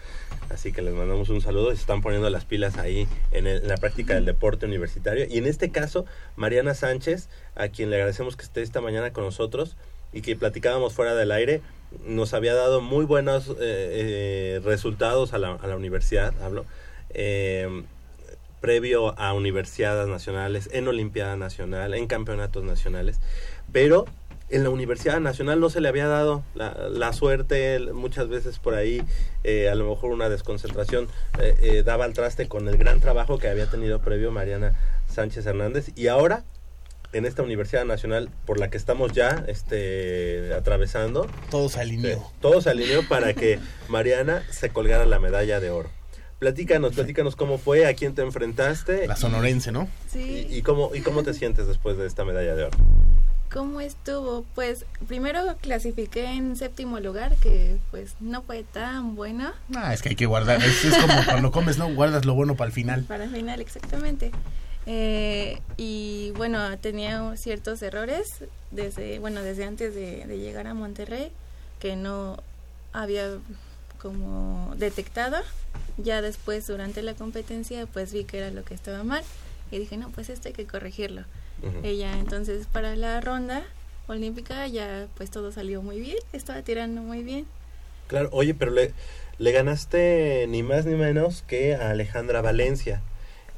Así 0.51 0.73
que 0.73 0.83
les 0.83 0.95
mandamos 0.95 1.31
un 1.31 1.41
saludo 1.41 1.71
se 1.71 1.77
están 1.77 2.03
poniendo 2.03 2.29
las 2.31 2.45
pilas 2.45 2.77
ahí 2.77 3.09
en 3.33 3.67
la 3.67 3.77
práctica 3.77 4.15
del 4.15 4.25
deporte 4.27 4.67
universitario. 4.67 5.27
Y 5.29 5.39
en 5.39 5.47
este 5.47 5.71
caso, 5.71 6.05
Mariana 6.37 6.75
Sánchez, 6.75 7.29
a 7.55 7.69
quien 7.69 7.91
le 7.91 7.97
agradecemos 7.97 8.37
que 8.37 8.45
esté 8.45 8.63
esta 8.63 8.81
mañana 8.81 9.13
con 9.13 9.25
nosotros 9.25 9.77
y 10.13 10.23
que 10.23 10.37
platicábamos 10.37 10.93
fuera 10.93 11.15
del 11.15 11.33
aire, 11.33 11.63
nos 12.05 12.35
había 12.35 12.55
dado 12.55 12.81
muy 12.81 13.05
buenos 13.05 13.49
eh, 13.49 13.55
eh, 13.61 14.61
resultados 14.65 15.33
a 15.33 15.39
la, 15.39 15.55
a 15.55 15.67
la 15.67 15.77
universidad, 15.77 16.35
hablo. 16.43 16.67
eh, 17.11 17.85
previo 18.67 19.17
a 19.17 19.33
universidades 19.33 20.09
nacionales, 20.09 20.69
en 20.73 20.89
Olimpiada 20.89 21.37
Nacional, 21.37 21.95
en 21.95 22.09
campeonatos 22.09 22.65
nacionales, 22.65 23.21
pero 23.71 24.07
en 24.49 24.65
la 24.65 24.71
Universidad 24.71 25.21
Nacional 25.21 25.61
no 25.61 25.71
se 25.71 25.81
le 25.81 25.87
había 25.87 26.09
dado 26.09 26.43
la, 26.57 26.75
la 26.91 27.13
suerte, 27.13 27.79
muchas 27.95 28.29
veces 28.29 28.59
por 28.59 28.75
ahí, 28.75 29.05
eh, 29.45 29.69
a 29.69 29.77
lo 29.77 29.89
mejor 29.89 30.11
una 30.11 30.29
desconcentración, 30.29 31.07
eh, 31.39 31.55
eh, 31.63 31.83
daba 31.85 32.07
al 32.07 32.13
traste 32.13 32.49
con 32.49 32.67
el 32.67 32.77
gran 32.77 32.99
trabajo 32.99 33.39
que 33.39 33.47
había 33.47 33.71
tenido 33.71 34.01
previo 34.01 34.33
Mariana 34.33 34.75
Sánchez 35.07 35.47
Hernández, 35.47 35.93
y 35.95 36.09
ahora 36.09 36.43
en 37.13 37.25
esta 37.25 37.45
Universidad 37.45 37.85
Nacional 37.85 38.31
por 38.47 38.59
la 38.59 38.69
que 38.69 38.79
estamos 38.79 39.13
ya 39.13 39.45
este, 39.47 40.53
atravesando, 40.55 41.29
Todo 41.53 41.69
se 41.69 41.81
alineó. 41.83 42.33
todo 42.41 42.61
se 42.61 42.71
alineó 42.71 43.07
para 43.09 43.33
que 43.33 43.61
Mariana 43.87 44.43
se 44.51 44.71
colgara 44.71 45.07
la 45.07 45.21
medalla 45.21 45.61
de 45.61 45.71
oro. 45.71 45.96
Platícanos, 46.39 46.95
platícanos 46.95 47.35
cómo 47.35 47.57
fue, 47.57 47.87
a 47.87 47.95
quién 47.95 48.15
te 48.15 48.23
enfrentaste 48.23 49.07
La 49.07 49.17
sonorense, 49.17 49.73
¿no? 49.73 49.89
Sí. 50.11 50.47
y, 50.51 50.57
y 50.57 50.63
cómo, 50.63 50.95
y 50.95 51.01
cómo 51.01 51.23
te 51.23 51.33
sientes 51.33 51.67
después 51.67 51.97
de 51.97 52.07
esta 52.07 52.25
medalla 52.25 52.55
de 52.55 52.65
oro. 52.65 52.79
¿Cómo 53.51 53.81
estuvo? 53.81 54.45
Pues 54.55 54.85
primero 55.09 55.41
clasifiqué 55.63 56.27
en 56.27 56.57
séptimo 56.57 57.01
lugar, 57.01 57.37
que 57.37 57.79
pues 57.91 58.15
no 58.21 58.43
fue 58.43 58.65
tan 58.65 59.15
bueno. 59.15 59.53
Ah, 59.75 59.95
es 59.95 60.03
que 60.03 60.11
hay 60.11 60.17
que 60.17 60.27
guardar. 60.27 60.63
Es, 60.63 60.85
es 60.85 60.99
como 60.99 61.25
cuando 61.25 61.51
comes, 61.53 61.79
¿no? 61.79 61.89
Guardas 61.95 62.27
lo 62.27 62.35
bueno 62.35 62.55
para 62.55 62.67
el 62.69 62.73
final. 62.75 63.05
Para 63.05 63.25
el 63.25 63.31
final, 63.31 63.61
exactamente. 63.61 64.33
Eh, 64.85 65.61
y 65.77 66.33
bueno, 66.37 66.77
tenía 66.79 67.35
ciertos 67.37 67.81
errores 67.83 68.45
desde, 68.73 69.21
bueno, 69.21 69.43
desde 69.43 69.65
antes 69.65 69.95
de, 69.95 70.27
de 70.27 70.39
llegar 70.39 70.67
a 70.67 70.75
Monterrey 70.75 71.31
que 71.81 71.97
no 71.97 72.43
había 72.93 73.39
como 74.01 74.75
detectado. 74.77 75.37
Ya 75.97 76.23
después, 76.23 76.67
durante 76.67 77.03
la 77.03 77.15
competencia, 77.15 77.87
pues 77.87 78.13
vi 78.13 78.25
que 78.25 78.39
era 78.39 78.51
lo 78.51 78.65
que 78.65 78.75
estaba 78.75 79.03
mal 79.05 79.25
y 79.71 79.79
dije, 79.79 79.97
no, 79.97 80.11
pues 80.11 80.29
esto 80.29 80.49
hay 80.49 80.55
que 80.55 80.67
corregirlo. 80.67 81.23
Ujú. 81.63 81.81
Ella 81.83 82.19
entonces 82.19 82.67
para 82.67 82.97
la 82.97 83.21
ronda 83.21 83.65
olímpica 84.09 84.67
ya 84.69 85.09
pues 85.17 85.31
todo 85.31 85.51
salió 85.53 85.83
muy 85.83 86.01
bien, 86.01 86.19
estaba 86.33 86.63
tirando 86.63 87.01
muy 87.01 87.23
bien. 87.23 87.47
Claro, 88.09 88.29
oye, 88.33 88.55
pero 88.55 88.71
le, 88.71 88.93
le 89.39 89.53
ganaste 89.53 90.47
ni 90.49 90.63
más 90.63 90.87
ni 90.87 90.95
menos 90.95 91.43
que 91.43 91.75
a 91.75 91.91
Alejandra 91.91 92.41
Valencia. 92.41 93.03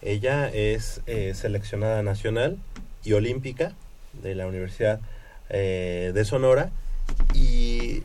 Ella 0.00 0.48
es 0.48 1.00
eh, 1.06 1.34
seleccionada 1.34 2.02
nacional 2.02 2.56
y 3.04 3.12
olímpica 3.12 3.72
de 4.22 4.34
la 4.34 4.46
Universidad 4.46 5.00
eh, 5.50 6.12
de 6.14 6.24
Sonora 6.24 6.70
y 7.34 8.02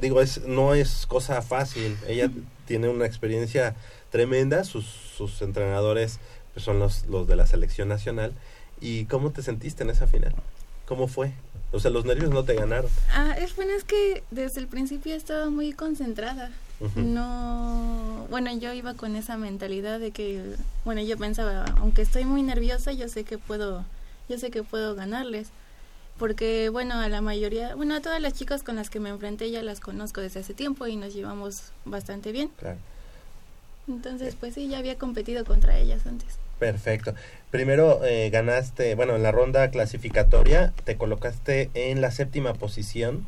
digo, 0.00 0.20
es, 0.20 0.42
no 0.46 0.74
es 0.74 1.06
cosa 1.06 1.42
fácil. 1.42 1.96
Ella 2.06 2.30
tiene 2.66 2.88
una 2.88 3.06
experiencia 3.06 3.74
tremenda, 4.10 4.64
sus, 4.64 4.86
sus 4.86 5.42
entrenadores 5.42 6.18
pues 6.54 6.64
son 6.64 6.78
los, 6.78 7.06
los 7.06 7.26
de 7.28 7.36
la 7.36 7.46
selección 7.46 7.88
nacional. 7.88 8.32
¿Y 8.80 9.04
cómo 9.06 9.30
te 9.30 9.42
sentiste 9.42 9.82
en 9.82 9.90
esa 9.90 10.06
final? 10.06 10.34
¿Cómo 10.86 11.08
fue? 11.08 11.32
O 11.72 11.80
sea, 11.80 11.90
los 11.90 12.04
nervios 12.04 12.30
no 12.30 12.44
te 12.44 12.54
ganaron. 12.54 12.90
Ah, 13.12 13.34
es 13.38 13.56
bueno, 13.56 13.72
es 13.72 13.84
que 13.84 14.22
desde 14.30 14.60
el 14.60 14.68
principio 14.68 15.14
estaba 15.14 15.50
muy 15.50 15.72
concentrada. 15.72 16.50
No, 16.94 18.26
bueno, 18.30 18.54
yo 18.56 18.72
iba 18.74 18.94
con 18.94 19.16
esa 19.16 19.38
mentalidad 19.38 19.98
de 19.98 20.10
que, 20.10 20.42
bueno, 20.84 21.00
yo 21.02 21.16
pensaba, 21.16 21.64
aunque 21.78 22.02
estoy 22.02 22.26
muy 22.26 22.42
nerviosa, 22.42 22.92
yo 22.92 23.08
sé 23.08 23.24
que 23.24 23.38
puedo, 23.38 23.82
yo 24.28 24.38
sé 24.38 24.50
que 24.50 24.62
puedo 24.62 24.94
ganarles. 24.94 25.48
Porque, 26.18 26.70
bueno, 26.70 26.94
a 26.98 27.08
la 27.08 27.20
mayoría, 27.20 27.74
bueno, 27.74 27.94
a 27.94 28.00
todas 28.00 28.20
las 28.20 28.32
chicas 28.32 28.62
con 28.62 28.76
las 28.76 28.88
que 28.88 29.00
me 29.00 29.10
enfrenté 29.10 29.50
ya 29.50 29.62
las 29.62 29.80
conozco 29.80 30.20
desde 30.22 30.40
hace 30.40 30.54
tiempo 30.54 30.86
y 30.86 30.96
nos 30.96 31.12
llevamos 31.12 31.72
bastante 31.84 32.32
bien. 32.32 32.50
Claro. 32.58 32.78
Entonces, 33.88 34.34
pues 34.38 34.54
sí, 34.54 34.68
ya 34.68 34.78
había 34.78 34.96
competido 34.96 35.44
contra 35.44 35.78
ellas 35.78 36.06
antes. 36.06 36.38
Perfecto. 36.58 37.14
Primero 37.50 38.02
eh, 38.04 38.30
ganaste, 38.30 38.94
bueno, 38.94 39.14
en 39.14 39.22
la 39.22 39.30
ronda 39.30 39.70
clasificatoria 39.70 40.72
te 40.84 40.96
colocaste 40.96 41.70
en 41.74 42.00
la 42.00 42.10
séptima 42.10 42.54
posición, 42.54 43.26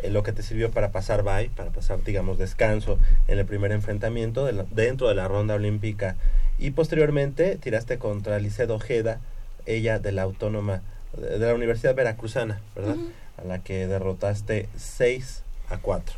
eh, 0.00 0.10
lo 0.10 0.22
que 0.22 0.32
te 0.32 0.42
sirvió 0.42 0.70
para 0.70 0.92
pasar 0.92 1.22
bye, 1.22 1.48
para 1.48 1.70
pasar, 1.70 2.04
digamos, 2.04 2.36
descanso 2.36 2.98
en 3.28 3.38
el 3.38 3.46
primer 3.46 3.72
enfrentamiento 3.72 4.44
de 4.44 4.52
la- 4.52 4.66
dentro 4.70 5.08
de 5.08 5.14
la 5.14 5.26
ronda 5.26 5.54
olímpica. 5.54 6.16
Y 6.58 6.72
posteriormente 6.72 7.56
tiraste 7.56 7.98
contra 7.98 8.38
Licedo 8.38 8.74
Ojeda, 8.74 9.20
ella 9.64 9.98
de 9.98 10.12
la 10.12 10.22
Autónoma, 10.22 10.82
de 11.16 11.38
la 11.38 11.54
Universidad 11.54 11.94
Veracruzana, 11.94 12.60
¿verdad? 12.74 12.96
A 13.42 13.44
la 13.44 13.58
que 13.60 13.86
derrotaste 13.86 14.68
6 14.76 15.42
a 15.70 15.78
4. 15.78 16.16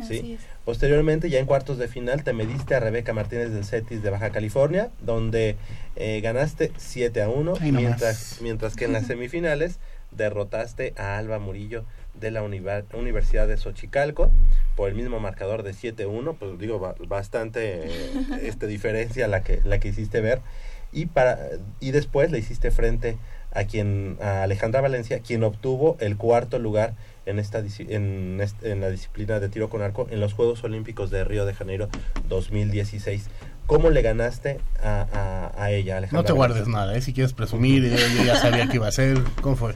Así 0.00 0.18
¿sí? 0.20 0.38
Posteriormente, 0.64 1.28
ya 1.30 1.40
en 1.40 1.46
cuartos 1.46 1.78
de 1.78 1.88
final, 1.88 2.22
te 2.22 2.32
mediste 2.32 2.74
a 2.74 2.80
Rebeca 2.80 3.12
Martínez 3.12 3.50
del 3.50 3.64
Cetis 3.64 4.02
de 4.02 4.10
Baja 4.10 4.30
California, 4.30 4.88
donde 5.00 5.56
eh, 5.96 6.20
ganaste 6.22 6.70
7 6.76 7.22
a 7.22 7.28
1, 7.28 7.54
Ahí 7.60 7.72
nomás. 7.72 7.82
mientras, 7.88 8.38
mientras 8.40 8.76
que 8.76 8.84
en 8.84 8.92
las 8.92 9.06
semifinales 9.06 9.78
derrotaste 10.12 10.92
a 10.96 11.16
Alba 11.18 11.38
Murillo 11.38 11.84
de 12.14 12.30
la 12.30 12.42
Univa- 12.42 12.82
Universidad 12.94 13.48
de 13.48 13.56
Xochicalco 13.56 14.30
por 14.76 14.88
el 14.90 14.94
mismo 14.94 15.18
marcador 15.20 15.62
de 15.62 15.72
7-1, 15.72 16.36
pues 16.38 16.58
digo, 16.58 16.78
ba- 16.78 16.94
bastante 17.06 17.86
eh, 17.86 17.90
este, 18.42 18.66
diferencia 18.66 19.28
la 19.28 19.42
que, 19.42 19.60
la 19.64 19.78
que 19.80 19.88
hiciste 19.88 20.20
ver. 20.20 20.40
Y, 20.92 21.06
para, 21.06 21.38
y 21.78 21.92
después 21.92 22.30
le 22.32 22.38
hiciste 22.38 22.70
frente 22.70 23.16
a 23.52 23.64
quien 23.64 24.16
a 24.20 24.42
Alejandra 24.42 24.80
Valencia, 24.80 25.20
quien 25.20 25.44
obtuvo 25.44 25.96
el 26.00 26.16
cuarto 26.16 26.58
lugar 26.58 26.94
en 27.26 27.38
esta 27.38 27.58
en, 27.78 28.40
en 28.62 28.80
la 28.80 28.90
disciplina 28.90 29.40
de 29.40 29.48
tiro 29.48 29.68
con 29.68 29.82
arco 29.82 30.06
en 30.10 30.20
los 30.20 30.32
Juegos 30.32 30.64
Olímpicos 30.64 31.10
de 31.10 31.24
Río 31.24 31.44
de 31.46 31.54
Janeiro 31.54 31.88
2016. 32.28 33.28
¿Cómo 33.66 33.90
le 33.90 34.02
ganaste 34.02 34.58
a, 34.82 35.06
a, 35.56 35.62
a 35.62 35.70
ella, 35.70 35.98
Alejandra? 35.98 36.22
No 36.22 36.26
te 36.26 36.32
guardes 36.32 36.66
Valencia? 36.66 36.80
nada, 36.80 36.96
¿eh? 36.96 37.00
Si 37.02 37.12
quieres 37.12 37.32
presumir, 37.32 37.84
eh, 37.84 37.96
yo 38.16 38.24
ya 38.24 38.36
sabía 38.36 38.66
que 38.68 38.76
iba 38.76 38.88
a 38.88 38.92
ser. 38.92 39.22
¿Cómo 39.42 39.54
fue? 39.54 39.74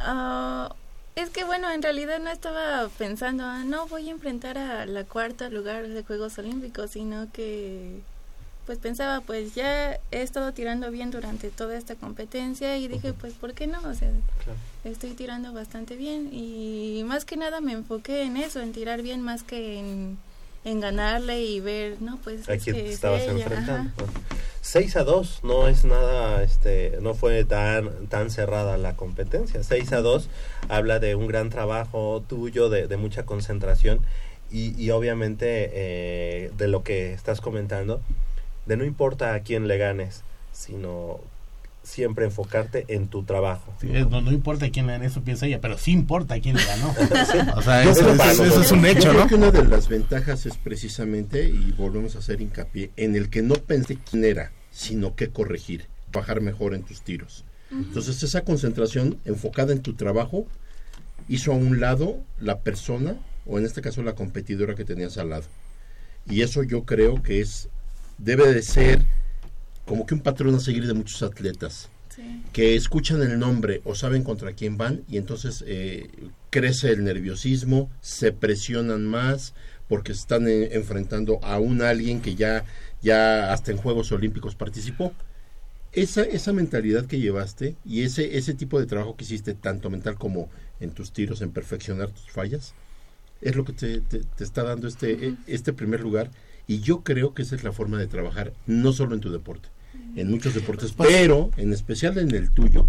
Ah, 0.00 0.74
es 1.14 1.30
que 1.30 1.44
bueno, 1.44 1.70
en 1.70 1.82
realidad 1.82 2.18
no 2.18 2.30
estaba 2.30 2.88
pensando, 2.98 3.44
ah, 3.44 3.62
no 3.64 3.86
voy 3.86 4.08
a 4.08 4.12
enfrentar 4.12 4.58
a 4.58 4.86
la 4.86 5.04
cuarta 5.04 5.50
lugar 5.50 5.86
de 5.86 6.02
Juegos 6.02 6.36
Olímpicos, 6.38 6.90
sino 6.92 7.30
que 7.32 8.00
pues 8.66 8.78
pensaba, 8.78 9.20
pues 9.20 9.54
ya 9.54 9.94
he 10.10 10.22
estado 10.22 10.52
tirando 10.52 10.90
bien 10.90 11.10
durante 11.10 11.50
toda 11.50 11.76
esta 11.76 11.94
competencia 11.96 12.76
y 12.78 12.88
dije, 12.88 13.12
pues 13.12 13.32
¿por 13.34 13.54
qué 13.54 13.66
no? 13.66 13.78
O 13.80 13.94
sea, 13.94 14.10
Claro. 14.44 14.58
estoy 14.84 15.10
tirando 15.10 15.52
bastante 15.52 15.96
bien 15.96 16.28
y 16.32 17.02
más 17.06 17.24
que 17.24 17.36
nada 17.36 17.60
me 17.60 17.72
enfoqué 17.72 18.22
en 18.22 18.36
eso, 18.36 18.60
en 18.60 18.72
tirar 18.72 19.02
bien 19.02 19.20
más 19.22 19.42
que 19.42 19.78
en, 19.78 20.16
en 20.64 20.80
ganarle 20.80 21.42
y 21.42 21.60
ver, 21.60 22.00
no, 22.00 22.18
pues 22.22 22.48
¿A 22.48 22.54
es 22.54 22.64
que 22.64 22.92
estabas 22.92 23.22
ella, 23.22 23.32
enfrentando? 23.32 23.90
ajá. 24.02 24.12
6 24.64 24.94
a 24.96 25.02
2 25.02 25.40
no 25.42 25.66
es 25.66 25.84
nada, 25.84 26.40
este, 26.44 26.96
no 27.00 27.14
fue 27.14 27.44
tan, 27.44 28.06
tan 28.06 28.30
cerrada 28.30 28.78
la 28.78 28.94
competencia. 28.94 29.64
6 29.64 29.92
a 29.92 30.02
2 30.02 30.28
habla 30.68 31.00
de 31.00 31.16
un 31.16 31.26
gran 31.26 31.50
trabajo 31.50 32.22
tuyo, 32.28 32.68
de, 32.70 32.86
de 32.86 32.96
mucha 32.96 33.24
concentración 33.26 33.98
y, 34.52 34.80
y 34.80 34.90
obviamente 34.90 35.70
eh, 35.72 36.52
de 36.56 36.68
lo 36.68 36.84
que 36.84 37.12
estás 37.12 37.40
comentando, 37.40 38.00
de 38.66 38.76
no 38.76 38.84
importa 38.84 39.34
a 39.34 39.40
quién 39.40 39.68
le 39.68 39.78
ganes, 39.78 40.22
sino 40.52 41.20
siempre 41.82 42.24
enfocarte 42.24 42.84
en 42.88 43.08
tu 43.08 43.24
trabajo. 43.24 43.72
Sí, 43.80 43.88
no, 43.88 44.20
no 44.20 44.30
importa 44.30 44.70
quién 44.70 44.86
le 44.86 44.92
gane, 44.92 45.06
eso 45.06 45.22
piensa 45.22 45.46
ella, 45.46 45.60
pero 45.60 45.76
sí 45.78 45.90
importa 45.90 46.38
quién 46.40 46.54
le 46.56 46.64
ganó. 46.64 46.94
O 47.56 47.62
sea, 47.62 47.82
eso, 47.82 48.00
creo 48.02 48.14
eso- 48.14 48.42
que- 48.42 48.48
eso 48.48 48.60
es 48.60 48.70
un 48.72 48.82
Yo 48.82 48.86
hecho, 48.88 49.08
creo 49.10 49.22
¿no? 49.22 49.26
que 49.26 49.34
una 49.34 49.50
de 49.50 49.64
las 49.64 49.88
ventajas 49.88 50.46
es 50.46 50.56
precisamente, 50.58 51.44
y 51.48 51.72
volvemos 51.72 52.14
a 52.14 52.20
hacer 52.20 52.40
hincapié, 52.40 52.90
en 52.96 53.16
el 53.16 53.30
que 53.30 53.42
no 53.42 53.54
pensé 53.56 53.98
quién 54.08 54.24
era, 54.24 54.52
sino 54.70 55.16
qué 55.16 55.30
corregir, 55.30 55.86
bajar 56.12 56.40
mejor 56.40 56.74
en 56.74 56.82
tus 56.84 57.02
tiros. 57.02 57.44
Entonces 57.72 58.22
esa 58.22 58.42
concentración 58.42 59.18
enfocada 59.24 59.72
en 59.72 59.80
tu 59.80 59.94
trabajo 59.94 60.46
hizo 61.28 61.52
a 61.52 61.56
un 61.56 61.80
lado 61.80 62.18
la 62.38 62.60
persona, 62.60 63.16
o 63.46 63.58
en 63.58 63.64
este 63.64 63.80
caso 63.80 64.02
la 64.02 64.14
competidora 64.14 64.74
que 64.74 64.84
tenías 64.84 65.16
al 65.18 65.30
lado. 65.30 65.44
Y 66.28 66.42
eso 66.42 66.62
yo 66.62 66.84
creo 66.84 67.22
que 67.22 67.40
es, 67.40 67.70
debe 68.22 68.52
de 68.52 68.62
ser 68.62 69.00
como 69.86 70.06
que 70.06 70.14
un 70.14 70.20
patrón 70.20 70.54
a 70.54 70.60
seguir 70.60 70.86
de 70.86 70.94
muchos 70.94 71.22
atletas 71.22 71.88
Sí. 72.14 72.42
que 72.52 72.76
escuchan 72.76 73.22
el 73.22 73.38
nombre 73.38 73.80
o 73.84 73.94
saben 73.94 74.22
contra 74.22 74.52
quién 74.52 74.76
van 74.76 75.00
y 75.08 75.16
entonces 75.16 75.64
eh, 75.66 76.10
crece 76.50 76.90
el 76.90 77.04
nerviosismo, 77.04 77.90
se 78.02 78.32
presionan 78.32 79.06
más 79.06 79.54
porque 79.88 80.12
están 80.12 80.46
eh, 80.46 80.74
enfrentando 80.74 81.40
a 81.42 81.58
un 81.58 81.80
alguien 81.80 82.20
que 82.20 82.34
ya, 82.34 82.66
ya 83.00 83.50
hasta 83.50 83.70
en 83.70 83.78
Juegos 83.78 84.12
Olímpicos 84.12 84.54
participó. 84.54 85.14
Esa, 85.92 86.22
esa 86.22 86.52
mentalidad 86.52 87.06
que 87.06 87.18
llevaste 87.18 87.76
y 87.82 88.02
ese, 88.02 88.36
ese 88.36 88.52
tipo 88.52 88.78
de 88.78 88.84
trabajo 88.86 89.16
que 89.16 89.24
hiciste, 89.24 89.54
tanto 89.54 89.88
mental 89.88 90.16
como 90.16 90.50
en 90.80 90.90
tus 90.90 91.12
tiros, 91.12 91.40
en 91.40 91.50
perfeccionar 91.50 92.10
tus 92.10 92.30
fallas, 92.30 92.74
es 93.40 93.56
lo 93.56 93.64
que 93.64 93.72
te, 93.72 94.00
te- 94.02 94.20
te 94.36 94.44
está 94.44 94.62
dando 94.64 94.86
este, 94.86 95.34
este 95.46 95.72
primer 95.72 96.00
lugar. 96.00 96.30
Y 96.66 96.80
yo 96.80 97.02
creo 97.02 97.34
que 97.34 97.42
esa 97.42 97.54
es 97.56 97.64
la 97.64 97.72
forma 97.72 97.98
de 97.98 98.06
trabajar, 98.06 98.52
no 98.66 98.92
solo 98.92 99.14
en 99.14 99.20
tu 99.20 99.30
deporte, 99.32 99.68
en 100.16 100.30
muchos 100.30 100.54
deportes, 100.54 100.92
pero 100.96 101.50
en 101.56 101.72
especial 101.72 102.16
en 102.18 102.34
el 102.34 102.50
tuyo. 102.50 102.86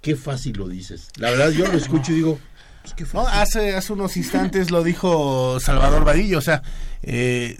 Qué 0.00 0.16
fácil 0.16 0.56
lo 0.56 0.68
dices. 0.68 1.08
La 1.16 1.30
verdad, 1.30 1.50
yo 1.50 1.66
lo 1.66 1.76
escucho 1.76 2.12
y 2.12 2.16
digo, 2.16 2.38
pues 2.82 2.94
qué 2.94 3.04
No, 3.04 3.24
fácil. 3.24 3.40
hace, 3.40 3.76
hace 3.76 3.92
unos 3.92 4.16
instantes 4.16 4.70
lo 4.70 4.82
dijo 4.82 5.60
Salvador 5.60 6.04
Vadillo, 6.04 6.38
o 6.38 6.42
sea, 6.42 6.62
eh, 7.02 7.58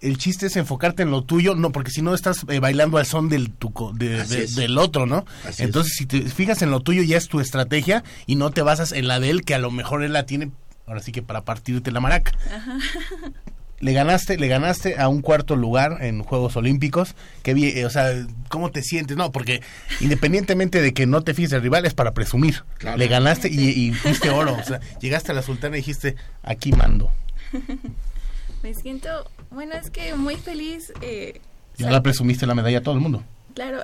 el 0.00 0.16
chiste 0.18 0.46
es 0.46 0.56
enfocarte 0.56 1.02
en 1.02 1.10
lo 1.10 1.22
tuyo, 1.22 1.54
no, 1.54 1.72
porque 1.72 1.90
si 1.90 2.00
no 2.00 2.14
estás 2.14 2.44
eh, 2.48 2.60
bailando 2.60 2.96
al 2.96 3.04
son 3.06 3.28
del, 3.28 3.50
tu 3.50 3.72
de- 3.94 4.24
de- 4.24 4.46
del 4.46 4.78
otro, 4.78 5.04
¿no? 5.06 5.26
Así 5.46 5.62
Entonces, 5.64 5.92
si 5.96 6.06
te 6.06 6.22
fijas 6.22 6.62
en 6.62 6.70
lo 6.70 6.80
tuyo, 6.80 7.02
ya 7.02 7.18
es 7.18 7.28
tu 7.28 7.40
estrategia 7.40 8.02
y 8.26 8.36
no 8.36 8.50
te 8.50 8.62
basas 8.62 8.92
en 8.92 9.06
la 9.06 9.20
de 9.20 9.28
él, 9.30 9.44
que 9.44 9.54
a 9.54 9.58
lo 9.58 9.70
mejor 9.70 10.02
él 10.02 10.14
la 10.14 10.24
tiene, 10.24 10.50
ahora 10.86 11.00
sí 11.02 11.12
que 11.12 11.20
para 11.22 11.44
partirte 11.44 11.90
la 11.92 12.00
maraca. 12.00 12.32
Le 13.78 13.92
ganaste, 13.92 14.38
le 14.38 14.48
ganaste 14.48 14.96
a 14.98 15.08
un 15.08 15.20
cuarto 15.20 15.54
lugar 15.54 15.98
en 16.00 16.22
Juegos 16.22 16.56
Olímpicos. 16.56 17.14
Qué 17.42 17.52
bien, 17.52 17.76
eh, 17.76 17.84
o 17.84 17.90
sea, 17.90 18.10
¿cómo 18.48 18.70
te 18.70 18.82
sientes? 18.82 19.16
No, 19.16 19.32
porque 19.32 19.60
independientemente 20.00 20.80
de 20.80 20.94
que 20.94 21.06
no 21.06 21.22
te 21.22 21.34
fijes 21.34 21.52
el 21.52 21.62
rival, 21.62 21.84
es 21.84 21.92
para 21.92 22.14
presumir. 22.14 22.64
Claro. 22.78 22.96
Le 22.96 23.06
ganaste 23.08 23.48
y, 23.50 23.68
y 23.68 23.92
fuiste 23.92 24.30
oro. 24.30 24.54
O 24.54 24.62
sea, 24.64 24.80
llegaste 25.00 25.32
a 25.32 25.34
la 25.34 25.42
sultana 25.42 25.76
y 25.76 25.80
dijiste, 25.80 26.16
aquí 26.42 26.72
mando. 26.72 27.10
Me 28.62 28.74
siento, 28.74 29.08
bueno, 29.50 29.74
es 29.74 29.90
que 29.90 30.14
muy 30.14 30.36
feliz. 30.36 30.92
Eh, 31.02 31.40
Ya 31.76 31.90
la 31.90 32.02
presumiste 32.02 32.46
la 32.46 32.54
medalla 32.54 32.78
a 32.78 32.82
todo 32.82 32.94
el 32.94 33.00
mundo. 33.00 33.22
Claro. 33.54 33.80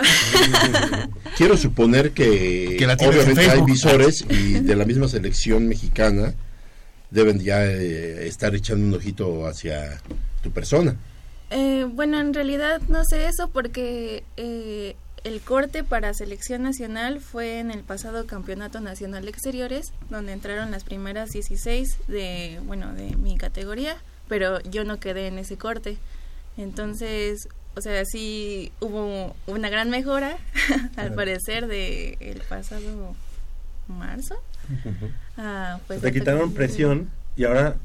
Quiero 1.37 1.57
suponer 1.57 2.13
que, 2.13 2.77
Que 2.79 2.87
la 2.87 2.95
obviamente 2.95 3.51
hay 3.51 3.63
visores 3.63 4.25
y 4.29 4.53
de 4.61 4.77
la 4.77 4.85
misma 4.85 5.09
selección 5.09 5.67
mexicana 5.69 6.35
deben 7.13 7.39
ya 7.39 7.65
eh, 7.65 8.27
estar 8.27 8.55
echando 8.55 8.87
un 8.87 8.95
ojito 8.95 9.47
hacia 9.47 10.01
tu 10.43 10.51
persona. 10.51 10.97
Eh, 11.51 11.87
bueno, 11.89 12.19
en 12.19 12.33
realidad 12.33 12.81
no 12.89 13.05
sé 13.05 13.27
eso 13.27 13.49
porque 13.49 14.25
eh, 14.39 14.97
el 15.23 15.41
corte 15.43 15.85
para 15.85 16.15
selección 16.15 16.63
nacional 16.63 17.21
fue 17.21 17.59
en 17.59 17.71
el 17.71 17.81
pasado 17.81 18.27
Campeonato 18.27 18.81
Nacional 18.81 19.25
de 19.25 19.31
Exteriores, 19.31 19.93
donde 20.09 20.33
entraron 20.33 20.71
las 20.71 20.85
primeras 20.85 21.31
16 21.31 21.99
de, 22.09 22.59
bueno, 22.65 22.95
de 22.95 23.17
mi 23.17 23.37
categoría, 23.37 23.97
pero 24.29 24.61
yo 24.63 24.85
no 24.85 24.99
quedé 24.99 25.27
en 25.27 25.39
ese 25.39 25.59
corte. 25.59 25.99
Entonces, 26.57 27.49
o 27.77 27.83
sea, 27.83 28.05
sí 28.07 28.73
hubo 28.81 29.37
una 29.47 29.69
gran 29.69 29.91
mejora, 29.91 30.39
al 30.97 31.13
parecer, 31.15 31.67
de 31.67 32.17
el 32.21 32.41
pasado 32.41 33.15
marzo. 33.89 34.37
Ah, 35.37 35.79
pues 35.87 36.01
te 36.01 36.13
quitaron 36.13 36.51
que- 36.51 36.57
presión 36.57 37.11
y 37.37 37.45
ahora 37.45 37.77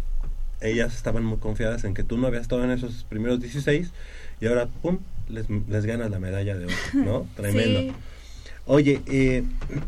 ellas 0.62 0.96
estaban 0.96 1.24
muy 1.24 1.38
confiadas 1.38 1.84
en 1.84 1.94
que 1.94 2.04
tú 2.04 2.18
no 2.18 2.28
habías 2.28 2.44
estado 2.44 2.64
en 2.64 2.72
esos 2.72 3.04
primeros 3.04 3.40
16 3.40 3.92
y 4.42 4.48
ahora, 4.48 4.68
¡pum!, 4.82 5.00
les, 5.30 5.50
les 5.50 5.86
ganas 5.86 6.10
la 6.12 6.20
medalla 6.20 6.56
de 6.56 6.66
oro, 6.66 6.74
¿no? 6.94 7.28
Tremendo. 7.36 7.80
Sí. 7.80 7.94
Oye, 8.66 9.02
eh, 9.08 9.44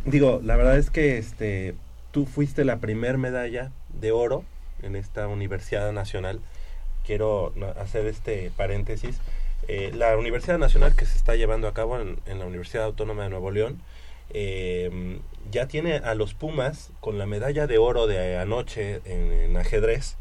digo, 0.06 0.42
la 0.44 0.56
verdad 0.56 0.78
es 0.78 0.90
que 0.90 1.18
este, 1.18 1.76
tú 2.12 2.26
fuiste 2.26 2.64
la 2.66 2.78
primer 2.78 3.18
medalla 3.18 3.72
de 4.00 4.12
oro 4.12 4.44
en 4.82 4.96
esta 4.96 5.28
Universidad 5.28 5.92
Nacional. 5.92 6.40
Quiero 7.06 7.54
hacer 7.82 8.06
este 8.06 8.52
paréntesis. 8.56 9.18
Eh, 9.68 9.92
la 9.96 10.16
Universidad 10.18 10.58
Nacional 10.58 10.96
que 10.96 11.06
se 11.06 11.18
está 11.18 11.36
llevando 11.36 11.68
a 11.68 11.74
cabo 11.74 12.00
en, 12.00 12.18
en 12.26 12.40
la 12.40 12.46
Universidad 12.46 12.86
Autónoma 12.86 13.24
de 13.24 13.30
Nuevo 13.30 13.52
León 13.52 13.80
eh, 14.32 15.20
ya 15.52 15.68
tiene 15.68 15.98
a 15.98 16.16
los 16.16 16.34
Pumas 16.34 16.92
con 17.00 17.18
la 17.18 17.26
medalla 17.26 17.68
de 17.68 17.78
oro 17.78 18.08
de 18.08 18.38
anoche 18.38 19.02
en, 19.06 19.32
en 19.32 19.58
ajedrez 19.58 20.18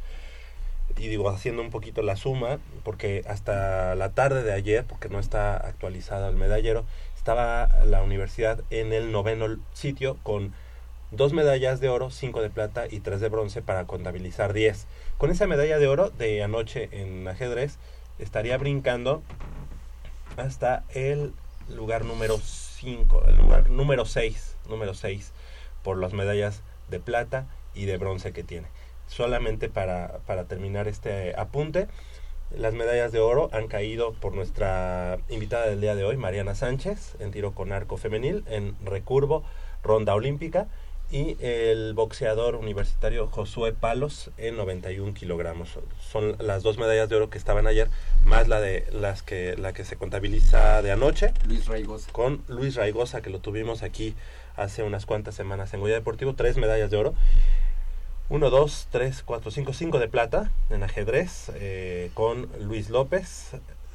y 0.96 1.08
digo 1.08 1.28
haciendo 1.28 1.62
un 1.62 1.70
poquito 1.70 2.02
la 2.02 2.16
suma 2.16 2.58
porque 2.82 3.22
hasta 3.28 3.94
la 3.94 4.10
tarde 4.14 4.42
de 4.42 4.52
ayer 4.52 4.84
porque 4.84 5.08
no 5.08 5.18
está 5.18 5.56
actualizado 5.56 6.28
el 6.28 6.36
medallero 6.36 6.84
estaba 7.16 7.84
la 7.84 8.02
universidad 8.02 8.60
en 8.70 8.92
el 8.92 9.12
noveno 9.12 9.58
sitio 9.74 10.16
con 10.22 10.54
dos 11.10 11.32
medallas 11.32 11.80
de 11.80 11.88
oro, 11.88 12.10
cinco 12.10 12.40
de 12.42 12.50
plata 12.50 12.86
y 12.90 13.00
tres 13.00 13.20
de 13.20 13.28
bronce 13.28 13.62
para 13.62 13.86
contabilizar 13.86 14.52
10. 14.52 14.86
Con 15.16 15.30
esa 15.30 15.46
medalla 15.46 15.78
de 15.78 15.88
oro 15.88 16.10
de 16.10 16.42
anoche 16.42 16.88
en 16.92 17.26
ajedrez 17.28 17.76
estaría 18.18 18.56
brincando 18.56 19.22
hasta 20.36 20.84
el 20.94 21.32
lugar 21.68 22.04
número 22.04 22.38
5, 22.80 23.24
el 23.26 23.36
lugar 23.36 23.70
número 23.70 24.04
6, 24.04 24.56
número 24.68 24.94
6 24.94 25.32
por 25.82 25.98
las 25.98 26.12
medallas 26.12 26.62
de 26.88 27.00
plata 27.00 27.46
y 27.74 27.86
de 27.86 27.96
bronce 27.96 28.32
que 28.32 28.44
tiene. 28.44 28.68
Solamente 29.08 29.68
para, 29.68 30.18
para 30.26 30.44
terminar 30.44 30.86
este 30.86 31.34
apunte, 31.36 31.88
las 32.50 32.74
medallas 32.74 33.10
de 33.10 33.18
oro 33.18 33.50
han 33.52 33.66
caído 33.66 34.12
por 34.12 34.32
nuestra 34.32 35.18
invitada 35.28 35.66
del 35.66 35.80
día 35.80 35.96
de 35.96 36.04
hoy, 36.04 36.16
Mariana 36.16 36.54
Sánchez, 36.54 37.16
en 37.18 37.32
tiro 37.32 37.52
con 37.52 37.72
arco 37.72 37.96
femenil, 37.96 38.44
en 38.46 38.76
recurvo, 38.84 39.44
ronda 39.82 40.14
olímpica, 40.14 40.68
y 41.10 41.36
el 41.40 41.94
boxeador 41.94 42.54
universitario 42.54 43.28
Josué 43.28 43.72
Palos 43.72 44.30
en 44.36 44.56
91 44.56 45.14
kilogramos. 45.14 45.78
Son 46.00 46.36
las 46.38 46.62
dos 46.62 46.76
medallas 46.76 47.08
de 47.08 47.16
oro 47.16 47.30
que 47.30 47.38
estaban 47.38 47.66
ayer, 47.66 47.88
más 48.24 48.48
la 48.48 48.60
de 48.60 48.86
las 48.92 49.22
que 49.22 49.56
la 49.56 49.72
que 49.72 49.84
se 49.84 49.96
contabiliza 49.96 50.82
de 50.82 50.92
anoche. 50.92 51.32
Luis 51.46 51.66
Raigosa. 51.66 52.12
Con 52.12 52.42
Luis 52.48 52.74
Raigosa, 52.74 53.22
que 53.22 53.30
lo 53.30 53.38
tuvimos 53.38 53.82
aquí 53.82 54.14
hace 54.56 54.82
unas 54.82 55.06
cuantas 55.06 55.34
semanas 55.34 55.72
en 55.72 55.80
Goya 55.80 55.94
Deportivo, 55.94 56.34
tres 56.34 56.56
medallas 56.56 56.90
de 56.90 56.98
oro. 56.98 57.14
1, 58.30 58.50
2, 58.50 58.88
3, 58.90 59.22
4, 59.24 59.50
5, 59.50 59.72
5 59.72 59.98
de 59.98 60.08
plata 60.08 60.52
en 60.68 60.82
ajedrez 60.82 61.50
eh, 61.54 62.10
con 62.12 62.50
Luis 62.60 62.90
López, 62.90 63.52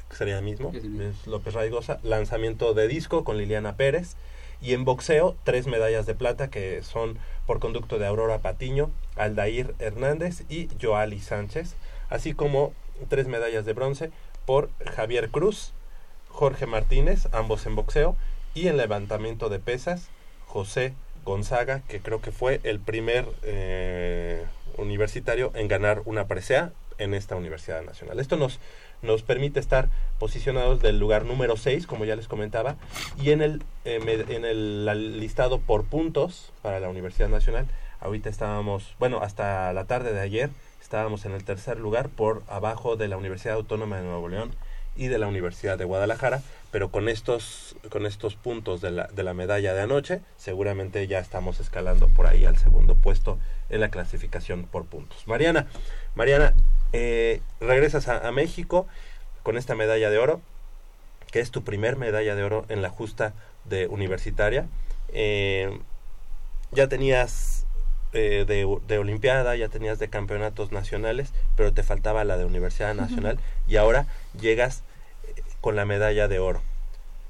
que 0.09 0.15
sería 0.15 0.39
el 0.39 0.43
mismo, 0.43 0.71
Luis 0.73 1.27
López 1.27 1.53
Raigosa, 1.53 1.99
lanzamiento 2.01 2.73
de 2.73 2.87
disco 2.87 3.23
con 3.23 3.37
Liliana 3.37 3.75
Pérez 3.75 4.15
y 4.63 4.73
en 4.73 4.85
boxeo 4.85 5.35
tres 5.43 5.67
medallas 5.67 6.05
de 6.05 6.15
plata 6.15 6.49
que 6.49 6.81
son 6.83 7.19
por 7.45 7.59
conducto 7.59 7.99
de 7.99 8.07
Aurora 8.07 8.39
Patiño, 8.39 8.89
Aldair 9.17 9.75
Hernández 9.79 10.43
y 10.49 10.69
Joali 10.81 11.19
Sánchez, 11.19 11.75
así 12.09 12.33
como 12.33 12.73
tres 13.09 13.27
medallas 13.27 13.65
de 13.65 13.73
bronce 13.73 14.11
por 14.45 14.69
Javier 14.95 15.29
Cruz, 15.29 15.73
Jorge 16.29 16.65
Martínez, 16.65 17.27
ambos 17.33 17.65
en 17.65 17.75
boxeo, 17.75 18.15
y 18.55 18.67
en 18.67 18.77
levantamiento 18.77 19.49
de 19.49 19.59
pesas, 19.59 20.09
José 20.45 20.93
Gonzaga, 21.25 21.81
que 21.87 21.99
creo 21.99 22.21
que 22.21 22.31
fue 22.31 22.59
el 22.63 22.79
primer 22.79 23.27
eh, 23.43 24.45
universitario 24.77 25.51
en 25.55 25.67
ganar 25.67 26.01
una 26.05 26.27
presea 26.27 26.71
en 26.97 27.13
esta 27.13 27.35
Universidad 27.35 27.81
Nacional. 27.83 28.19
Esto 28.19 28.37
nos, 28.37 28.59
nos 29.03 29.21
permite 29.21 29.59
estar 29.59 29.89
posicionados 30.17 30.81
del 30.81 30.97
lugar 30.97 31.25
número 31.25 31.57
6, 31.57 31.85
como 31.85 32.05
ya 32.05 32.15
les 32.15 32.27
comentaba, 32.27 32.75
y 33.21 33.31
en 33.31 33.41
el, 33.41 33.63
eh, 33.85 34.25
en 34.29 34.45
el 34.45 35.19
listado 35.19 35.59
por 35.59 35.83
puntos 35.83 36.51
para 36.61 36.79
la 36.79 36.89
Universidad 36.89 37.29
Nacional, 37.29 37.67
ahorita 37.99 38.29
estábamos, 38.29 38.95
bueno, 38.99 39.19
hasta 39.21 39.71
la 39.73 39.85
tarde 39.85 40.13
de 40.13 40.21
ayer 40.21 40.49
estábamos 40.81 41.25
en 41.25 41.31
el 41.31 41.43
tercer 41.43 41.79
lugar 41.79 42.09
por 42.09 42.43
abajo 42.47 42.95
de 42.95 43.07
la 43.07 43.17
Universidad 43.17 43.55
Autónoma 43.55 43.97
de 43.97 44.03
Nuevo 44.03 44.29
León 44.29 44.51
y 44.95 45.07
de 45.07 45.17
la 45.17 45.27
Universidad 45.27 45.77
de 45.77 45.85
Guadalajara, 45.85 46.41
pero 46.73 46.89
con 46.89 47.07
estos, 47.07 47.75
con 47.91 48.07
estos 48.07 48.33
puntos 48.33 48.81
de 48.81 48.89
la, 48.89 49.05
de 49.05 49.21
la 49.21 49.35
medalla 49.35 49.75
de 49.75 49.81
anoche, 49.81 50.21
seguramente 50.37 51.05
ya 51.05 51.19
estamos 51.19 51.59
escalando 51.59 52.07
por 52.07 52.25
ahí 52.25 52.45
al 52.45 52.57
segundo 52.57 52.95
puesto 52.95 53.37
en 53.69 53.79
la 53.79 53.89
clasificación 53.89 54.63
por 54.63 54.85
puntos. 54.85 55.27
Mariana, 55.27 55.67
Mariana, 56.15 56.55
eh, 56.91 57.41
regresas 57.61 58.07
a, 58.07 58.27
a 58.27 58.31
México 58.31 58.87
con 59.43 59.55
esta 59.55 59.75
medalla 59.75 60.09
de 60.09 60.17
oro, 60.17 60.41
que 61.31 61.41
es 61.41 61.51
tu 61.51 61.63
primer 61.63 61.95
medalla 61.95 62.33
de 62.33 62.43
oro 62.43 62.65
en 62.69 62.81
la 62.81 62.89
justa 62.89 63.33
de 63.65 63.85
universitaria. 63.85 64.65
Eh, 65.09 65.79
ya 66.71 66.87
tenías 66.87 67.67
eh, 68.13 68.45
de, 68.47 68.79
de 68.87 68.97
Olimpiada, 68.97 69.55
ya 69.55 69.69
tenías 69.69 69.99
de 69.99 70.07
campeonatos 70.07 70.71
nacionales, 70.71 71.33
pero 71.55 71.71
te 71.71 71.83
faltaba 71.83 72.23
la 72.23 72.35
de 72.35 72.45
Universidad 72.45 72.95
Nacional 72.95 73.37
y 73.67 73.75
ahora 73.75 74.07
llegas 74.41 74.81
con 75.63 75.77
la 75.77 75.85
medalla 75.85 76.27
de 76.27 76.39
oro. 76.39 76.61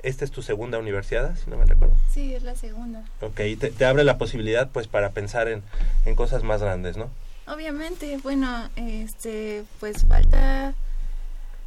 Esta 0.02 0.26
es 0.26 0.32
tu 0.32 0.42
segunda 0.42 0.80
universidad, 0.80 1.36
si 1.38 1.50
no 1.52 1.56
me 1.58 1.66
recuerdo. 1.66 1.96
Sí, 2.12 2.34
es 2.34 2.42
la 2.42 2.56
segunda. 2.56 3.04
Ok, 3.22 3.36
te, 3.60 3.70
te 3.70 3.86
abre 3.86 4.04
la 4.04 4.18
posibilidad 4.18 4.70
pues 4.72 4.88
para 4.88 5.12
pensar 5.12 5.48
en, 5.48 5.62
en 6.06 6.16
cosas 6.16 6.42
más 6.42 6.60
grandes, 6.60 6.98
¿no? 6.98 7.10
Obviamente, 7.48 8.18
bueno, 8.24 8.70
este, 8.76 9.64
pues 9.80 10.04
falta, 10.06 10.74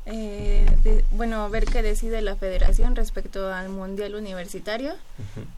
eh, 0.06 0.66
de- 0.82 1.04
bueno, 1.12 1.48
ver 1.50 1.66
qué 1.66 1.82
decide 1.82 2.20
la 2.20 2.34
federación 2.34 2.96
respecto 2.96 3.54
al 3.54 3.68
mundial 3.68 4.16
universitario, 4.16 4.94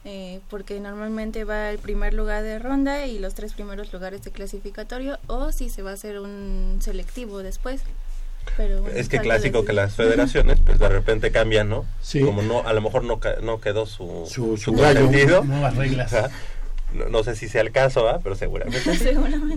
eh, 0.04 0.40
porque 0.50 0.78
normalmente 0.78 1.44
va 1.44 1.70
el 1.70 1.78
primer 1.78 2.12
lugar 2.12 2.42
de 2.42 2.58
ronda 2.58 3.06
y 3.06 3.18
los 3.18 3.34
tres 3.34 3.54
primeros 3.54 3.92
lugares 3.94 4.22
de 4.24 4.30
clasificatorio, 4.30 5.18
o 5.26 5.52
si 5.52 5.70
se 5.70 5.80
va 5.82 5.92
a 5.92 5.94
hacer 5.94 6.20
un 6.20 6.78
selectivo 6.82 7.38
después. 7.42 7.80
Pero 8.56 8.82
bueno, 8.82 8.96
Es 8.96 9.08
que 9.08 9.18
clásico 9.20 9.64
que 9.64 9.72
las 9.72 9.94
federaciones 9.96 10.58
pues 10.64 10.78
de 10.78 10.88
repente 10.88 11.30
cambian, 11.30 11.68
¿no? 11.68 11.84
Sí. 12.00 12.20
Como 12.20 12.42
no, 12.42 12.66
a 12.66 12.72
lo 12.72 12.80
mejor 12.80 13.04
no, 13.04 13.20
ca- 13.20 13.36
no 13.42 13.60
quedó 13.60 13.86
su, 13.86 14.24
Su- 14.28 14.56
su 14.56 14.72
consentido. 14.74 15.44
Nuevas 15.44 15.76
reglas. 15.76 16.12
No, 16.94 17.04
no 17.10 17.22
sé 17.22 17.36
si 17.36 17.48
sea 17.48 17.60
el 17.60 17.70
caso, 17.70 18.04
¿va? 18.04 18.18
Pero 18.20 18.34
seguramente. 18.34 18.80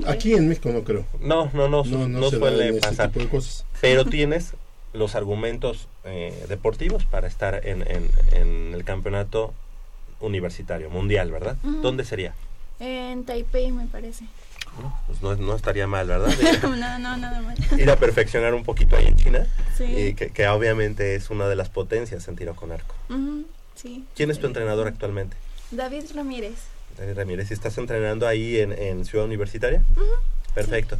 Aquí 0.07 0.33
en 0.33 0.49
México 0.49 0.69
no 0.69 0.83
creo. 0.83 1.05
No, 1.21 1.49
no, 1.53 1.69
no, 1.69 1.83
No, 1.85 2.07
no, 2.07 2.29
suele 2.29 2.73
pasar. 2.73 3.07
tipo 3.09 3.21
de 3.21 3.29
cosas. 3.29 3.65
Pero 3.79 4.03
tienes 4.05 4.53
los 4.93 5.15
argumentos 5.15 5.87
eh, 6.03 6.45
deportivos 6.49 7.05
para 7.05 7.27
estar 7.27 7.65
en, 7.65 7.81
en, 7.89 8.09
en 8.33 8.73
el 8.73 8.83
campeonato 8.83 9.53
universitario, 10.19 10.89
mundial, 10.89 11.31
¿verdad? 11.31 11.55
Ujú. 11.63 11.81
¿Dónde 11.81 12.03
sería? 12.03 12.33
En 12.79 13.23
Taipei, 13.23 13.71
me 13.71 13.85
parece. 13.87 14.25
Pues 15.07 15.21
no, 15.21 15.35
no 15.35 15.55
estaría 15.55 15.85
mal, 15.87 16.07
¿verdad? 16.07 16.33
no, 16.63 16.99
no, 16.99 17.17
nada 17.17 17.41
más. 17.41 17.57
Ir 17.77 17.89
a 17.89 17.97
perfeccionar 17.97 18.53
un 18.53 18.63
poquito 18.63 18.95
ahí 18.95 19.07
en 19.07 19.15
China, 19.17 19.47
Sí. 19.77 19.83
y 19.83 20.13
que, 20.13 20.29
que 20.29 20.47
obviamente 20.47 21.15
es 21.15 21.29
una 21.29 21.47
de 21.47 21.55
las 21.55 21.69
potencias 21.69 22.27
en 22.27 22.35
tiro 22.35 22.55
con 22.55 22.71
arco. 22.71 22.95
Sí. 23.75 24.05
¿Quién 24.15 24.31
es 24.31 24.39
tu 24.39 24.47
entrenador 24.47 24.87
actualmente? 24.87 25.35
David 25.71 26.03
Ramírez. 26.15 26.53
David 26.97 27.17
Ramírez, 27.17 27.51
¿y 27.51 27.53
estás 27.53 27.77
entrenando 27.77 28.27
ahí 28.27 28.59
en, 28.59 28.71
en 28.73 29.05
Ciudad 29.05 29.25
Universitaria? 29.25 29.83
Perfecto. 30.53 30.97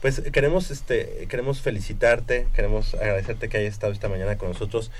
Pues 0.00 0.20
queremos, 0.32 0.70
este, 0.70 1.26
queremos 1.30 1.60
felicitarte, 1.62 2.46
queremos 2.54 2.92
agradecerte 2.94 3.48
que 3.48 3.56
hayas 3.58 3.72
estado 3.72 3.92
esta 3.92 4.08
mañana 4.08 4.36
con 4.36 4.48
nosotros. 4.50 4.90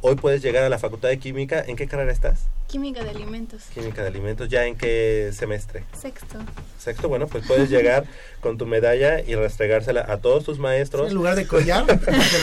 Hoy 0.00 0.14
puedes 0.14 0.42
llegar 0.42 0.62
a 0.62 0.68
la 0.68 0.78
Facultad 0.78 1.08
de 1.08 1.18
Química. 1.18 1.64
¿En 1.66 1.74
qué 1.74 1.88
carrera 1.88 2.12
estás? 2.12 2.46
Química 2.68 3.02
de 3.02 3.10
alimentos. 3.10 3.64
Química 3.74 4.02
de 4.02 4.08
alimentos. 4.08 4.48
¿Ya 4.48 4.64
en 4.66 4.76
qué 4.76 5.30
semestre? 5.32 5.82
Sexto. 6.00 6.38
Sexto. 6.78 7.08
Bueno, 7.08 7.26
pues 7.26 7.44
puedes 7.46 7.68
llegar 7.68 8.04
con 8.40 8.58
tu 8.58 8.66
medalla 8.66 9.20
y 9.20 9.34
restregársela 9.34 10.06
a 10.08 10.18
todos 10.18 10.44
tus 10.44 10.60
maestros. 10.60 11.08
En 11.08 11.14
lugar 11.14 11.34
de 11.34 11.48
collar, 11.48 11.84
de 11.86 11.96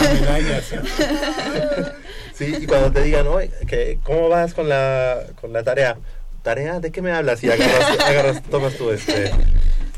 la 0.03 0.13
medalla. 0.13 0.61
¿sí? 0.61 0.75
Sí, 2.33 2.53
y 2.59 2.67
cuando 2.67 2.91
te 2.91 3.01
digan, 3.01 3.25
oye, 3.27 3.49
que, 3.65 3.97
¿cómo 4.03 4.27
vas 4.27 4.53
con 4.53 4.67
la, 4.67 5.23
con 5.39 5.53
la 5.53 5.63
tarea? 5.63 5.97
¿Tarea? 6.43 6.81
¿De 6.81 6.91
qué 6.91 7.01
me 7.01 7.13
hablas? 7.13 7.41
Y 7.45 7.49
agarras, 7.49 7.97
agarras 7.97 8.43
tomas 8.43 8.73
tu, 8.73 8.91
este, 8.91 9.31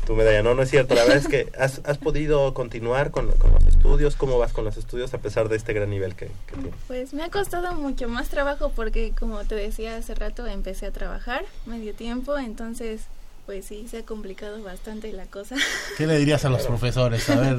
tu 0.08 0.16
medalla. 0.16 0.42
No, 0.42 0.54
no 0.54 0.62
es 0.62 0.70
cierto. 0.70 0.94
La 0.94 1.02
verdad 1.02 1.18
es 1.18 1.28
que 1.28 1.52
has, 1.58 1.82
has 1.84 1.98
podido 1.98 2.54
continuar 2.54 3.10
con, 3.10 3.30
con 3.32 3.52
los 3.52 3.66
estudios. 3.66 4.16
¿Cómo 4.16 4.38
vas 4.38 4.54
con 4.54 4.64
los 4.64 4.78
estudios 4.78 5.12
a 5.12 5.18
pesar 5.18 5.50
de 5.50 5.56
este 5.56 5.74
gran 5.74 5.90
nivel 5.90 6.14
que, 6.14 6.30
que 6.46 6.54
tienes? 6.54 6.74
Pues 6.86 7.12
me 7.12 7.22
ha 7.22 7.28
costado 7.28 7.74
mucho 7.74 8.08
más 8.08 8.30
trabajo 8.30 8.72
porque, 8.74 9.12
como 9.18 9.44
te 9.44 9.54
decía 9.54 9.96
hace 9.96 10.14
rato, 10.14 10.46
empecé 10.46 10.86
a 10.86 10.92
trabajar 10.92 11.44
medio 11.66 11.92
tiempo, 11.92 12.38
entonces, 12.38 13.02
pues 13.44 13.66
sí, 13.66 13.86
se 13.86 13.98
ha 13.98 14.02
complicado 14.06 14.62
bastante 14.62 15.12
la 15.12 15.26
cosa. 15.26 15.56
¿Qué 15.98 16.06
le 16.06 16.16
dirías 16.16 16.42
a 16.46 16.48
los 16.48 16.66
profesores? 16.66 17.28
A 17.28 17.36
ver, 17.38 17.58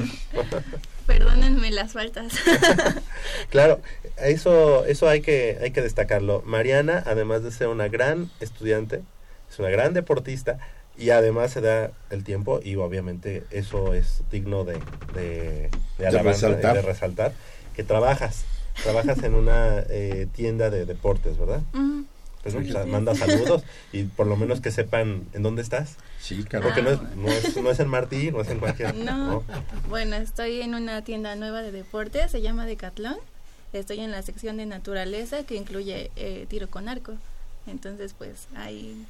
Perdónenme 1.06 1.70
las 1.70 1.94
faltas. 1.94 2.34
Claro, 3.52 3.80
eso, 4.18 4.86
eso 4.86 5.08
hay 5.08 5.22
que, 5.22 5.60
hay 5.62 5.70
que 5.70 5.82
destacarlo. 5.82 6.42
Mariana, 6.48 7.04
además 7.06 7.44
de 7.44 7.52
ser 7.52 7.68
una 7.68 7.90
gran 7.90 8.32
estudiante, 8.40 9.04
es 9.52 9.60
una 9.60 9.70
gran 9.70 9.94
deportista 9.94 10.58
y 11.00 11.10
además 11.12 11.52
se 11.52 11.62
da 11.62 11.92
el 12.10 12.24
tiempo 12.24 12.60
y 12.64 12.76
obviamente 12.76 13.44
eso 13.52 13.94
es 13.94 14.22
digno 14.32 14.66
de, 14.66 14.80
de, 15.14 15.70
de 15.98 16.08
alabanza 16.08 16.48
y 16.50 16.52
resaltar. 16.54 16.76
de 16.76 16.82
resaltar, 16.82 17.34
que 17.76 17.84
trabajas, 17.84 18.44
trabajas 18.84 19.24
en 19.24 19.34
una 19.36 19.80
eh, 19.90 20.28
tienda 20.36 20.70
de 20.70 20.86
deportes, 20.86 21.38
¿verdad? 21.38 21.62
Pues 22.44 22.54
Sí. 22.56 22.72
pues, 22.72 22.88
manda 22.88 23.14
saludos 23.16 23.64
y 23.92 24.04
por 24.04 24.26
lo 24.26 24.38
menos 24.38 24.62
que 24.62 24.72
sepan 24.72 25.24
en 25.34 25.44
dónde 25.44 25.62
estás, 25.62 25.96
Sí, 26.22 26.44
claro. 26.46 26.66
porque 26.68 26.82
no 26.82 26.90
es, 26.92 27.02
no 27.18 27.28
es, 27.28 27.58
no 27.58 27.70
es 27.72 27.80
en 27.82 27.88
Martí, 27.90 28.32
no 28.32 28.40
es 28.42 28.50
en 28.50 28.60
cualquier... 28.60 28.96
No, 28.96 29.44
bueno, 29.90 30.16
estoy 30.16 30.62
en 30.62 30.74
una 30.74 31.04
tienda 31.04 31.36
nueva 31.36 31.62
de 31.62 31.72
deportes, 31.74 32.32
se 32.32 32.42
llama 32.42 32.66
Decathlon. 32.66 33.18
estoy 33.74 34.00
en 34.00 34.12
la 34.12 34.22
sección 34.22 34.56
de 34.58 34.66
naturaleza 34.66 35.44
que 35.44 35.56
incluye 35.56 36.12
eh, 36.16 36.46
tiro 36.50 36.70
con 36.70 36.88
arco. 36.88 37.14
Entonces, 37.68 38.16
pues 38.18 38.48
ahí, 38.56 39.06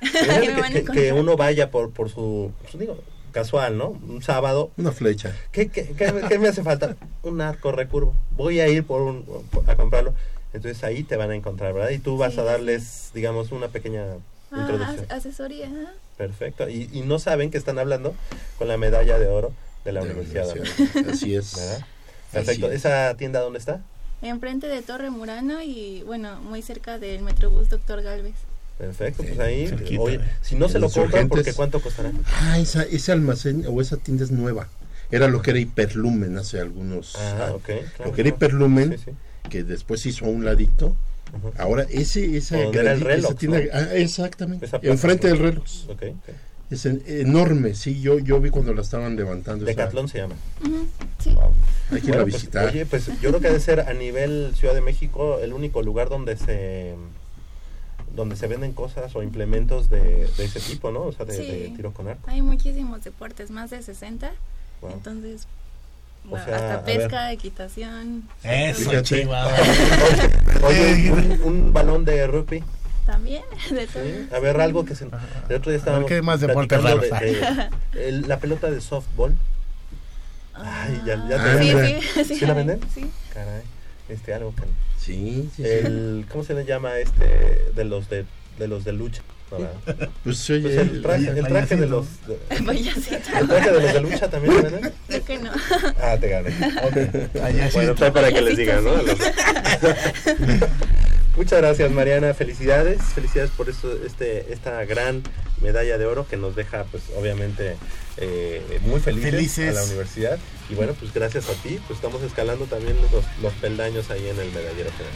que, 0.00 0.10
que- 0.10 0.78
encontrar. 0.78 0.96
que 0.96 1.12
uno 1.12 1.36
vaya 1.36 1.70
por, 1.70 1.90
por 1.92 2.10
su, 2.10 2.52
pues, 2.62 2.78
digo, 2.78 2.98
casual, 3.32 3.76
¿no? 3.78 3.88
Un 3.88 4.22
sábado. 4.22 4.70
Una 4.76 4.92
flecha. 4.92 5.34
¿Qué, 5.52 5.68
qué, 5.68 5.88
qué 5.96 6.12
me- 6.12 6.28
qué 6.28 6.38
me 6.38 6.48
hace 6.48 6.62
falta? 6.62 6.96
Un 7.22 7.40
arco 7.40 7.72
recurvo. 7.72 8.14
Voy 8.36 8.60
a 8.60 8.68
ir 8.68 8.84
por 8.84 9.02
un, 9.02 9.24
a 9.66 9.74
comprarlo. 9.76 10.14
Entonces 10.52 10.84
ahí 10.84 11.02
te 11.02 11.16
van 11.16 11.30
a 11.30 11.34
encontrar, 11.34 11.72
¿verdad? 11.72 11.90
Y 11.90 11.98
tú 11.98 12.16
vas 12.16 12.34
Sí, 12.34 12.40
a 12.40 12.44
darles, 12.44 13.10
digamos, 13.14 13.50
una 13.52 13.68
pequeña 13.68 14.04
Ah, 14.52 14.60
introducción. 14.60 15.06
as- 15.08 15.18
asesoría. 15.18 15.68
Perfecto. 16.16 16.68
Y, 16.68 16.88
y 16.92 17.00
no 17.00 17.18
saben 17.18 17.50
que 17.50 17.58
están 17.58 17.78
hablando 17.80 18.14
con 18.58 18.68
la 18.68 18.76
medalla 18.76 19.18
de 19.18 19.26
oro 19.26 19.52
de 19.84 19.90
la 19.92 20.02
de 20.04 20.12
Universidad. 20.12 20.48
universidad. 20.50 21.08
Así 21.10 21.34
es. 21.34 21.56
¿verdad? 21.56 21.86
Perfecto. 22.32 22.66
Así 22.66 22.74
es. 22.76 22.84
¿Esa 22.84 23.16
tienda 23.16 23.40
dónde 23.40 23.58
está? 23.58 23.80
Enfrente 24.22 24.68
de 24.68 24.80
Torre 24.82 25.10
Murano 25.10 25.60
y, 25.60 26.02
bueno, 26.06 26.36
muy 26.40 26.62
cerca 26.62 26.98
del 27.00 27.22
Metrobús 27.22 27.68
Doctor 27.68 28.00
Galvez. 28.02 28.34
Perfecto, 28.78 29.22
Sí, 29.22 29.28
pues 29.28 29.40
ahí, 29.40 29.68
cerquita. 29.68 30.00
oye, 30.02 30.20
si 30.42 30.56
no 30.56 30.68
se 30.68 30.78
lo 30.80 30.90
compran, 30.90 31.28
porque. 31.28 31.52
¿cuánto 31.52 31.80
costará? 31.80 32.10
Ah, 32.40 32.58
esa, 32.58 32.82
ese 32.82 33.12
almacén 33.12 33.64
o 33.68 33.80
esa 33.80 33.96
tienda 33.96 34.24
es 34.24 34.30
nueva. 34.32 34.68
Era 35.10 35.28
lo 35.28 35.42
que 35.42 35.50
era 35.50 35.60
Hiperlumen 35.60 36.36
hace 36.38 36.58
algunos 36.60 37.14
Ah, 37.16 37.46
años. 37.48 37.62
claro, 37.64 37.82
Lo 38.04 38.12
que 38.12 38.20
era. 38.22 38.30
Hiperlumen, 38.30 38.98
Sí, 38.98 39.04
sí. 39.06 39.10
que 39.48 39.62
después 39.62 40.04
hizo 40.06 40.24
a 40.24 40.28
un 40.28 40.44
ladito. 40.44 40.96
Ahora, 41.58 41.84
ese, 41.90 42.36
esa, 42.36 42.60
el 42.60 43.00
reloj, 43.00 43.30
esa 43.30 43.34
tienda- 43.38 43.58
¿no? 43.60 43.64
ah, 43.72 43.94
exactamente. 43.94 44.66
Esa 44.66 44.80
plaza, 44.80 44.92
Enfrente 44.92 45.28
¿no? 45.28 45.34
del 45.34 45.42
reloj. 45.42 45.64
Es 46.70 46.86
en- 46.86 47.02
enorme, 47.06 47.74
sí. 47.74 48.00
Yo, 48.00 48.18
yo 48.18 48.40
vi 48.40 48.50
cuando 48.50 48.72
la 48.72 48.82
estaban 48.82 49.14
levantando. 49.16 49.64
Decathlon 49.66 50.08
se 50.08 50.18
llama. 50.18 50.34
Sí. 51.22 51.36
Hay 51.92 52.00
que 52.00 52.08
ir 52.08 52.14
a 52.16 52.22
pues, 52.22 52.34
visitar. 52.34 52.68
oye, 52.68 52.86
pues 52.86 53.06
yo 53.20 53.28
creo 53.30 53.40
que 53.40 53.48
debe 53.48 53.60
ser 53.60 53.80
a 53.80 53.92
nivel 53.94 54.52
Ciudad 54.56 54.74
de 54.74 54.80
México 54.80 55.38
el 55.40 55.52
único 55.52 55.82
lugar 55.82 56.08
donde 56.08 56.36
se 56.36 56.94
donde 58.14 58.36
se 58.36 58.46
venden 58.46 58.72
cosas 58.72 59.14
o 59.16 59.22
implementos 59.22 59.90
de, 59.90 60.28
de 60.36 60.44
ese 60.44 60.60
tipo, 60.60 60.90
¿no? 60.90 61.02
O 61.02 61.12
sea, 61.12 61.24
de, 61.26 61.36
Sí. 61.36 61.46
de 61.46 61.68
tiro 61.76 61.92
con 61.92 62.08
arco. 62.08 62.30
Hay 62.30 62.42
muchísimos 62.42 63.02
deportes, 63.04 63.50
más 63.50 63.70
de 63.70 63.82
60. 63.82 64.30
Wow. 64.80 64.92
Entonces, 64.92 65.46
O 66.26 66.28
bueno, 66.30 66.44
sea, 66.44 66.56
hasta 66.56 66.84
pesca, 66.84 67.32
equitación. 67.32 68.22
Eso, 68.42 68.90
Fíjate. 68.90 69.02
Chihuahua. 69.02 69.52
Oye, 70.62 71.12
un, 71.12 71.40
un 71.42 71.72
balón 71.72 72.04
de 72.04 72.26
rugby. 72.26 72.62
También, 73.04 73.42
de 73.70 73.86
todo. 73.86 74.02
¿sí? 74.04 74.28
A 74.34 74.38
ver, 74.38 74.60
algo 74.60 74.84
que 74.84 74.94
se... 74.94 75.04
El 75.48 75.56
otro 75.56 75.70
día 75.70 75.78
estábamos 75.78 76.08
¿qué 76.08 76.22
más 76.22 76.40
deportes 76.40 76.82
raros 76.82 77.02
de- 77.02 77.68
de- 77.92 78.08
el- 78.08 78.28
la 78.28 78.38
pelota 78.38 78.70
de 78.70 78.80
softball. 78.80 79.34
Ay, 80.54 81.02
ya, 81.04 81.16
ya 81.28 81.36
Ah, 81.38 81.56
te 81.58 81.62
Sí, 81.64 81.70
Anda. 81.70 81.88
sí, 82.24 82.34
¿Sí 82.38 82.46
la 82.46 82.54
venden? 82.54 82.80
Sí. 82.94 83.10
Caray, 83.34 83.62
este, 84.08 84.34
algo 84.34 84.54
que... 84.54 84.62
Sí, 84.98 85.48
sí, 85.54 85.62
sí. 85.62 85.68
El, 85.68 86.26
¿Cómo 86.30 86.44
se 86.44 86.54
le 86.54 86.64
llama 86.64 86.98
este 86.98 87.70
de 87.74 87.84
los 87.84 88.08
de, 88.08 88.24
de 88.58 88.68
los 88.68 88.84
de 88.84 88.92
lucha? 88.92 89.22
Pues. 89.50 89.62
Pues 90.24 90.50
el 90.50 91.02
traje, 91.02 91.28
el 91.28 91.46
traje 91.46 91.76
de 91.76 91.86
los 91.86 92.06
de, 92.26 92.38
el 92.50 92.64
traje 92.64 93.70
de 93.70 93.80
los 93.82 93.92
de 93.92 94.00
lucha 94.00 94.28
también, 94.30 94.62
¿verdad? 94.62 94.92
Creo 95.06 95.24
que 95.24 95.38
no. 95.38 95.50
Ah, 96.02 96.16
te 96.18 96.28
gané. 96.28 96.48
Ok. 96.82 96.96
Allá 97.42 97.68
sí. 97.70 97.74
Bueno, 97.74 97.94
para 97.94 98.32
que 98.32 98.40
les 98.40 98.56
digan, 98.56 98.82
¿no? 98.82 98.96
Los- 99.02 99.18
Muchas 101.36 101.60
gracias, 101.60 101.90
Mariana. 101.90 102.32
Felicidades, 102.34 103.02
felicidades 103.14 103.50
por 103.50 103.68
esto, 103.68 103.92
este, 104.06 104.52
esta 104.52 104.84
gran 104.84 105.22
medalla 105.60 105.98
de 105.98 106.06
oro 106.06 106.26
que 106.28 106.36
nos 106.36 106.54
deja, 106.54 106.84
pues, 106.84 107.02
obviamente, 107.16 107.76
eh, 108.18 108.80
muy 108.82 109.00
felices, 109.00 109.30
Felices. 109.32 109.70
a 109.76 109.80
la 109.80 109.84
universidad. 109.84 110.38
Y 110.70 110.74
bueno, 110.74 110.94
pues 110.94 111.12
gracias 111.12 111.48
a 111.48 111.52
ti, 111.54 111.80
pues 111.86 111.98
estamos 111.98 112.22
escalando 112.22 112.66
también 112.66 112.96
los, 113.00 113.24
los 113.42 113.52
peldaños 113.54 114.10
ahí 114.10 114.28
en 114.28 114.38
el 114.38 114.50
medallero. 114.52 114.90
general. 114.92 115.14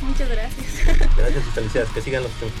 Muchas 0.00 0.28
gracias. 0.28 0.98
Gracias 1.16 1.44
y 1.46 1.50
felicidades. 1.52 1.90
Que 1.92 2.02
sigan 2.02 2.22
los 2.24 2.32
triunfos. 2.32 2.60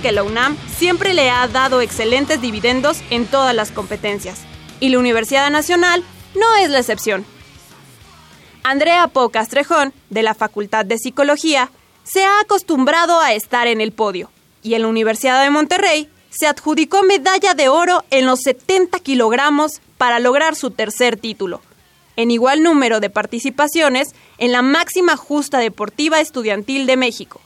Que 0.00 0.12
la 0.12 0.22
UNAM 0.22 0.56
siempre 0.78 1.12
le 1.12 1.28
ha 1.28 1.46
dado 1.46 1.82
excelentes 1.82 2.40
dividendos 2.40 3.02
en 3.10 3.26
todas 3.26 3.54
las 3.54 3.70
competencias, 3.70 4.40
y 4.80 4.88
la 4.88 4.98
Universidad 4.98 5.50
Nacional 5.50 6.02
no 6.34 6.56
es 6.56 6.70
la 6.70 6.78
excepción. 6.78 7.26
Andrea 8.62 9.08
Po 9.08 9.28
Castrejón, 9.28 9.92
de 10.08 10.22
la 10.22 10.34
Facultad 10.34 10.86
de 10.86 10.96
Psicología, 10.96 11.70
se 12.02 12.24
ha 12.24 12.40
acostumbrado 12.40 13.20
a 13.20 13.34
estar 13.34 13.66
en 13.66 13.82
el 13.82 13.92
podio, 13.92 14.30
y 14.62 14.72
en 14.72 14.82
la 14.82 14.88
Universidad 14.88 15.42
de 15.42 15.50
Monterrey 15.50 16.08
se 16.30 16.46
adjudicó 16.46 17.02
medalla 17.02 17.52
de 17.52 17.68
oro 17.68 18.04
en 18.10 18.24
los 18.24 18.40
70 18.40 19.00
kilogramos 19.00 19.82
para 19.98 20.18
lograr 20.18 20.56
su 20.56 20.70
tercer 20.70 21.18
título, 21.18 21.60
en 22.16 22.30
igual 22.30 22.62
número 22.62 23.00
de 23.00 23.10
participaciones 23.10 24.08
en 24.38 24.52
la 24.52 24.62
máxima 24.62 25.16
justa 25.16 25.58
deportiva 25.58 26.20
estudiantil 26.20 26.86
de 26.86 26.96
México. 26.96 27.40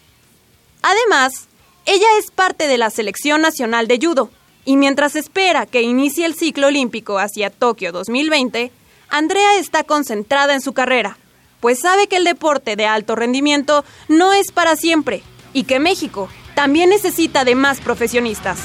Además, 0.82 1.48
ella 1.86 2.06
es 2.18 2.30
parte 2.30 2.68
de 2.68 2.78
la 2.78 2.90
Selección 2.90 3.40
Nacional 3.40 3.88
de 3.88 3.98
Judo, 4.00 4.30
y 4.64 4.76
mientras 4.76 5.16
espera 5.16 5.66
que 5.66 5.82
inicie 5.82 6.24
el 6.24 6.34
ciclo 6.34 6.68
olímpico 6.68 7.18
hacia 7.18 7.50
Tokio 7.50 7.90
2020, 7.90 8.70
Andrea 9.08 9.56
está 9.56 9.82
concentrada 9.84 10.54
en 10.54 10.60
su 10.60 10.72
carrera, 10.72 11.18
pues 11.60 11.80
sabe 11.80 12.06
que 12.06 12.16
el 12.16 12.24
deporte 12.24 12.76
de 12.76 12.86
alto 12.86 13.14
rendimiento 13.16 13.84
no 14.08 14.32
es 14.32 14.52
para 14.52 14.76
siempre 14.76 15.22
y 15.52 15.64
que 15.64 15.80
México 15.80 16.28
también 16.54 16.90
necesita 16.90 17.44
de 17.44 17.54
más 17.54 17.80
profesionistas. 17.80 18.58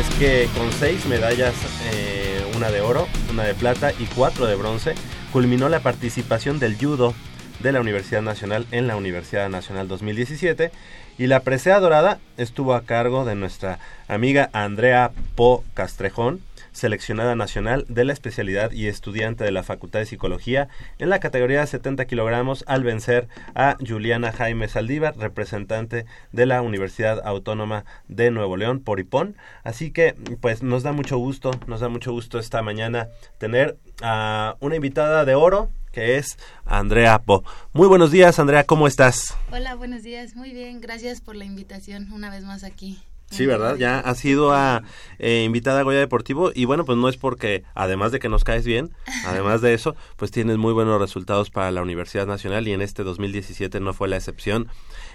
Es 0.00 0.08
que 0.18 0.48
con 0.56 0.72
seis 0.72 1.04
medallas, 1.04 1.54
eh, 1.92 2.42
una 2.56 2.70
de 2.70 2.80
oro, 2.80 3.06
una 3.30 3.44
de 3.44 3.52
plata 3.52 3.92
y 3.92 4.06
cuatro 4.06 4.46
de 4.46 4.54
bronce, 4.54 4.94
culminó 5.30 5.68
la 5.68 5.80
participación 5.80 6.58
del 6.58 6.78
judo 6.78 7.12
de 7.58 7.72
la 7.72 7.82
Universidad 7.82 8.22
Nacional 8.22 8.66
en 8.70 8.86
la 8.86 8.96
Universidad 8.96 9.50
Nacional 9.50 9.88
2017 9.88 10.72
y 11.18 11.26
la 11.26 11.40
presea 11.40 11.78
dorada 11.80 12.18
estuvo 12.38 12.74
a 12.74 12.84
cargo 12.84 13.26
de 13.26 13.34
nuestra 13.34 13.78
amiga 14.08 14.48
Andrea 14.54 15.10
Po 15.34 15.64
Castrejón, 15.74 16.40
seleccionada 16.72 17.34
nacional 17.36 17.84
de 17.88 18.04
la 18.04 18.12
especialidad 18.12 18.72
y 18.72 18.86
estudiante 18.86 19.44
de 19.44 19.52
la 19.52 19.62
Facultad 19.62 20.00
de 20.00 20.06
Psicología 20.06 20.68
en 20.98 21.08
la 21.08 21.20
categoría 21.20 21.60
de 21.60 21.66
70 21.66 22.04
kilogramos 22.06 22.64
al 22.66 22.82
vencer 22.82 23.28
a 23.54 23.76
Juliana 23.86 24.32
Jaime 24.32 24.68
Saldívar, 24.68 25.16
representante 25.16 26.06
de 26.32 26.46
la 26.46 26.62
Universidad 26.62 27.20
Autónoma 27.24 27.84
de 28.08 28.30
Nuevo 28.30 28.56
León, 28.56 28.80
Poripón. 28.80 29.36
Así 29.64 29.90
que, 29.90 30.14
pues, 30.40 30.62
nos 30.62 30.82
da 30.82 30.92
mucho 30.92 31.18
gusto, 31.18 31.50
nos 31.66 31.80
da 31.80 31.88
mucho 31.88 32.12
gusto 32.12 32.38
esta 32.38 32.62
mañana 32.62 33.08
tener 33.38 33.78
a 34.02 34.56
una 34.60 34.76
invitada 34.76 35.24
de 35.24 35.34
oro, 35.34 35.70
que 35.92 36.18
es 36.18 36.38
Andrea 36.64 37.18
Po. 37.20 37.44
Muy 37.72 37.88
buenos 37.88 38.10
días, 38.10 38.38
Andrea, 38.38 38.64
¿cómo 38.64 38.86
estás? 38.86 39.36
Hola, 39.50 39.74
buenos 39.74 40.02
días, 40.02 40.36
muy 40.36 40.52
bien, 40.52 40.80
gracias 40.80 41.20
por 41.20 41.36
la 41.36 41.44
invitación 41.44 42.12
una 42.12 42.30
vez 42.30 42.44
más 42.44 42.64
aquí. 42.64 43.00
Sí, 43.30 43.46
¿verdad? 43.46 43.76
Ya 43.76 44.00
has 44.00 44.18
sido 44.18 44.52
a, 44.52 44.82
eh, 45.18 45.44
invitada 45.44 45.80
a 45.80 45.82
Goya 45.84 46.00
Deportivo 46.00 46.50
y 46.54 46.64
bueno, 46.64 46.84
pues 46.84 46.98
no 46.98 47.08
es 47.08 47.16
porque, 47.16 47.62
además 47.74 48.10
de 48.12 48.18
que 48.18 48.28
nos 48.28 48.44
caes 48.44 48.66
bien, 48.66 48.90
además 49.24 49.60
de 49.60 49.72
eso, 49.72 49.94
pues 50.16 50.30
tienes 50.30 50.58
muy 50.58 50.72
buenos 50.72 51.00
resultados 51.00 51.50
para 51.50 51.70
la 51.70 51.80
Universidad 51.80 52.26
Nacional 52.26 52.66
y 52.66 52.72
en 52.72 52.82
este 52.82 53.04
2017 53.04 53.80
no 53.80 53.94
fue 53.94 54.08
la 54.08 54.16
excepción. 54.16 54.68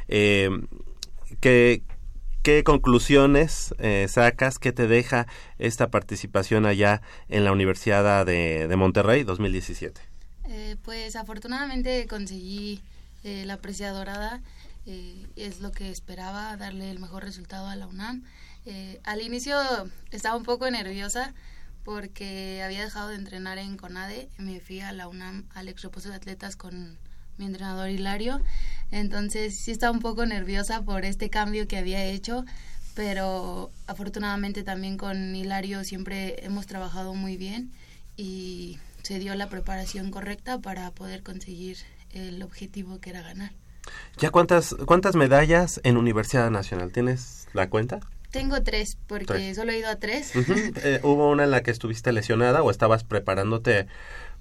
Eh, 0.07 0.49
¿qué, 1.41 1.83
¿Qué 2.45 2.63
conclusiones 2.63 3.73
eh, 3.79 4.05
sacas? 4.07 4.59
¿Qué 4.59 4.71
te 4.71 4.87
deja 4.87 5.25
esta 5.57 5.89
participación 5.89 6.67
allá 6.67 7.01
en 7.27 7.43
la 7.43 7.51
Universidad 7.51 8.23
de, 8.23 8.67
de 8.67 8.75
Monterrey 8.75 9.23
2017? 9.23 9.99
Eh, 10.47 10.75
pues 10.83 11.15
afortunadamente 11.15 12.05
conseguí 12.07 12.81
eh, 13.23 13.45
la 13.47 13.57
presea 13.57 13.91
dorada 13.93 14.41
eh, 14.85 15.27
es 15.35 15.59
lo 15.59 15.71
que 15.71 15.89
esperaba, 15.89 16.55
darle 16.57 16.91
el 16.91 16.99
mejor 16.99 17.23
resultado 17.23 17.67
a 17.67 17.75
la 17.75 17.87
UNAM. 17.87 18.23
Eh, 18.65 18.99
al 19.03 19.21
inicio 19.21 19.57
estaba 20.11 20.35
un 20.35 20.43
poco 20.43 20.69
nerviosa 20.69 21.33
porque 21.83 22.61
había 22.63 22.83
dejado 22.83 23.09
de 23.09 23.15
entrenar 23.15 23.57
en 23.59 23.77
CONADE, 23.77 24.29
me 24.37 24.59
fui 24.59 24.79
a 24.79 24.91
la 24.91 25.07
UNAM 25.07 25.45
al 25.53 25.69
exreposo 25.69 26.09
de 26.09 26.15
atletas 26.15 26.55
con 26.55 26.97
mi 27.37 27.45
entrenador 27.45 27.89
Hilario, 27.89 28.41
entonces 28.91 29.55
sí 29.55 29.71
estaba 29.71 29.91
un 29.91 29.99
poco 29.99 30.25
nerviosa 30.25 30.81
por 30.81 31.05
este 31.05 31.29
cambio 31.29 31.67
que 31.67 31.77
había 31.77 32.03
hecho, 32.03 32.43
pero 32.95 33.71
afortunadamente 33.85 34.63
también 34.63 34.97
con 34.97 35.35
Hilario 35.35 35.83
siempre 35.83 36.43
hemos 36.43 36.65
trabajado 36.65 37.13
muy 37.13 37.37
bien 37.37 37.71
y 38.17 38.79
se 39.03 39.19
dio 39.19 39.35
la 39.35 39.49
preparación 39.49 40.09
correcta 40.09 40.59
para 40.59 40.89
poder 40.91 41.21
conseguir 41.21 41.77
el 42.11 42.41
objetivo 42.41 42.99
que 42.99 43.11
era 43.11 43.21
ganar. 43.21 43.51
¿Ya 44.17 44.31
cuántas, 44.31 44.75
cuántas 44.85 45.15
medallas 45.15 45.81
en 45.83 45.97
Universidad 45.97 46.49
Nacional? 46.49 46.91
¿Tienes 46.91 47.47
la 47.53 47.69
cuenta? 47.69 47.99
Tengo 48.31 48.61
tres, 48.63 48.97
porque 49.07 49.55
solo 49.55 49.71
he 49.71 49.79
ido 49.79 49.89
a 49.89 49.95
tres. 49.95 50.33
eh, 50.83 50.99
¿Hubo 51.03 51.29
una 51.29 51.45
en 51.45 51.51
la 51.51 51.63
que 51.63 51.71
estuviste 51.71 52.11
lesionada 52.11 52.63
o 52.63 52.71
estabas 52.71 53.05
preparándote 53.05 53.87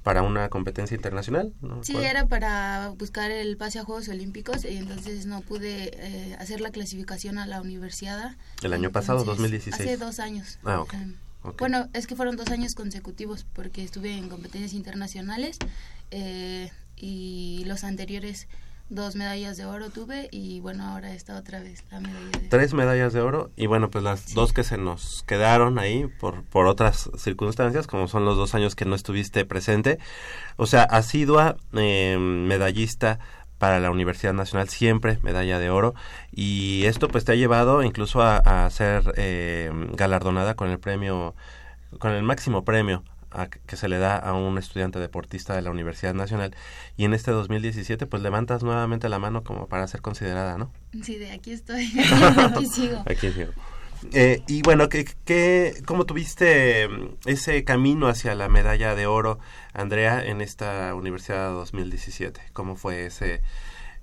para 0.02 0.22
una 0.22 0.48
competencia 0.48 0.94
internacional? 0.94 1.52
¿No 1.60 1.82
sí, 1.82 1.96
era 1.96 2.26
para 2.26 2.92
buscar 2.98 3.30
el 3.30 3.56
pase 3.56 3.78
a 3.78 3.84
Juegos 3.84 4.08
Olímpicos 4.08 4.64
y 4.64 4.76
entonces 4.76 5.26
no 5.26 5.40
pude 5.40 5.90
eh, 5.94 6.36
hacer 6.38 6.60
la 6.60 6.70
clasificación 6.70 7.38
a 7.38 7.46
la 7.46 7.60
universidad. 7.60 8.36
¿El 8.62 8.72
año 8.72 8.88
entonces, 8.88 8.92
pasado, 8.92 9.24
2016? 9.24 9.80
Hace 9.80 9.96
dos 9.96 10.18
años. 10.18 10.58
Ah, 10.64 10.80
ok. 10.80 10.92
Um, 10.92 11.14
okay. 11.42 11.56
Bueno, 11.58 11.88
es 11.94 12.06
que 12.06 12.16
fueron 12.16 12.36
dos 12.36 12.48
años 12.48 12.74
consecutivos 12.74 13.46
porque 13.52 13.82
estuve 13.82 14.16
en 14.16 14.28
competencias 14.28 14.72
internacionales 14.74 15.58
eh, 16.10 16.70
y 16.96 17.62
los 17.66 17.82
anteriores 17.84 18.46
dos 18.94 19.16
medallas 19.16 19.56
de 19.56 19.66
oro 19.66 19.90
tuve 19.90 20.28
y 20.30 20.60
bueno, 20.60 20.84
ahora 20.84 21.12
está 21.12 21.36
otra 21.36 21.60
vez 21.60 21.84
la 21.90 22.00
medalla 22.00 22.38
de 22.40 22.48
Tres 22.48 22.74
medallas 22.74 23.12
de 23.12 23.20
oro 23.20 23.50
y 23.56 23.66
bueno, 23.66 23.90
pues 23.90 24.04
las 24.04 24.20
sí. 24.20 24.34
dos 24.34 24.52
que 24.52 24.64
se 24.64 24.78
nos 24.78 25.22
quedaron 25.26 25.78
ahí 25.78 26.06
por, 26.20 26.44
por 26.44 26.66
otras 26.66 27.10
circunstancias, 27.16 27.86
como 27.86 28.08
son 28.08 28.24
los 28.24 28.36
dos 28.36 28.54
años 28.54 28.74
que 28.74 28.84
no 28.84 28.94
estuviste 28.94 29.44
presente. 29.44 29.98
O 30.56 30.66
sea, 30.66 30.84
asidua 30.84 31.56
eh, 31.72 32.16
medallista 32.18 33.18
para 33.58 33.80
la 33.80 33.90
Universidad 33.90 34.32
Nacional, 34.32 34.68
siempre 34.68 35.18
medalla 35.22 35.58
de 35.58 35.70
oro 35.70 35.94
y 36.32 36.84
esto 36.84 37.08
pues 37.08 37.24
te 37.24 37.32
ha 37.32 37.36
llevado 37.36 37.82
incluso 37.82 38.22
a, 38.22 38.36
a 38.36 38.70
ser 38.70 39.12
eh, 39.16 39.70
galardonada 39.92 40.54
con 40.54 40.70
el 40.70 40.78
premio, 40.78 41.34
con 41.98 42.12
el 42.12 42.22
máximo 42.22 42.64
premio 42.64 43.04
a, 43.34 43.48
que 43.48 43.76
se 43.76 43.88
le 43.88 43.98
da 43.98 44.16
a 44.16 44.32
un 44.32 44.56
estudiante 44.58 44.98
deportista 44.98 45.54
de 45.54 45.62
la 45.62 45.70
Universidad 45.70 46.14
Nacional 46.14 46.54
y 46.96 47.04
en 47.04 47.14
este 47.14 47.30
2017 47.30 48.06
pues 48.06 48.22
levantas 48.22 48.62
nuevamente 48.62 49.08
la 49.08 49.18
mano 49.18 49.42
como 49.44 49.66
para 49.66 49.86
ser 49.86 50.00
considerada, 50.00 50.56
¿no? 50.56 50.70
Sí, 51.02 51.16
de 51.16 51.32
aquí 51.32 51.52
estoy, 51.52 51.92
aquí 52.38 52.66
sigo. 52.66 53.02
Aquí 53.06 53.30
sigo. 53.32 53.52
Eh, 54.12 54.42
y 54.46 54.62
bueno, 54.62 54.88
¿qué, 54.88 55.06
qué, 55.24 55.82
¿cómo 55.86 56.04
tuviste 56.04 56.88
ese 57.24 57.64
camino 57.64 58.08
hacia 58.08 58.34
la 58.34 58.48
medalla 58.48 58.94
de 58.94 59.06
oro, 59.06 59.38
Andrea, 59.72 60.24
en 60.24 60.40
esta 60.40 60.94
Universidad 60.94 61.52
2017? 61.52 62.40
¿Cómo 62.52 62.76
fue 62.76 63.06
ese, 63.06 63.40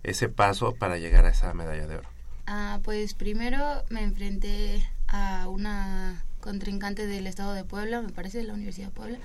ese 0.04 0.30
paso 0.30 0.74
para 0.74 0.98
llegar 0.98 1.26
a 1.26 1.30
esa 1.30 1.54
medalla 1.54 1.88
de 1.88 1.98
oro? 1.98 2.10
Ah, 2.48 2.80
pues 2.84 3.14
primero 3.14 3.84
me 3.90 4.02
enfrenté 4.02 4.84
a 5.08 5.48
una 5.48 6.24
contrincante 6.42 7.08
del 7.08 7.28
estado 7.28 7.54
de 7.54 7.64
Puebla, 7.64 8.02
me 8.02 8.12
parece, 8.12 8.40
de 8.40 8.44
la 8.46 8.54
Universidad 8.54 8.88
de 8.88 8.94
Puebla. 8.94 9.18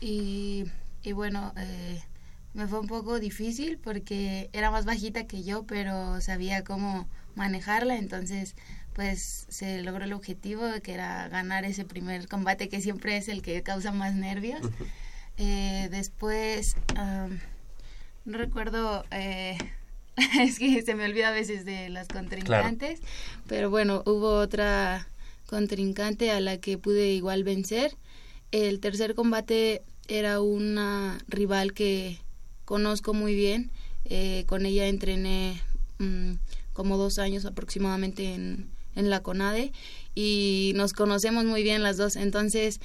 Y, 0.00 0.64
y 1.02 1.12
bueno, 1.12 1.52
eh, 1.56 2.02
me 2.54 2.66
fue 2.66 2.80
un 2.80 2.86
poco 2.86 3.18
difícil 3.18 3.78
porque 3.78 4.50
era 4.52 4.70
más 4.70 4.84
bajita 4.84 5.26
que 5.26 5.42
yo, 5.42 5.64
pero 5.64 6.20
sabía 6.20 6.64
cómo 6.64 7.08
manejarla, 7.34 7.96
entonces 7.96 8.54
pues 8.94 9.46
se 9.50 9.82
logró 9.82 10.04
el 10.04 10.14
objetivo 10.14 10.62
que 10.82 10.94
era 10.94 11.28
ganar 11.28 11.66
ese 11.66 11.84
primer 11.84 12.28
combate 12.28 12.70
que 12.70 12.80
siempre 12.80 13.18
es 13.18 13.28
el 13.28 13.42
que 13.42 13.62
causa 13.62 13.92
más 13.92 14.14
nervios. 14.14 14.62
Uh 14.62 14.68
-huh. 14.68 14.86
eh, 15.36 15.88
después, 15.90 16.76
um, 16.98 17.38
no 18.24 18.38
recuerdo... 18.38 19.04
Eh, 19.10 19.58
es 20.40 20.58
que 20.58 20.80
se 20.82 20.94
me 20.94 21.04
olvida 21.04 21.28
a 21.28 21.32
veces 21.32 21.66
de 21.66 21.90
las 21.90 22.08
contrincantes, 22.08 23.00
claro. 23.00 23.42
pero 23.46 23.70
bueno, 23.70 24.02
hubo 24.06 24.38
otra 24.38 25.06
contrincante 25.46 26.30
a 26.30 26.40
la 26.40 26.58
que 26.58 26.78
pude 26.78 27.12
igual 27.12 27.44
vencer. 27.44 27.96
El 28.52 28.80
tercer 28.80 29.14
combate 29.14 29.82
era 30.08 30.40
una 30.40 31.18
rival 31.28 31.72
que 31.72 32.18
conozco 32.64 33.14
muy 33.14 33.34
bien. 33.34 33.70
Eh, 34.04 34.44
con 34.46 34.66
ella 34.66 34.86
entrené 34.86 35.60
mmm, 35.98 36.34
como 36.72 36.96
dos 36.96 37.18
años 37.18 37.44
aproximadamente 37.44 38.34
en, 38.34 38.68
en, 38.94 39.10
la 39.10 39.20
CONADE 39.20 39.72
y 40.14 40.72
nos 40.76 40.92
conocemos 40.92 41.44
muy 41.44 41.62
bien 41.62 41.82
las 41.82 41.96
dos. 41.96 42.14
Entonces, 42.14 42.80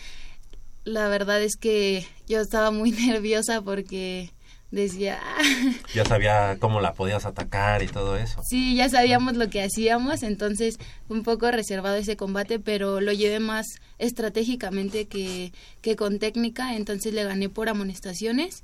la 0.84 1.08
verdad 1.10 1.42
es 1.44 1.58
que 1.58 2.06
yo 2.28 2.40
estaba 2.40 2.72
muy 2.72 2.92
nerviosa 3.08 3.62
porque 3.62 4.32
decía, 4.72 5.20
Ya 5.94 6.06
sabía 6.06 6.58
cómo 6.60 6.82
la 6.82 6.94
podías 6.94 7.26
atacar 7.26 7.84
y 7.84 7.88
todo 7.88 8.18
eso. 8.18 8.42
sí, 8.44 8.76
ya 8.76 8.90
sabíamos 8.90 9.36
lo 9.36 9.50
que 9.50 9.62
hacíamos, 9.62 10.24
entonces 10.24 10.80
un 11.10 11.24
poco 11.24 11.52
reservado 11.52 11.98
ese 11.98 12.16
combate, 12.16 12.60
pero 12.60 13.02
lo 13.02 13.12
llevé 13.12 13.40
más 13.40 13.68
estratégicamente 14.00 15.06
que, 15.06 15.52
que 15.82 15.96
con 15.96 16.20
técnica, 16.20 16.76
entonces 16.76 17.14
le 17.14 17.24
gané 17.24 17.50
por 17.50 17.70
amonestaciones 17.70 18.64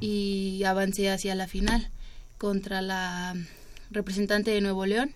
y 0.00 0.62
avancé 0.64 1.10
hacia 1.10 1.34
la 1.34 1.48
final 1.48 1.88
contra 2.38 2.80
la 2.82 3.34
representante 3.90 4.50
de 4.50 4.60
Nuevo 4.60 4.86
León. 4.86 5.12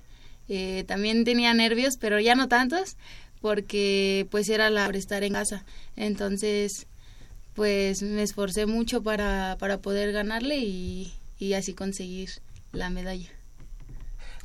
Eh, 0.49 0.85
también 0.87 1.25
tenía 1.25 1.55
nervios, 1.55 1.97
pero 1.99 2.19
ya 2.21 2.35
no 2.35 2.49
tantos, 2.49 2.97
porque 3.41 4.27
pues 4.31 4.49
era 4.49 4.71
la 4.71 4.87
por 4.87 4.97
estar 4.97 5.23
en 5.25 5.35
casa. 5.35 5.65
Entonces, 5.97 6.87
pues 7.55 8.03
me 8.03 8.23
esforcé 8.23 8.67
mucho 8.67 9.03
para, 9.03 9.57
para 9.59 9.79
poder 9.79 10.13
ganarle 10.13 10.57
y, 10.57 11.13
y 11.39 11.55
así 11.55 11.75
conseguir 11.75 12.31
la 12.73 12.91
medalla. 12.91 13.29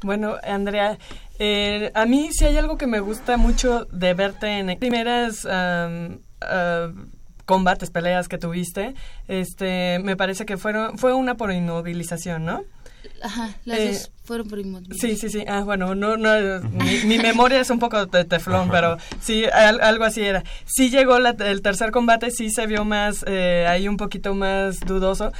Bueno, 0.04 0.36
Andrea, 0.44 1.00
eh, 1.40 1.92
a 1.96 2.06
mí 2.06 2.30
sí 2.32 2.46
hay 2.46 2.58
algo 2.58 2.78
que 2.78 2.86
me 2.86 3.00
gusta 3.00 3.38
mucho 3.38 3.86
de 3.86 4.14
verte 4.14 4.60
en 4.60 4.78
primeras 4.78 5.48
combates, 7.46 7.90
peleas 7.90 8.28
que 8.28 8.38
tuviste. 8.38 8.94
Este, 9.28 10.00
me 10.04 10.16
parece 10.16 10.46
que 10.46 10.58
fueron 10.58 10.98
fue 10.98 11.14
una 11.14 11.36
por 11.36 11.52
inmovilización, 11.52 12.46
¿no? 12.46 12.64
Ajá, 13.22 13.56
las 13.66 13.80
Eh, 13.80 13.88
dos 13.94 14.12
fueron 14.24 14.48
por 14.48 14.60
inmovilidad. 14.60 14.96
Sí, 15.00 15.16
sí, 15.16 15.30
sí. 15.30 15.44
Ah, 15.48 15.62
bueno, 15.64 15.96
no, 15.96 16.18
no, 16.18 16.30
mi, 16.72 17.00
mi 17.06 17.18
memoria 17.18 17.60
es 17.62 17.70
un 17.70 17.80
poco 17.80 18.06
de 18.06 18.26
teflón, 18.26 18.70
pero 18.70 18.98
sí, 19.22 19.46
al- 19.46 19.82
algo 19.82 20.04
así 20.04 20.22
era. 20.22 20.44
Sí 20.66 20.90
llegó 20.90 21.20
la- 21.20 21.36
el 21.40 21.62
tercer 21.62 21.92
combate, 21.92 22.32
sí 22.32 22.50
se 22.50 22.68
vio 22.68 22.86
más, 22.86 23.24
eh, 23.28 23.66
ahí 23.68 23.88
un 23.88 23.98
poquito 23.98 24.34
más 24.36 24.80
dudoso. 24.82 25.32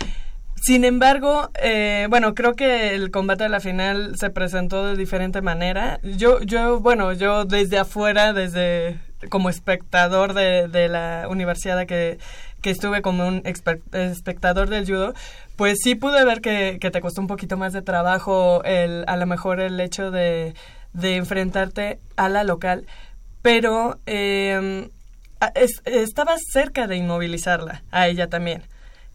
Sin 0.60 0.86
embargo, 0.86 1.52
eh, 1.62 2.08
bueno, 2.10 2.34
creo 2.34 2.56
que 2.56 2.96
el 2.96 3.12
combate 3.12 3.44
de 3.44 3.50
la 3.50 3.60
final 3.60 4.18
se 4.18 4.32
presentó 4.32 4.86
de 4.88 4.96
diferente 4.98 5.42
manera. 5.42 6.00
Yo, 6.04 6.42
yo, 6.42 6.80
bueno, 6.80 7.14
yo 7.14 7.46
desde 7.46 7.78
afuera, 7.78 8.34
desde 8.34 9.00
como 9.30 9.50
espectador 9.50 10.34
de, 10.34 10.68
de 10.68 10.90
la 10.90 11.28
universidad 11.30 11.86
que, 11.86 12.18
que 12.62 12.72
estuve 12.72 13.02
como 13.02 13.28
un 13.28 13.44
espectador 13.46 14.70
del 14.70 14.86
judo, 14.86 15.14
pues 15.56 15.78
sí 15.84 15.96
pude 15.96 16.24
ver 16.26 16.42
que, 16.42 16.78
que 16.82 16.92
te 16.92 17.02
costó 17.02 17.22
un 17.22 17.28
poquito 17.28 17.58
más 17.58 17.74
de 17.74 17.82
trabajo 17.82 18.64
el, 18.64 19.04
a 19.08 19.16
lo 19.18 19.26
mejor 19.26 19.60
el 19.60 19.80
hecho 19.80 20.12
de, 20.12 20.54
de 20.94 21.16
enfrentarte 21.18 22.00
a 22.16 22.30
la 22.30 22.44
local, 22.44 22.86
pero 23.42 24.00
eh, 24.06 24.90
es- 25.56 25.82
estabas 25.86 26.42
cerca 26.52 26.88
de 26.88 26.98
inmovilizarla, 26.98 27.84
a 27.92 28.08
ella 28.08 28.28
también, 28.28 28.64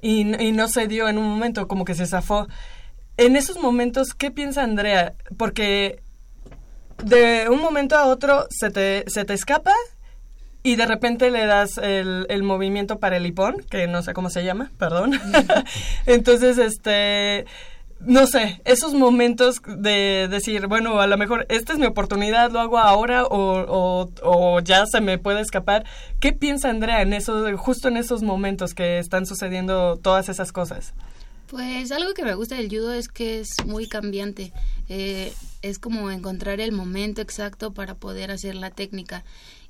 y, 0.00 0.20
y 0.42 0.52
no 0.52 0.68
se 0.68 0.86
dio 0.86 1.08
en 1.08 1.18
un 1.18 1.28
momento, 1.28 1.68
como 1.68 1.84
que 1.84 1.94
se 1.94 2.06
zafó. 2.06 2.46
En 3.16 3.36
esos 3.36 3.58
momentos, 3.58 4.14
¿qué 4.14 4.30
piensa 4.30 4.62
Andrea? 4.62 5.14
Porque 5.36 6.00
de 7.04 7.48
un 7.50 7.60
momento 7.60 7.96
a 7.96 8.06
otro 8.06 8.46
se 8.50 8.70
te, 8.70 9.04
se 9.08 9.24
te 9.24 9.34
escapa 9.34 9.74
y 10.62 10.76
de 10.76 10.86
repente 10.86 11.30
le 11.30 11.46
das 11.46 11.78
el, 11.78 12.26
el 12.28 12.42
movimiento 12.42 12.98
para 12.98 13.16
el 13.16 13.26
hipón, 13.26 13.56
que 13.68 13.86
no 13.88 14.02
sé 14.02 14.14
cómo 14.14 14.30
se 14.30 14.44
llama, 14.44 14.70
perdón. 14.78 15.20
Entonces, 16.06 16.58
este, 16.58 17.46
no 18.00 18.26
sé, 18.26 18.60
esos 18.64 18.94
momentos 18.94 19.60
de 19.64 20.28
decir, 20.30 20.66
bueno, 20.66 21.00
a 21.00 21.06
lo 21.06 21.16
mejor 21.16 21.46
esta 21.48 21.72
es 21.72 21.78
mi 21.78 21.86
oportunidad, 21.86 22.50
lo 22.50 22.60
hago 22.60 22.78
ahora 22.78 23.24
o, 23.24 23.28
o, 23.68 24.10
o 24.22 24.60
ya 24.60 24.86
se 24.86 25.00
me 25.00 25.18
puede 25.18 25.40
escapar. 25.40 25.84
¿Qué 26.20 26.32
piensa 26.32 26.70
Andrea 26.70 27.02
en 27.02 27.12
esos, 27.12 27.58
justo 27.58 27.88
en 27.88 27.96
esos 27.96 28.22
momentos 28.22 28.74
que 28.74 28.98
están 28.98 29.26
sucediendo 29.26 29.96
todas 29.96 30.28
esas 30.28 30.52
cosas? 30.52 30.94
Pues 31.52 31.92
algo 31.92 32.14
que 32.14 32.24
me 32.24 32.34
gusta 32.34 32.54
del 32.54 32.70
judo 32.70 32.94
es 32.94 33.08
que 33.08 33.40
es 33.40 33.50
muy 33.66 33.86
cambiante. 33.86 34.54
Eh, 34.88 35.32
es 35.60 35.78
como 35.78 36.10
encontrar 36.10 36.60
el 36.60 36.72
momento 36.72 37.20
exacto 37.20 37.74
para 37.74 37.94
poder 37.94 38.30
hacer 38.30 38.54
la 38.54 38.70
técnica. 38.70 39.22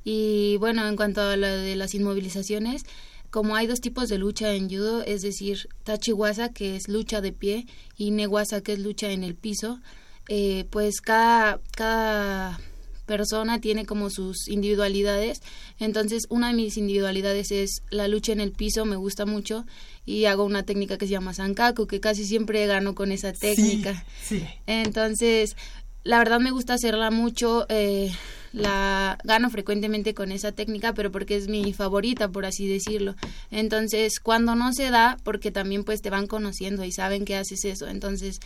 Y 0.05 0.57
bueno, 0.59 0.87
en 0.87 0.97
cuanto 0.97 1.21
a 1.21 1.37
lo 1.37 1.47
de 1.47 1.77
las 1.77 1.95
inmovilizaciones, 1.95 2.85
como 3.31 3.57
hay 3.57 3.67
dos 3.67 3.81
tipos 3.81 4.09
de 4.09 4.19
lucha 4.19 4.53
en 4.53 4.69
judo, 4.69 5.03
es 5.03 5.23
decir, 5.23 5.69
tachiwasa, 5.85 6.51
que 6.51 6.77
es 6.77 6.89
lucha 6.89 7.21
de 7.21 7.33
pie, 7.33 7.67
y 7.97 8.11
newasa, 8.11 8.61
que 8.61 8.75
es 8.75 8.79
lucha 8.79 9.11
en 9.11 9.25
el 9.25 9.35
piso, 9.35 9.81
eh, 10.29 10.67
pues 10.71 11.01
cada, 11.01 11.59
cada 11.75 12.61
persona 13.07 13.61
tiene 13.61 13.87
como 13.87 14.11
sus 14.11 14.49
individualidades. 14.49 15.41
Entonces, 15.79 16.25
una 16.29 16.49
de 16.49 16.55
mis 16.55 16.77
individualidades 16.77 17.51
es 17.53 17.83
la 17.91 18.07
lucha 18.07 18.33
en 18.33 18.41
el 18.41 18.53
piso, 18.53 18.85
me 18.85 18.97
gusta 18.97 19.27
mucho, 19.27 19.65
y 20.05 20.27
hago 20.27 20.45
una 20.45 20.65
técnica 20.65 20.99
que 20.99 21.07
se 21.07 21.13
llama 21.13 21.35
sankaku, 21.35 21.87
que 21.87 22.01
casi 22.01 22.25
siempre 22.27 22.67
gano 22.67 22.95
con 22.95 23.13
esa 23.13 23.33
técnica. 23.33 24.05
Sí. 24.23 24.45
Entonces, 24.67 25.57
la 26.05 26.19
verdad 26.19 26.41
me 26.41 26.51
gusta 26.51 26.75
hacerla 26.75 27.11
mucho. 27.11 27.67
eh, 27.69 28.13
la 28.53 29.19
gano 29.25 29.51
frecuentemente 29.51 30.15
con 30.15 30.31
esa 30.31 30.53
técnica, 30.53 30.93
pero 30.93 31.11
porque 31.11 31.37
es 31.37 31.49
mi 31.49 31.73
favorita, 31.73 32.29
por 32.29 32.45
así 32.45 32.69
decirlo. 32.69 33.15
Entonces, 33.51 34.21
cuando 34.21 34.55
no 34.55 34.73
se 34.73 34.91
da, 34.91 35.17
porque 35.25 35.51
también 35.51 35.85
pues 35.85 36.03
te 36.03 36.11
van 36.11 36.27
conociendo 36.27 36.85
y 36.85 36.93
saben 36.93 37.25
que 37.25 37.37
haces 37.37 37.65
eso, 37.65 37.89
entonces 37.89 38.41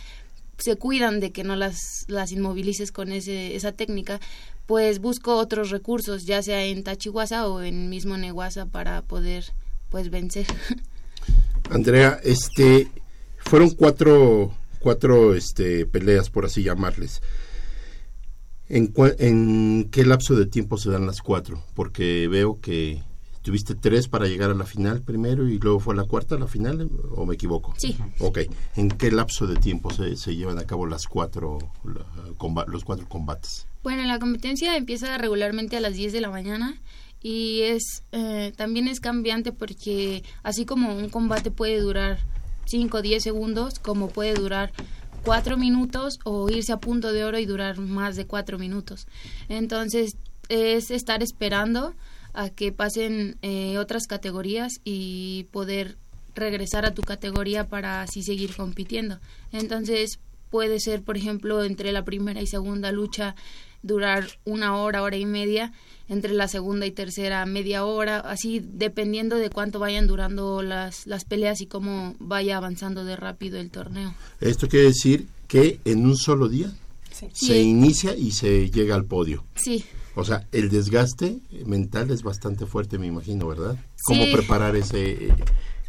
se 0.57 0.75
cuidan 0.75 1.19
de 1.19 1.31
que 1.31 1.43
no 1.43 1.55
las, 1.55 2.05
las 2.07 2.31
inmovilices 2.31 2.91
con 2.91 3.11
ese, 3.11 3.55
esa 3.55 3.73
técnica, 3.73 4.19
pues 4.65 4.99
busco 4.99 5.35
otros 5.35 5.69
recursos, 5.69 6.25
ya 6.25 6.41
sea 6.41 6.63
en 6.63 6.83
Tachiwasa 6.83 7.47
o 7.47 7.61
en 7.61 7.89
mismo 7.89 8.17
Newasa 8.17 8.65
para 8.65 9.01
poder 9.01 9.45
pues 9.89 10.09
vencer. 10.09 10.47
Andrea, 11.69 12.19
este, 12.23 12.87
fueron 13.37 13.69
cuatro, 13.71 14.53
cuatro 14.79 15.35
este, 15.35 15.85
peleas, 15.85 16.29
por 16.29 16.45
así 16.45 16.63
llamarles. 16.63 17.21
¿En, 18.69 18.93
cua- 18.93 19.15
¿En 19.19 19.89
qué 19.91 20.05
lapso 20.05 20.35
de 20.35 20.45
tiempo 20.45 20.77
se 20.77 20.89
dan 20.91 21.05
las 21.05 21.21
cuatro? 21.21 21.63
Porque 21.73 22.27
veo 22.27 22.59
que 22.59 23.01
tuviste 23.41 23.75
tres 23.75 24.09
para 24.09 24.27
llegar 24.27 24.49
a 24.49 24.53
la 24.53 24.65
final 24.65 25.01
primero 25.01 25.47
y 25.47 25.57
luego 25.57 25.79
fue 25.79 25.95
la 25.95 26.03
cuarta 26.03 26.37
la 26.37 26.47
final, 26.47 26.89
¿o 27.15 27.25
me 27.25 27.35
equivoco? 27.35 27.73
Sí. 27.77 27.95
Ok. 28.19 28.39
¿En 28.75 28.89
qué 28.89 29.09
lapso 29.11 29.47
de 29.47 29.55
tiempo 29.55 29.91
se, 29.93 30.17
se 30.17 30.35
llevan 30.35 30.59
a 30.59 30.65
cabo 30.65 30.85
las 30.85 31.07
cuatro, 31.07 31.59
la- 31.85 32.65
los 32.67 32.83
cuatro 32.83 33.07
combates? 33.07 33.65
Bueno, 33.83 34.03
la 34.03 34.19
competencia 34.19 34.75
empieza 34.75 35.17
regularmente 35.17 35.77
a 35.77 35.79
las 35.79 35.93
10 35.95 36.11
de 36.11 36.19
la 36.19 36.29
mañana 36.29 36.77
y 37.23 37.61
es 37.61 38.03
eh, 38.11 38.51
también 38.57 38.89
es 38.89 38.99
cambiante 38.99 39.53
porque 39.53 40.23
así 40.43 40.65
como 40.65 40.93
un 40.93 41.07
combate 41.07 41.49
puede 41.51 41.79
durar 41.79 42.19
5 42.65 42.97
o 42.97 43.01
10 43.01 43.23
segundos, 43.23 43.79
como 43.79 44.09
puede 44.09 44.33
durar 44.33 44.73
4 45.27 45.57
minutos 45.57 46.19
o 46.23 46.49
irse 46.49 46.71
a 46.71 46.77
punto 46.77 47.11
de 47.11 47.25
oro 47.25 47.37
y 47.37 47.45
durar 47.45 47.79
más 47.79 48.15
de 48.15 48.25
4 48.25 48.57
minutos. 48.57 49.07
Entonces 49.49 50.15
es 50.47 50.89
estar 50.89 51.21
esperando 51.21 51.93
a 52.33 52.49
que 52.49 52.71
pasen 52.71 53.35
eh, 53.41 53.77
otras 53.77 54.07
categorías 54.07 54.79
y 54.85 55.45
poder 55.51 55.97
regresar 56.33 56.85
a 56.85 56.93
tu 56.93 57.01
categoría 57.01 57.65
para 57.65 58.03
así 58.03 58.23
seguir 58.23 58.55
compitiendo. 58.55 59.19
Entonces 59.51 60.19
puede 60.49 60.79
ser, 60.79 61.01
por 61.01 61.17
ejemplo, 61.17 61.61
entre 61.65 61.91
la 61.91 62.05
primera 62.05 62.41
y 62.41 62.47
segunda 62.47 62.93
lucha 62.93 63.35
durar 63.83 64.27
una 64.45 64.75
hora, 64.77 65.01
hora 65.03 65.17
y 65.17 65.25
media, 65.25 65.71
entre 66.09 66.33
la 66.33 66.47
segunda 66.47 66.85
y 66.85 66.91
tercera 66.91 67.45
media 67.45 67.83
hora, 67.85 68.19
así 68.19 68.61
dependiendo 68.63 69.35
de 69.35 69.49
cuánto 69.49 69.79
vayan 69.79 70.07
durando 70.07 70.61
las, 70.61 71.05
las 71.05 71.25
peleas 71.25 71.59
y 71.61 71.65
cómo 71.67 72.15
vaya 72.19 72.57
avanzando 72.57 73.03
de 73.03 73.15
rápido 73.15 73.59
el 73.59 73.69
torneo. 73.69 74.13
Esto 74.39 74.67
quiere 74.67 74.85
decir 74.87 75.27
que 75.47 75.79
en 75.85 76.05
un 76.05 76.15
solo 76.17 76.47
día 76.47 76.71
se 77.11 77.29
Sí. 77.33 77.53
inicia 77.61 78.15
y 78.15 78.31
se 78.31 78.69
llega 78.69 78.95
al 78.95 79.05
podio. 79.05 79.43
Sí, 79.55 79.83
O 80.19 80.23
sea, 80.23 80.47
el 80.51 80.69
desgaste 80.69 81.37
mental 81.67 82.09
es 82.09 82.23
bastante 82.23 82.65
fuerte, 82.65 82.97
me 82.97 83.05
imagino, 83.05 83.47
¿verdad? 83.47 83.77
¿Cómo 84.03 84.25
Sí. 84.25 84.31
preparar 84.31 84.75
ese, 84.75 85.27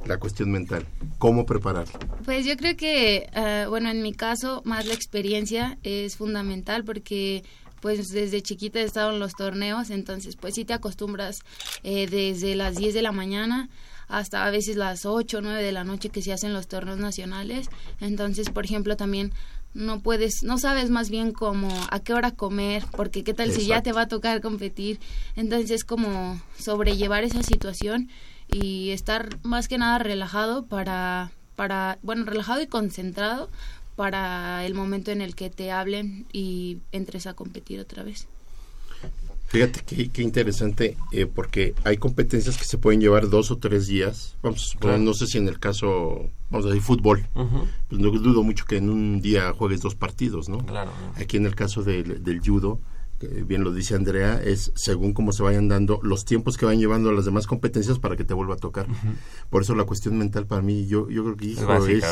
la 0.05 0.19
cuestión 0.19 0.51
mental? 0.51 0.85
¿Cómo 1.17 1.47
prepararla? 1.47 1.99
Pues 2.27 2.45
yo 2.45 2.55
creo 2.59 2.77
que, 2.77 3.27
eh, 3.33 3.65
bueno, 3.71 3.89
en 3.91 4.03
mi 4.03 4.13
caso, 4.13 4.61
más 4.67 4.85
la 4.85 4.93
experiencia 4.93 5.79
es 5.83 6.17
fundamental 6.17 6.85
porque 6.85 7.43
pues 7.81 8.11
desde 8.11 8.43
chiquita 8.43 8.81
he 8.81 8.85
estado 8.85 9.13
en 9.13 9.19
los 9.19 9.35
torneos, 9.35 9.91
entonces 9.91 10.37
pues 10.37 10.55
sí 10.55 10.65
te 10.65 10.75
acostumbras 10.75 11.41
eh, 11.83 12.07
desde 12.09 12.55
las 12.55 12.77
10 12.77 12.95
de 12.95 13.03
la 13.03 13.13
mañana 13.13 13.69
hasta 14.09 14.47
a 14.47 14.51
veces 14.51 14.77
las 14.77 15.05
8 15.07 15.39
o 15.39 15.41
9 15.41 15.63
de 15.63 15.73
la 15.73 15.85
noche 15.85 16.09
que 16.09 16.23
se 16.23 16.33
hacen 16.33 16.55
los 16.55 16.67
torneos 16.67 16.99
nacionales. 16.99 17.69
Entonces, 18.01 18.51
por 18.51 18.65
ejemplo, 18.65 18.97
también 18.97 19.33
no 19.75 20.01
puedes, 20.01 20.43
no 20.43 20.59
sabes 20.59 20.91
más 20.91 21.11
bien 21.11 21.33
como 21.33 21.69
a 21.91 22.01
qué 22.01 22.15
hora 22.15 22.31
comer, 22.31 22.85
porque 22.97 23.23
qué 23.23 23.35
tal 23.35 23.53
si 23.53 23.67
ya 23.67 23.83
te 23.83 23.93
va 23.93 24.03
a 24.03 24.09
tocar 24.09 24.41
competir. 24.41 24.99
Entonces, 25.37 25.71
es 25.71 25.85
como 25.85 26.41
sobrellevar 26.59 27.23
esa 27.23 27.43
situación 27.43 28.09
y 28.51 28.91
estar 28.91 29.29
más 29.43 29.69
que 29.69 29.77
nada 29.77 29.99
relajado 29.99 30.65
para, 30.65 31.31
para, 31.55 31.99
bueno, 32.03 32.25
relajado 32.25 32.63
y 32.63 32.67
concentrado 32.67 33.51
para 33.99 34.65
el 34.65 34.75
momento 34.75 35.11
en 35.11 35.21
el 35.23 35.35
que 35.35 35.51
te 35.51 35.73
hablen 35.73 36.25
y 36.33 36.79
entres 36.93 37.27
a 37.27 37.35
competir 37.35 37.81
otra 37.81 38.05
vez. 38.05 38.29
Fíjate 39.49 39.81
qué, 39.85 40.09
qué 40.11 40.23
interesante, 40.23 40.97
eh, 41.11 41.27
porque 41.27 41.75
hay 41.83 41.97
competencias 41.97 42.57
que 42.57 42.65
se 42.65 42.79
pueden 42.79 43.01
llevar 43.01 43.29
dos 43.29 43.51
o 43.51 43.57
tres 43.59 43.89
días. 43.89 44.37
Vamos 44.41 44.63
a 44.63 44.67
suponer, 44.69 44.97
Claro. 44.99 45.03
no 45.05 45.15
sé 45.15 45.27
si 45.27 45.39
en 45.39 45.49
el 45.49 45.59
caso, 45.59 46.31
vamos 46.49 46.67
a 46.67 46.69
decir, 46.69 46.83
fútbol. 46.85 47.27
Pues 47.89 48.01
no 48.01 48.11
dudo 48.13 48.45
mucho 48.45 48.67
que 48.67 48.77
en 48.77 48.89
un 48.89 49.21
día 49.21 49.53
juegues 49.53 49.81
dos 49.81 49.97
partidos, 49.97 50.49
¿no? 50.49 50.59
Claro. 50.59 50.93
Aquí 51.17 51.37
en 51.39 51.47
el 51.47 51.57
caso 51.57 51.83
del, 51.83 52.23
del 52.23 52.41
judo, 52.41 52.79
que 53.19 53.27
bien 53.43 53.65
lo 53.65 53.73
dice 53.73 53.95
Andrea, 53.97 54.41
es 54.43 54.71
según 54.77 55.13
cómo 55.13 55.33
se 55.33 55.43
vayan 55.43 55.69
dando 55.69 55.99
los 56.03 56.25
tiempos 56.25 56.57
que 56.57 56.67
van 56.67 56.79
llevando 56.79 57.11
las 57.13 57.25
demás 57.25 57.47
competencias 57.47 57.99
para 57.99 58.17
que 58.17 58.25
te 58.25 58.33
vuelva 58.35 58.55
a 58.55 58.59
tocar. 58.59 58.87
Por 59.51 59.63
eso 59.63 59.75
la 59.75 59.85
cuestión 59.85 60.17
mental 60.19 60.47
para 60.47 60.63
mí, 60.63 60.87
yo, 60.87 61.09
yo 61.11 61.25
creo 61.25 61.37
que 61.37 61.47
hijo, 61.47 61.63
básica, 61.67 62.07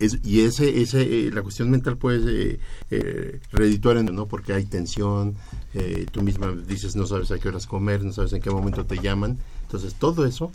es, 0.00 0.14
es- 0.14 0.18
y 0.24 0.40
ese, 0.40 0.80
ese, 0.82 1.02
eh, 1.02 1.30
la 1.32 1.42
cuestión 1.42 1.70
mental 1.70 1.96
puede 1.96 2.52
eh, 2.54 2.58
eh, 2.90 3.40
redituar, 3.52 3.96
en- 3.98 4.14
¿no? 4.14 4.26
Porque 4.26 4.52
hay 4.52 4.64
tensión, 4.64 5.34
eh, 5.74 6.06
tú 6.10 6.22
misma 6.22 6.52
dices 6.66 6.96
no 6.96 7.06
sabes 7.06 7.30
a 7.30 7.38
qué 7.38 7.48
horas 7.48 7.66
comer, 7.66 8.02
no 8.04 8.12
sabes 8.12 8.32
en 8.32 8.42
qué 8.42 8.50
momento 8.50 8.84
te 8.84 8.98
llaman, 8.98 9.38
entonces 9.62 9.94
todo 9.94 10.26
eso 10.26 10.50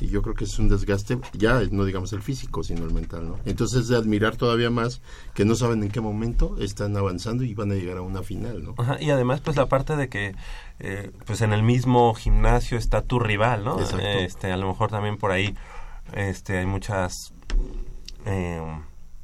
y 0.00 0.08
yo 0.08 0.20
creo 0.22 0.34
que 0.34 0.44
es 0.44 0.58
un 0.58 0.68
desgaste, 0.68 1.18
ya 1.32 1.60
no 1.70 1.84
digamos 1.84 2.12
el 2.12 2.22
físico, 2.22 2.62
sino 2.62 2.84
el 2.84 2.92
mental, 2.92 3.28
¿no? 3.28 3.38
Entonces 3.46 3.82
es 3.82 3.88
de 3.88 3.96
admirar 3.96 4.36
todavía 4.36 4.70
más 4.70 5.00
que 5.34 5.44
no 5.44 5.54
saben 5.54 5.82
en 5.82 5.90
qué 5.90 6.00
momento 6.00 6.56
están 6.60 6.96
avanzando 6.96 7.44
y 7.44 7.54
van 7.54 7.72
a 7.72 7.74
llegar 7.74 7.96
a 7.96 8.02
una 8.02 8.22
final, 8.22 8.62
¿no? 8.62 8.74
Ajá, 8.76 9.00
y 9.00 9.10
además, 9.10 9.40
pues 9.40 9.56
la 9.56 9.66
parte 9.66 9.96
de 9.96 10.08
que, 10.08 10.34
eh, 10.80 11.10
pues 11.24 11.40
en 11.40 11.52
el 11.52 11.62
mismo 11.62 12.12
gimnasio 12.14 12.76
está 12.76 13.02
tu 13.02 13.18
rival, 13.18 13.64
¿no? 13.64 13.80
Exacto. 13.80 14.06
Este, 14.06 14.52
a 14.52 14.56
lo 14.56 14.68
mejor 14.68 14.90
también 14.90 15.16
por 15.16 15.30
ahí, 15.30 15.54
este, 16.12 16.58
hay 16.58 16.66
muchas, 16.66 17.32
eh, 18.26 18.60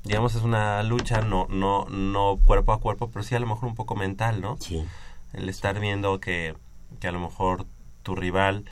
digamos, 0.05 0.35
es 0.35 0.43
una 0.43 0.83
lucha, 0.83 1.20
no, 1.20 1.47
no, 1.51 1.85
no 1.91 2.39
cuerpo 2.45 2.73
a 2.73 2.81
cuerpo, 2.81 3.11
pero 3.11 3.23
sí 3.23 3.35
a 3.35 3.41
lo 3.41 3.47
mejor 3.47 3.68
un 3.68 3.75
poco 3.75 3.95
mental, 3.95 4.41
¿no? 4.41 4.57
Sí. 4.59 4.83
El 5.35 5.49
estar 5.51 5.79
viendo 5.81 6.18
que, 6.18 6.55
que 6.99 7.09
a 7.09 7.12
lo 7.12 7.20
mejor 7.20 7.66
tu 8.03 8.16
rival 8.16 8.64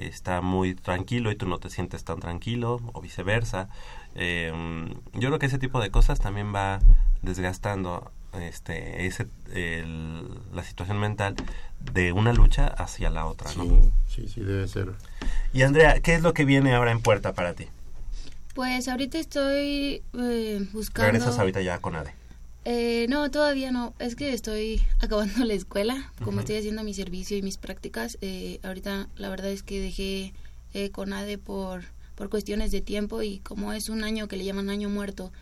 está 0.00 0.40
muy 0.40 0.74
tranquilo 0.74 1.30
y 1.30 1.36
tú 1.36 1.46
no 1.46 1.58
te 1.58 1.70
sientes 1.70 2.04
tan 2.04 2.20
tranquilo 2.20 2.80
o 2.92 3.00
viceversa. 3.00 3.68
Eh, 4.14 4.52
yo 5.14 5.28
creo 5.28 5.38
que 5.38 5.46
ese 5.46 5.58
tipo 5.58 5.80
de 5.80 5.90
cosas 5.90 6.20
también 6.20 6.54
va 6.54 6.80
desgastando 7.22 8.10
este 8.34 9.06
ese 9.06 9.26
el- 9.54 10.28
la 10.52 10.62
situación 10.62 10.98
mental 11.00 11.34
de 11.92 12.12
una 12.12 12.32
lucha 12.32 12.66
hacia 12.66 13.10
la 13.10 13.26
otra, 13.26 13.52
¿no? 13.54 13.64
Sí, 13.64 13.90
sí, 14.08 14.28
sí, 14.28 14.40
debe 14.42 14.68
ser. 14.68 14.92
Y 15.52 15.62
Andrea, 15.62 16.00
¿qué 16.00 16.14
es 16.14 16.22
lo 16.22 16.34
que 16.34 16.44
viene 16.44 16.74
ahora 16.74 16.92
en 16.92 17.00
puerta 17.00 17.32
para 17.32 17.54
ti? 17.54 17.68
Pues 18.54 18.88
ahorita 18.88 19.18
estoy 19.18 20.02
eh, 20.14 20.66
buscando... 20.72 21.10
Regresas 21.12 21.38
ahorita 21.38 21.60
ya 21.62 21.78
con 21.78 21.94
ADE. 21.96 22.12
Eh, 22.70 23.06
no, 23.08 23.30
todavía 23.30 23.72
no. 23.72 23.94
Es 23.98 24.14
que 24.14 24.34
estoy 24.34 24.82
acabando 25.00 25.42
la 25.46 25.54
escuela, 25.54 26.12
como 26.22 26.40
estoy 26.40 26.56
haciendo 26.56 26.84
mi 26.84 26.92
servicio 26.92 27.34
y 27.38 27.40
mis 27.40 27.56
prácticas. 27.56 28.18
eh, 28.20 28.60
ahorita 28.62 29.08
la 29.16 29.30
verdad 29.30 29.50
es 29.50 29.62
que 29.62 29.80
dejé 29.80 30.34
eh, 30.74 30.90
CONADE 30.90 31.38
por, 31.38 31.84
por 32.14 32.28
cuestiones 32.28 32.70
de 32.70 32.82
tiempo 32.82 33.22
y 33.22 33.38
como 33.38 33.72
es 33.72 33.88
un 33.88 34.04
año 34.04 34.28
que 34.28 34.36
le 34.36 34.44
llaman 34.44 34.68
año 34.68 34.90
muerto, 34.90 35.32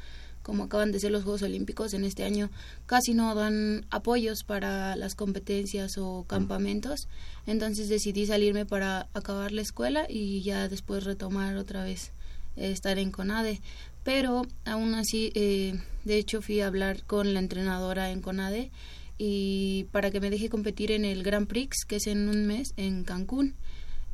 como 0.44 0.62
acaban 0.64 0.92
de 0.92 1.00
ser 1.00 1.10
los 1.10 1.24
Juegos 1.24 1.42
Olímpicos 1.42 1.94
en 1.94 2.04
este 2.04 2.22
año, 2.22 2.48
casi 2.86 3.12
no 3.12 3.34
dan 3.34 3.86
apoyos 3.90 4.44
para 4.44 4.94
las 4.94 5.16
competencias 5.16 5.98
o 5.98 6.24
campamentos. 6.28 7.08
Entonces 7.44 7.88
decidí 7.88 8.26
salirme 8.26 8.66
para 8.66 9.08
acabar 9.14 9.50
la 9.50 9.62
escuela 9.62 10.06
y 10.08 10.42
ya 10.42 10.68
después 10.68 11.02
retomar 11.02 11.56
otra 11.56 11.82
vez 11.82 12.12
eh, 12.56 12.70
estar 12.70 12.98
en 12.98 13.10
CONADE. 13.10 13.60
Pero 14.06 14.46
aún 14.64 14.94
así, 14.94 15.32
eh, 15.34 15.74
de 16.04 16.16
hecho 16.16 16.40
fui 16.40 16.60
a 16.60 16.68
hablar 16.68 17.02
con 17.02 17.34
la 17.34 17.40
entrenadora 17.40 18.12
en 18.12 18.20
CONADE 18.22 18.70
y 19.18 19.86
para 19.90 20.12
que 20.12 20.20
me 20.20 20.30
deje 20.30 20.48
competir 20.48 20.92
en 20.92 21.04
el 21.04 21.24
Grand 21.24 21.48
Prix, 21.48 21.84
que 21.84 21.96
es 21.96 22.06
en 22.06 22.28
un 22.28 22.46
mes 22.46 22.72
en 22.76 23.02
Cancún. 23.02 23.54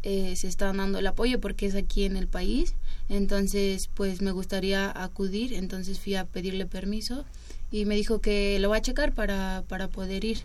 Eh, 0.03 0.35
se 0.35 0.49
está 0.49 0.73
dando 0.73 0.99
el 0.99 1.07
apoyo 1.07 1.43
porque 1.43 1.67
es 1.67 1.75
aquí 1.75 2.05
en 2.05 2.17
el 2.17 2.27
país. 2.27 2.75
Entonces, 3.11 3.91
pues 3.93 4.23
me 4.23 4.31
gustaría 4.31 4.91
acudir. 4.91 5.53
Entonces 5.53 6.01
fui 6.01 6.15
a 6.15 6.25
pedirle 6.25 6.65
permiso 6.65 7.27
y 7.71 7.85
me 7.85 7.95
dijo 7.95 8.19
que 8.19 8.59
lo 8.61 8.71
va 8.71 8.77
a 8.77 8.83
checar 8.83 9.13
para, 9.13 9.63
para 9.69 9.89
poder 9.89 10.25
ir. 10.25 10.39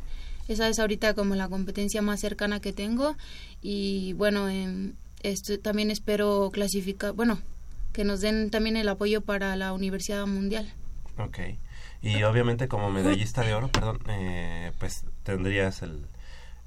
Esa 0.49 0.67
es 0.67 0.77
ahorita 0.77 1.13
como 1.13 1.35
la 1.35 1.47
competencia 1.47 2.01
más 2.01 2.19
cercana 2.19 2.59
que 2.59 2.73
tengo. 2.73 3.15
Y 3.61 4.11
bueno, 4.11 4.49
em, 4.49 4.95
esto, 5.23 5.57
también 5.57 5.89
espero 5.89 6.49
clasificar, 6.51 7.13
bueno, 7.13 7.39
que 7.97 8.03
nos 8.03 8.21
den 8.21 8.51
también 8.51 8.77
el 8.77 8.87
apoyo 8.89 9.21
para 9.21 9.55
la 9.55 9.73
Universidad 9.73 10.27
Mundial. 10.27 10.71
Ok. 11.17 11.39
Y 12.03 12.21
obviamente 12.21 12.67
como 12.67 12.91
medallista 12.91 13.41
de 13.41 13.55
oro, 13.55 13.69
perdón, 13.69 13.97
eh, 14.07 14.71
pues 14.77 15.03
tendrías 15.23 15.81
el, 15.81 16.05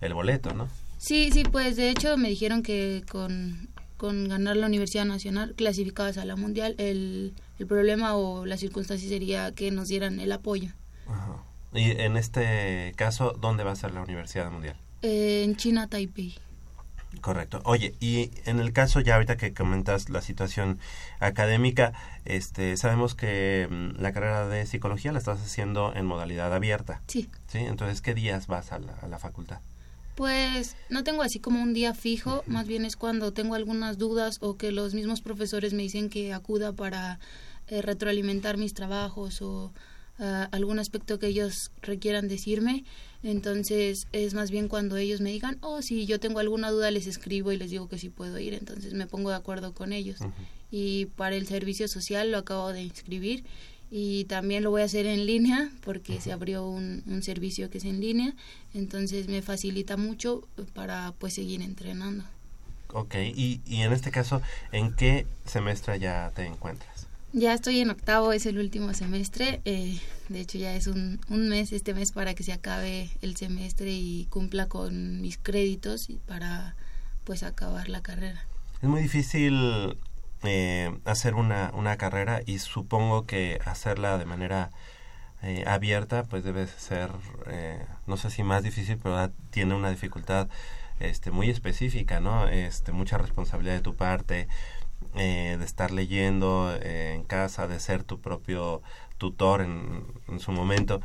el 0.01 0.13
boleto, 0.13 0.55
¿no? 0.55 0.69
Sí, 0.99 1.31
sí, 1.33 1.45
pues 1.45 1.77
de 1.77 1.89
hecho 1.89 2.17
me 2.17 2.29
dijeron 2.29 2.65
que 2.65 3.05
con, 3.09 3.69
con 3.97 4.27
ganar 4.29 4.57
la 4.57 4.67
Universidad 4.67 5.05
Nacional 5.05 5.55
clasificadas 5.57 6.19
a 6.19 6.25
la 6.25 6.35
Mundial, 6.35 6.75
el, 6.79 7.33
el 7.61 7.67
problema 7.69 8.17
o 8.17 8.45
la 8.45 8.57
circunstancia 8.57 9.09
sería 9.09 9.55
que 9.55 9.71
nos 9.71 9.87
dieran 9.87 10.19
el 10.19 10.33
apoyo. 10.33 10.71
Ajá. 11.07 11.45
Y 11.73 11.93
en 11.93 12.17
este 12.17 12.93
caso, 12.97 13.37
¿dónde 13.41 13.63
va 13.63 13.71
a 13.71 13.77
ser 13.77 13.95
la 13.95 14.03
Universidad 14.03 14.51
Mundial? 14.51 14.75
Eh, 15.03 15.45
en 15.45 15.55
China, 15.55 15.87
Taipei. 15.87 16.35
Correcto. 17.21 17.61
Oye, 17.65 17.95
y 18.01 18.31
en 18.47 18.61
el 18.61 18.73
caso 18.73 19.01
ya 19.01 19.15
ahorita 19.15 19.37
que 19.37 19.53
comentas 19.53 20.09
la 20.09 20.23
situación 20.23 20.79
académica, 21.19 21.93
este, 22.25 22.77
sabemos 22.77 23.15
que 23.15 23.69
mm, 23.71 24.01
la 24.01 24.13
carrera 24.13 24.47
de 24.47 24.65
psicología 24.67 25.13
la 25.13 25.19
estás 25.19 25.41
haciendo 25.41 25.93
en 25.95 26.07
modalidad 26.07 26.55
abierta. 26.55 27.03
Sí. 27.09 27.29
Sí, 27.49 27.59
entonces, 27.59 28.01
¿qué 28.01 28.15
días 28.15 28.47
vas 28.47 28.73
a 28.73 28.79
la, 28.79 28.93
a 28.95 29.09
la 29.09 29.19
facultad? 29.19 29.61
Pues 30.15 30.77
no 30.89 31.03
tengo 31.03 31.23
así 31.23 31.41
como 31.41 31.63
un 31.63 31.73
día 31.73 31.95
fijo, 31.95 32.45
más 32.47 32.67
bien 32.67 32.85
es 32.85 32.97
cuando 32.97 33.33
tengo 33.33 33.55
algunas 33.55 33.97
dudas 33.97 34.37
o 34.41 34.57
que 34.57 34.71
los 34.71 34.93
mismos 34.93 35.23
profesores 35.23 35.73
me 35.73 35.83
dicen 35.83 36.11
que 36.11 36.35
acuda 36.35 36.73
para 36.73 37.19
eh, 37.69 37.83
retroalimentar 37.83 38.57
mis 38.57 38.75
trabajos 38.75 39.41
o 39.43 39.73
ah, 40.21 40.49
algún 40.53 40.79
aspecto 40.79 41.19
que 41.19 41.27
ellos 41.27 41.71
requieran 41.83 42.29
decirme. 42.29 42.85
Entonces 43.23 44.07
es 44.13 44.35
más 44.35 44.51
bien 44.51 44.69
cuando 44.69 44.97
ellos 44.97 45.21
me 45.21 45.31
digan, 45.31 45.59
oh, 45.61 45.83
si 45.83 46.07
yo 46.07 46.21
tengo 46.21 46.39
alguna 46.39 46.71
duda 46.71 46.91
les 46.91 47.07
escribo 47.07 47.53
y 47.53 47.57
les 47.57 47.71
digo 47.71 47.89
que 47.89 47.99
sí 47.99 48.09
puedo 48.09 48.39
ir, 48.39 48.55
entonces 48.55 48.95
me 48.95 49.07
pongo 49.07 49.31
de 49.31 49.37
acuerdo 49.37 49.75
con 49.75 49.93
ellos. 49.93 50.19
Y 50.71 51.07
para 51.17 51.37
el 51.37 51.47
servicio 51.47 51.89
social 51.89 52.31
lo 52.31 52.39
acabo 52.39 52.73
de 52.73 52.83
inscribir 52.83 53.45
y 53.91 54.25
también 54.27 54.63
lo 54.63 54.71
voy 54.71 54.83
a 54.83 54.85
hacer 54.85 55.07
en 55.07 55.27
línea 55.27 55.71
porque 55.83 56.21
se 56.21 56.31
abrió 56.31 56.65
un, 56.65 57.03
un 57.07 57.25
servicio 57.25 57.71
que 57.71 57.79
es 57.79 57.85
en 57.85 58.01
línea 58.01 58.37
entonces 58.73 59.27
me 59.27 59.43
facilita 59.43 59.97
mucho 59.97 60.47
para 60.75 61.13
pues 61.19 61.35
seguir 61.35 61.61
entrenando 61.61 62.23
Ok, 62.93 63.15
y, 63.35 63.61
y 63.67 63.83
en 63.83 63.93
este 63.93 64.11
caso, 64.11 64.43
¿en 64.73 64.95
qué 64.95 65.27
semestre 65.45 65.99
ya 65.99 66.33
te 66.35 66.45
encuentras? 66.45 67.00
Ya 67.33 67.55
estoy 67.55 67.81
en 67.81 67.91
octavo 67.91 68.33
es 68.33 68.47
el 68.47 68.59
último 68.59 68.93
semestre 68.95 69.61
eh, 69.65 69.99
de 70.29 70.41
hecho 70.41 70.59
ya 70.59 70.75
es 70.75 70.87
un, 70.87 71.21
un 71.29 71.49
mes 71.49 71.73
este 71.73 71.95
mes 71.95 72.13
para 72.13 72.35
que 72.35 72.43
se 72.43 72.53
acabe 72.53 73.11
el 73.23 73.37
semestre 73.37 73.93
y 73.93 74.27
cumpla 74.31 74.67
con 74.67 75.21
mis 75.21 75.39
créditos 75.39 76.11
y 76.11 76.15
para 76.17 76.75
pues 77.25 77.43
acabar 77.43 77.89
la 77.89 78.03
carrera 78.03 78.45
Es 78.83 78.89
muy 78.89 79.03
difícil 79.03 79.97
eh, 80.43 80.91
hacer 81.05 81.35
una, 81.35 81.71
una 81.75 81.97
carrera 81.97 82.41
y 82.47 82.59
supongo 82.59 83.27
que 83.27 83.61
hacerla 83.65 84.19
de 84.19 84.25
manera 84.25 84.71
eh, 85.43 85.65
abierta 85.67 86.25
pues 86.25 86.45
debe 86.45 86.67
ser, 86.67 87.11
eh, 87.47 87.85
no 88.07 88.17
sé 88.17 88.31
si 88.31 88.43
más 88.43 88.63
difícil, 88.63 88.99
pero 89.03 89.15
da- 89.17 89.33
tiene 89.51 89.75
una 89.75 89.91
dificultad 89.91 90.49
este, 90.99 91.31
muy 91.31 91.49
específica, 91.49 92.21
¿no? 92.21 92.47
Este, 92.49 92.93
mucha 92.93 93.17
responsabilidad 93.17 93.75
de 93.77 93.81
tu 93.81 93.95
parte, 93.95 94.49
eh, 95.15 95.57
de 95.59 95.65
estar 95.65 95.91
leyendo 95.91 96.77
eh, 96.83 97.15
en 97.15 97.25
casa, 97.25 97.67
de 97.67 97.81
ser 97.81 98.05
tu 98.05 98.21
propio 98.21 98.83
tutor 99.19 99.61
en, 99.63 100.05
en 100.29 100.41
su 100.41 100.53
momento. 100.53 101.01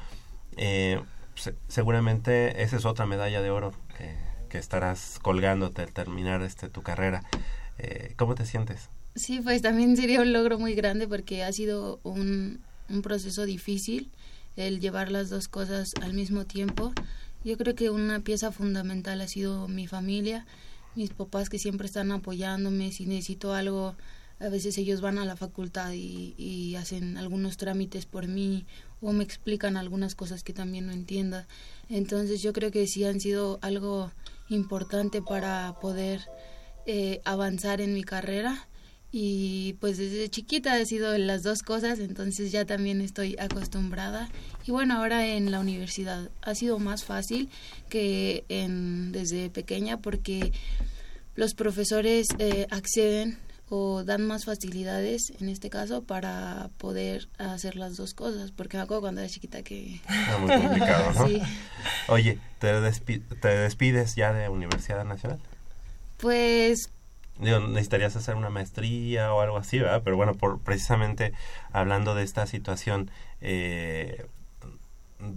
Eh, 0.58 1.02
se- 1.36 1.56
seguramente 1.68 2.62
esa 2.64 2.78
es 2.78 2.86
otra 2.86 3.06
medalla 3.06 3.42
de 3.42 3.50
oro 3.52 3.74
que, 3.98 4.16
que 4.50 4.58
estarás 4.58 5.20
colgándote 5.22 5.82
al 5.82 5.92
terminar 5.94 6.42
este, 6.42 6.70
tu 6.70 6.82
carrera. 6.82 7.24
Eh, 7.78 8.14
¿Cómo 8.18 8.36
te 8.36 8.46
sientes? 8.46 8.90
Sí, 9.16 9.42
pues 9.42 9.62
también 9.62 9.96
sería 9.98 10.22
un 10.22 10.34
logro 10.34 10.60
muy 10.60 10.76
grande 10.76 11.08
porque 11.08 11.44
ha 11.44 11.52
sido 11.52 12.00
un, 12.04 12.62
un 12.90 13.02
proceso 13.02 13.46
difícil 13.46 14.12
el 14.56 14.80
llevar 14.80 15.12
las 15.12 15.30
dos 15.30 15.48
cosas 15.48 15.94
al 16.02 16.14
mismo 16.14 16.46
tiempo. 16.46 16.94
Yo 17.44 17.58
creo 17.58 17.76
que 17.76 17.90
una 17.90 18.22
pieza 18.22 18.52
fundamental 18.52 19.22
ha 19.22 19.28
sido 19.28 19.68
mi 19.68 19.88
familia, 19.88 20.46
mis 20.96 21.12
papás 21.12 21.50
que 21.50 21.60
siempre 21.60 21.88
están 21.88 22.12
apoyándome. 22.12 22.92
Si 22.92 23.06
necesito 23.06 23.54
algo, 23.54 23.96
a 24.40 24.50
veces 24.50 24.78
ellos 24.78 25.02
van 25.02 25.18
a 25.18 25.26
la 25.26 25.36
facultad 25.36 25.94
y, 25.94 26.36
y 26.38 26.76
hacen 26.76 27.18
algunos 27.18 27.58
trámites 27.58 28.06
por 28.06 28.28
mí 28.28 28.66
o 29.02 29.14
me 29.14 29.24
explican 29.24 29.78
algunas 29.78 30.16
cosas 30.16 30.44
que 30.44 30.54
también 30.54 30.88
no 30.88 30.94
entienda. 30.94 31.48
Entonces 31.90 32.42
yo 32.42 32.54
creo 32.54 32.72
que 32.72 32.88
sí 32.88 33.04
han 33.06 33.20
sido 33.20 33.60
algo 33.62 34.12
importante 34.50 35.22
para 35.22 35.76
poder 35.82 36.22
eh, 36.86 37.22
avanzar 37.26 37.82
en 37.82 37.94
mi 37.94 38.04
carrera 38.04 38.68
y 39.18 39.78
pues 39.80 39.98
desde 39.98 40.28
chiquita 40.28 40.78
he 40.78 40.86
sido 40.86 41.18
las 41.18 41.42
dos 41.42 41.62
cosas, 41.62 42.00
entonces 42.00 42.52
ya 42.52 42.66
también 42.66 43.00
estoy 43.00 43.38
acostumbrada. 43.40 44.28
Y 44.68 44.72
bueno, 44.72 44.98
ahora 44.98 45.26
en 45.26 45.52
la 45.52 45.62
universidad 45.62 46.30
ha 46.42 46.54
sido 46.54 46.80
más 46.80 47.06
fácil 47.06 47.48
que 47.88 48.44
en, 48.50 49.14
desde 49.14 49.50
pequeña 49.50 49.96
porque 50.02 50.52
los 51.36 51.54
profesores 51.54 52.28
eh, 52.40 52.68
acceden 52.72 53.38
o 53.70 54.04
dan 54.04 54.28
más 54.28 54.44
facilidades 54.44 55.32
en 55.40 55.48
este 55.48 55.70
caso 55.70 56.04
para 56.04 56.70
poder 56.78 57.30
hacer 57.38 57.78
las 57.78 57.96
dos 57.96 58.14
cosas 58.14 58.52
porque 58.52 58.76
me 58.76 58.84
acuerdo 58.84 59.00
cuando 59.02 59.22
era 59.22 59.30
chiquita 59.30 59.64
que 59.64 60.02
Era 60.28 60.38
muy 60.40 60.52
complicado, 60.54 61.14
¿no? 61.14 61.28
sí 61.28 61.42
Oye, 62.10 62.38
¿te, 62.60 62.68
despi- 62.74 63.24
¿te 63.40 63.48
despides 63.48 64.16
ya 64.16 64.34
de 64.34 64.50
Universidad 64.50 65.06
Nacional? 65.06 65.40
pues 66.18 66.90
Digo, 67.40 67.60
necesitarías 67.60 68.16
hacer 68.16 68.36
una 68.36 68.50
maestría 68.50 69.34
o 69.34 69.42
algo 69.42 69.58
así, 69.58 69.80
¿verdad? 69.80 70.02
Pero 70.04 70.16
bueno, 70.16 70.36
por 70.36 70.60
precisamente 70.62 71.34
hablando 71.72 72.16
de 72.16 72.24
esta 72.24 72.48
situación 72.48 73.12
eh, 73.42 74.26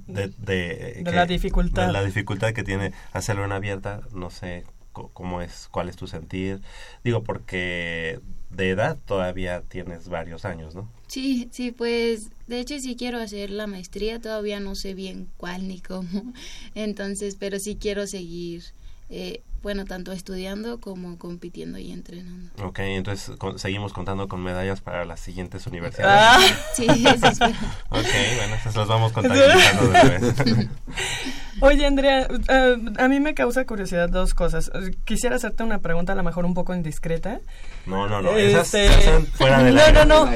de, 0.07 0.29
de, 0.39 1.03
De 1.05 1.13
la 1.13 1.27
dificultad. 1.27 1.87
de 1.87 1.93
la 1.93 2.05
dificultad 2.05 2.53
que 2.53 2.65
tiene 2.65 2.93
hacerlo 3.13 3.45
en 3.45 3.53
abierta, 3.53 4.03
no 4.13 4.31
sé 4.31 4.65
co- 4.93 5.11
cómo 5.13 5.41
es, 5.43 5.69
cuál 5.71 5.89
es 5.89 5.97
tu 5.97 6.07
sentir. 6.07 6.61
Digo, 7.05 7.23
porque 7.23 8.21
de 8.51 8.71
edad 8.71 8.99
todavía 9.05 9.63
tienes 9.63 10.09
varios 10.09 10.45
años, 10.45 10.75
¿no? 10.75 10.89
Sí, 11.07 11.49
sí, 11.53 11.71
pues 11.73 12.31
de 12.49 12.61
hecho 12.61 12.79
sí 12.81 12.95
quiero 12.97 13.19
hacer 13.19 13.51
la 13.51 13.67
maestría, 13.67 14.21
todavía 14.21 14.61
no 14.61 14.75
sé 14.75 14.95
bien 14.95 15.29
cuál 15.37 15.67
ni 15.69 15.81
cómo, 15.81 16.09
entonces, 16.75 17.37
pero 17.39 17.59
sí 17.59 17.77
quiero 17.81 18.07
seguir, 18.07 18.63
eh, 19.11 19.43
bueno, 19.63 19.85
tanto 19.87 20.13
estudiando 20.13 20.81
como 20.81 21.19
compitiendo 21.19 21.79
y 21.79 21.91
entrenando. 21.91 22.51
Ok, 22.65 22.79
entonces 22.81 23.37
con- 23.39 23.59
seguimos 23.59 23.93
contando 23.93 24.29
con 24.29 24.41
medallas 24.43 24.81
para 24.81 25.05
las 25.05 25.19
siguientes 25.21 25.67
universidades. 25.67 26.15
Ah. 26.15 26.41
Sí, 26.75 26.87
eso 26.87 27.27
espero. 27.27 27.51
ok, 27.91 28.07
bueno, 28.37 28.55
esas 28.55 28.77
las 28.77 28.87
vamos 28.87 29.13
contabilizando 29.13 29.89
después. 29.89 30.69
Oye, 31.61 31.87
Andrea, 31.87 32.29
eh, 32.49 32.77
a 32.99 33.09
mí 33.09 33.19
me 33.19 33.35
causa 33.35 33.65
curiosidad 33.67 34.09
dos 34.09 34.33
cosas. 34.33 34.71
Quisiera 35.05 35.35
hacerte 35.35 35.65
una 35.65 35.81
pregunta 35.81 36.13
a 36.13 36.17
lo 36.17 36.23
mejor 36.23 36.45
un 36.45 36.55
poco 36.55 36.73
indiscreta. 36.73 37.41
No, 37.85 38.07
no, 38.09 38.23
no, 38.23 38.37
esas 38.37 38.73
Este, 38.75 39.27
fuera 39.33 39.65
del 39.65 39.75
No, 39.75 39.81
aire. 39.83 40.05
no, 40.07 40.27
no. 40.27 40.31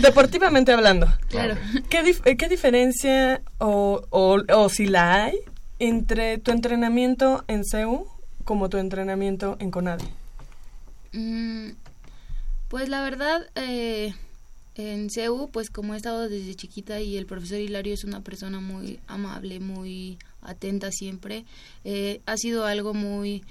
Deportivamente 0.00 0.72
hablando. 0.72 1.08
Claro. 1.28 1.56
¿Qué, 1.90 2.04
dif- 2.04 2.36
qué 2.36 2.48
diferencia 2.48 3.42
o, 3.58 4.02
o, 4.10 4.38
o 4.54 4.68
si 4.68 4.86
la 4.86 5.24
hay 5.24 5.38
entre 5.80 6.38
tu 6.38 6.52
entrenamiento 6.52 7.44
en 7.48 7.64
CEU 7.64 8.06
como 8.48 8.70
tu 8.70 8.78
entrenamiento 8.78 9.58
en 9.60 9.70
CONADE? 9.70 10.04
Mm, 11.12 11.72
pues 12.68 12.88
la 12.88 13.02
verdad, 13.02 13.46
eh, 13.56 14.14
en 14.74 15.10
CEU, 15.10 15.50
pues 15.50 15.68
como 15.68 15.92
he 15.92 15.98
estado 15.98 16.30
desde 16.30 16.54
chiquita 16.54 16.98
y 16.98 17.18
el 17.18 17.26
profesor 17.26 17.60
Hilario 17.60 17.92
es 17.92 18.04
una 18.04 18.22
persona 18.22 18.58
muy 18.58 19.00
amable, 19.06 19.60
muy 19.60 20.16
atenta 20.40 20.90
siempre, 20.90 21.44
eh, 21.84 22.22
ha 22.24 22.38
sido 22.38 22.64
algo 22.64 22.94
muy 22.94 23.44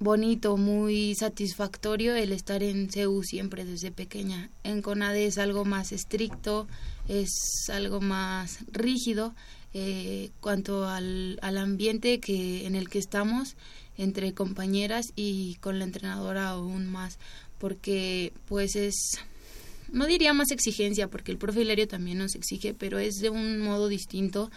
bonito, 0.00 0.58
muy 0.58 1.14
satisfactorio 1.14 2.14
el 2.16 2.32
estar 2.32 2.62
en 2.62 2.90
CEU 2.90 3.22
siempre 3.22 3.64
desde 3.64 3.90
pequeña. 3.90 4.50
En 4.64 4.82
CONADE 4.82 5.24
es 5.24 5.38
algo 5.38 5.64
más 5.64 5.92
estricto, 5.92 6.68
es 7.08 7.30
algo 7.72 8.02
más 8.02 8.58
rígido 8.70 9.32
eh, 9.74 10.30
cuanto 10.40 10.88
al, 10.88 11.38
al 11.42 11.58
ambiente 11.58 12.20
que 12.20 12.66
en 12.66 12.74
el 12.74 12.88
que 12.88 12.98
estamos 12.98 13.56
entre 13.96 14.32
compañeras 14.34 15.12
y 15.16 15.56
con 15.56 15.78
la 15.78 15.84
entrenadora 15.84 16.50
aún 16.50 16.86
más 16.86 17.18
porque 17.58 18.32
pues 18.46 18.76
es 18.76 18.94
no 19.92 20.06
diría 20.06 20.32
más 20.32 20.50
exigencia 20.50 21.08
porque 21.08 21.32
el 21.32 21.38
profe 21.38 21.62
Hilario 21.62 21.86
también 21.86 22.18
nos 22.18 22.34
exige 22.34 22.74
pero 22.74 22.98
es 22.98 23.16
de 23.16 23.30
un 23.30 23.60
modo 23.60 23.88
distinto 23.88 24.50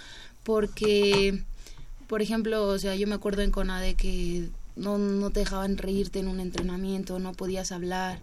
porque 0.44 1.44
por 2.08 2.22
ejemplo 2.22 2.68
o 2.68 2.80
sea 2.80 2.96
yo 2.96 3.08
me 3.08 3.16
acuerdo 3.16 3.42
en 3.42 3.52
Conade 3.52 3.96
que 3.96 4.50
no, 4.76 4.98
no 4.98 5.30
te 5.30 5.42
dejaban 5.42 5.78
reírte 5.78 6.20
en 6.20 6.28
un 6.28 6.40
entrenamiento 6.40 7.20
no 7.20 7.34
podías 7.34 7.72
hablar 7.72 8.20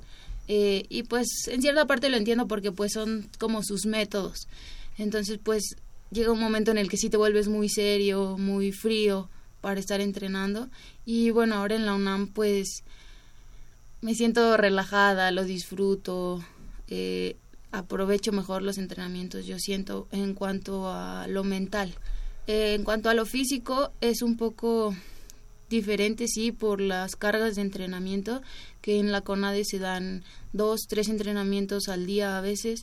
eh, 0.52 0.84
y 0.88 1.04
pues 1.04 1.28
en 1.46 1.62
cierta 1.62 1.86
parte 1.86 2.08
lo 2.08 2.16
entiendo 2.16 2.48
porque 2.48 2.72
pues 2.72 2.90
son 2.94 3.28
como 3.38 3.62
sus 3.62 3.86
métodos. 3.86 4.48
Entonces 4.98 5.38
pues 5.40 5.76
llega 6.10 6.32
un 6.32 6.40
momento 6.40 6.70
en 6.70 6.78
el 6.78 6.88
que 6.88 6.96
sí 6.96 7.10
te 7.10 7.16
vuelves 7.16 7.48
muy 7.48 7.68
serio 7.68 8.36
muy 8.38 8.72
frío 8.72 9.28
para 9.60 9.80
estar 9.80 10.00
entrenando. 10.00 10.68
Y 11.04 11.30
bueno 11.30 11.56
ahora 11.56 11.76
en 11.76 11.86
la 11.86 11.94
UNAM 11.94 12.28
pues 12.28 12.84
me 14.00 14.14
siento 14.14 14.56
relajada 14.56 15.30
lo 15.30 15.44
disfruto 15.44 16.42
eh, 16.88 17.36
aprovecho 17.70 18.32
mejor 18.32 18.62
los 18.62 18.78
entrenamientos 18.78 19.46
yo 19.46 19.58
siento 19.58 20.08
en 20.12 20.34
cuanto 20.34 20.90
a 20.90 21.26
lo 21.28 21.44
mental. 21.44 21.94
Eh, 22.46 22.74
en 22.74 22.84
cuanto 22.84 23.10
a 23.10 23.14
lo 23.14 23.26
físico 23.26 23.92
es 24.00 24.22
un 24.22 24.36
poco 24.36 24.94
diferente 25.68 26.26
sí 26.26 26.50
por 26.50 26.80
las 26.80 27.14
cargas 27.14 27.54
de 27.54 27.62
entrenamiento 27.62 28.42
que 28.80 28.98
en 28.98 29.12
la 29.12 29.20
CONADE 29.20 29.64
se 29.64 29.78
dan 29.78 30.24
dos 30.52 30.86
tres 30.88 31.08
entrenamientos 31.08 31.88
al 31.88 32.06
día 32.06 32.36
a 32.36 32.40
veces 32.40 32.82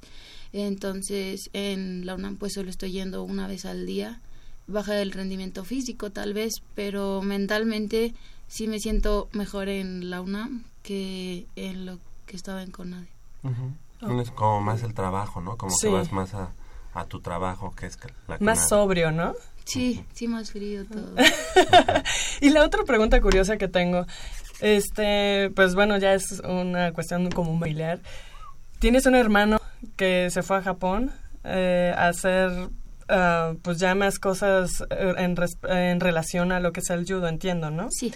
entonces 0.54 1.50
en 1.54 2.06
la 2.06 2.16
UNAM 2.16 2.38
pues 2.38 2.54
solo 2.54 2.70
estoy 2.70 2.92
yendo 2.92 3.24
una 3.24 3.48
vez 3.48 3.66
al 3.66 3.86
día 3.86 4.20
baja 4.68 5.00
el 5.02 5.12
rendimiento 5.12 5.64
físico 5.66 6.10
tal 6.12 6.34
vez 6.34 6.56
pero 6.76 7.22
mentalmente 7.22 8.14
sí 8.48 8.68
me 8.68 8.80
siento 8.80 9.30
mejor 9.32 9.70
en 9.70 10.10
la 10.10 10.22
UNAM 10.22 10.64
que 10.84 11.46
en 11.56 11.86
lo 11.86 12.00
que 12.26 12.36
estaba 12.36 12.64
en 12.64 12.72
CONADE 12.72 13.08
Ujú. 13.44 14.22
Es 14.22 14.30
como 14.32 14.62
más 14.62 14.84
el 14.84 14.94
trabajo, 14.94 15.42
¿no? 15.42 15.58
Como 15.58 15.72
Sí. 15.76 15.88
que 15.88 15.94
vas 15.94 16.12
más 16.12 16.34
a, 16.36 16.52
a 16.94 17.06
tu 17.06 17.20
trabajo, 17.22 17.74
que 17.76 17.88
es 17.88 17.98
la 18.28 18.38
Más 18.40 18.60
CONADE. 18.60 18.68
sobrio, 18.70 19.12
¿no? 19.12 19.34
sí 19.66 20.06
sí 20.14 20.28
más 20.30 20.52
frío 20.52 20.86
todo 20.86 21.16
Y 22.42 22.50
la 22.52 22.64
otra 22.64 22.84
pregunta 22.84 23.20
curiosa 23.22 23.58
que 23.58 23.68
tengo, 23.68 24.06
este, 24.62 25.50
pues 25.56 25.76
bueno, 25.76 25.98
ya 25.98 26.14
es 26.14 26.42
una 26.42 26.92
cuestión 26.94 27.30
como 27.32 27.52
un 27.52 27.60
familiar. 27.60 28.00
Tienes 28.80 29.06
un 29.06 29.16
hermano 29.16 29.60
que 29.98 30.30
se 30.30 30.44
fue 30.44 30.58
a 30.58 30.62
Japón 30.62 31.12
eh, 31.44 31.94
a 31.96 32.08
hacer, 32.08 32.52
ah, 33.10 33.54
pues 33.62 33.80
ya 33.80 33.96
más 33.96 34.20
cosas 34.20 34.84
eh, 34.90 35.14
en, 35.18 35.36
en 35.70 36.00
relación 36.00 36.52
a 36.52 36.60
lo 36.60 36.72
que 36.72 36.80
es 36.80 36.90
el 36.90 37.06
judo, 37.06 37.28
entiendo, 37.28 37.72
¿no? 37.72 37.90
Sí. 37.92 38.14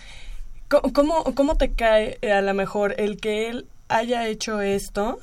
¿Cómo, 0.94 1.26
cómo, 1.36 1.58
te 1.58 1.74
cae 1.74 2.18
eh, 2.22 2.32
a 2.32 2.42
lo 2.42 2.54
mejor 2.54 2.96
el 2.98 3.18
que 3.18 3.50
él 3.50 3.68
haya 3.90 4.28
hecho 4.30 4.62
esto 4.62 5.20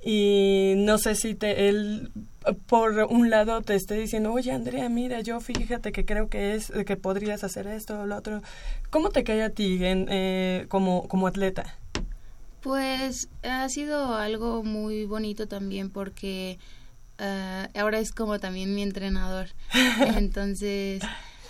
y 0.00 0.74
no 0.76 0.98
sé 0.98 1.16
si 1.16 1.34
te 1.34 1.68
él 1.68 2.12
por 2.68 2.92
un 3.10 3.28
lado 3.28 3.62
te 3.62 3.74
esté 3.74 3.96
diciendo 3.96 4.32
oye 4.32 4.52
Andrea 4.52 4.88
mira 4.88 5.20
yo 5.22 5.40
fíjate 5.40 5.90
que 5.90 6.04
creo 6.04 6.28
que 6.28 6.54
es 6.54 6.70
que 6.86 6.96
podrías 6.96 7.42
hacer 7.42 7.66
esto 7.66 8.02
o 8.02 8.06
lo 8.06 8.16
otro 8.16 8.42
cómo 8.90 9.08
te 9.08 9.24
cae 9.24 9.42
a 9.42 9.50
ti 9.50 9.84
en, 9.84 10.06
eh, 10.08 10.66
como 10.68 11.08
como 11.08 11.26
atleta 11.26 11.76
Pues 12.66 13.28
ha 13.44 13.68
sido 13.68 14.16
algo 14.16 14.64
muy 14.64 15.04
bonito 15.04 15.46
también 15.46 15.88
porque 15.88 16.58
eh, 17.18 17.68
ahora 17.76 18.00
es 18.00 18.10
como 18.10 18.40
también 18.40 18.74
mi 18.74 18.82
entrenador. 18.82 19.50
Entonces 20.16 21.00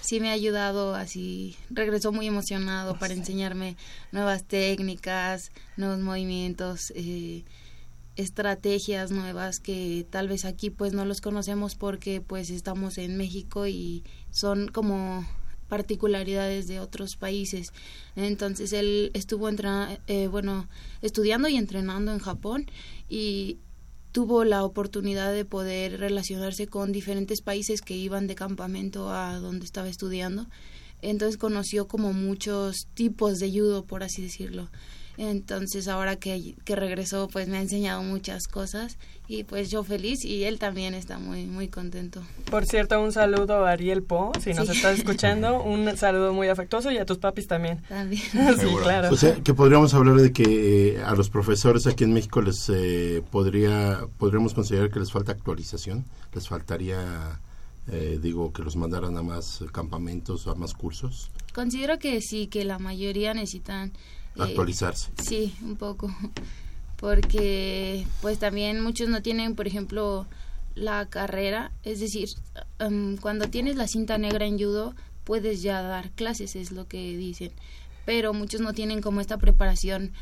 sí 0.03 0.21
me 0.21 0.29
ha 0.29 0.33
ayudado 0.33 0.95
así. 0.95 1.57
Regresó 1.71 2.13
muy 2.13 2.27
emocionado 2.27 2.99
para 2.99 3.15
enseñarme 3.15 3.79
nuevas 4.13 4.45
técnicas, 4.45 5.53
nuevos 5.79 6.01
movimientos, 6.01 6.93
eh, 6.95 7.45
estrategias 8.17 9.11
nuevas 9.11 9.59
que 9.59 10.07
tal 10.11 10.29
vez 10.29 10.45
aquí 10.45 10.69
pues 10.69 10.93
no 10.93 11.07
los 11.07 11.23
conocemos 11.23 11.77
porque 11.77 12.21
pues 12.21 12.51
estamos 12.51 12.99
en 12.99 13.17
México 13.17 13.67
y 13.67 14.05
son 14.31 14.69
como 14.69 15.25
particularidades 15.69 16.67
de 16.67 16.81
otros 16.81 17.17
países. 17.17 17.73
Entonces 18.15 18.73
él 18.73 19.11
estuvo 19.15 19.49
eh, 19.49 20.29
bueno, 20.29 20.69
estudiando 21.03 21.49
y 21.49 21.57
entrenando 21.57 22.13
en 22.13 22.19
Japón 22.19 22.67
y 23.09 23.59
tuvo 24.13 24.45
la 24.45 24.65
oportunidad 24.65 25.33
de 25.33 25.45
poder 25.45 26.01
relacionarse 26.01 26.67
con 26.67 26.91
diferentes 26.91 27.43
países 27.43 27.83
que 27.83 27.97
iban 27.97 28.27
de 28.27 28.35
campamento 28.35 29.11
a 29.11 29.39
donde 29.39 29.67
estaba 29.67 29.89
estudiando. 29.89 30.47
Entonces 31.03 31.37
conoció 31.37 31.87
como 31.87 32.13
muchos 32.13 32.87
tipos 32.95 33.39
de 33.39 33.51
judo, 33.51 33.85
por 33.85 34.03
así 34.03 34.23
decirlo. 34.23 34.71
Entonces 35.19 35.89
ahora 35.89 36.17
que, 36.17 36.55
que 36.65 36.77
regresó 36.77 37.29
pues 37.29 37.49
me 37.49 37.57
ha 37.57 37.61
enseñado 37.61 38.03
muchas 38.03 38.47
cosas 38.49 38.99
y 39.29 39.45
pues 39.45 39.71
yo 39.71 39.83
feliz 39.83 40.25
y 40.25 40.45
él 40.45 40.59
también 40.59 40.95
está 40.95 41.19
muy 41.19 41.47
muy 41.47 41.69
contento. 41.69 42.23
por 42.51 42.67
cierto 42.67 43.01
un 43.03 43.13
saludo 43.13 43.65
a 43.65 43.71
Ariel 43.73 44.03
Po 44.03 44.33
si 44.41 44.53
nos 44.53 44.67
Sí. 44.69 44.77
estás 44.77 44.99
escuchando 44.99 45.63
un 45.63 45.97
saludo 45.97 46.33
muy 46.33 46.49
afectuoso 46.49 46.91
y 46.93 46.99
a 46.99 47.07
tus 47.07 47.19
papis 47.19 47.47
también 47.49 47.83
También. 47.89 48.23
sí 48.61 48.67
claro 48.83 49.11
O 49.13 49.17
sea, 49.17 49.35
que 49.43 49.55
podríamos 49.55 49.95
hablar 49.95 50.17
de 50.17 50.33
que 50.33 50.97
eh, 50.97 51.03
a 51.03 51.15
los 51.15 51.31
profesores 51.31 51.87
aquí 51.87 52.05
en 52.05 52.13
México 52.13 52.43
les 52.43 52.69
eh, 52.69 53.23
podría 53.31 54.01
podríamos 54.19 54.55
considerar 54.55 54.91
que 54.91 55.01
les 55.01 55.11
falta 55.11 55.33
actualización, 55.33 56.05
les 56.35 56.47
faltaría 56.47 57.41
eh, 57.91 58.19
digo 58.21 58.53
que 58.53 58.63
los 58.63 58.77
mandaran 58.77 59.17
a 59.17 59.23
más 59.23 59.65
campamentos, 59.73 60.47
a 60.47 60.55
más 60.55 60.75
cursos, 60.75 61.31
Considero 61.55 61.99
que 61.99 62.21
sí, 62.21 62.49
que 62.49 62.65
la 62.67 62.79
mayoría 62.79 63.33
necesitan... 63.33 63.93
eh, 64.37 64.43
actualizarse. 64.43 65.11
Sí, 65.23 65.55
un 65.63 65.77
poco. 65.77 66.15
porque 66.97 68.07
pues 68.23 68.39
también 68.39 68.81
muchos 68.81 69.09
no 69.09 69.23
tienen, 69.23 69.55
por 69.55 69.67
ejemplo, 69.67 70.27
la 70.75 71.07
carrera, 71.07 71.73
es 71.85 72.01
decir, 72.01 72.29
cuando 73.21 73.49
tienes 73.49 73.77
la 73.77 73.89
cinta 73.89 74.19
negra 74.19 74.47
en 74.47 74.59
judo 74.59 74.95
puedes 75.25 75.63
ya 75.63 75.83
dar 75.83 76.11
clases, 76.11 76.55
es 76.57 76.71
lo 76.71 76.87
que 76.87 77.17
dicen, 77.17 77.51
pero 78.05 78.33
muchos 78.33 78.61
no 78.61 78.73
tienen 78.73 79.01
como 79.01 79.21
esta 79.21 79.39
preparación 79.39 80.13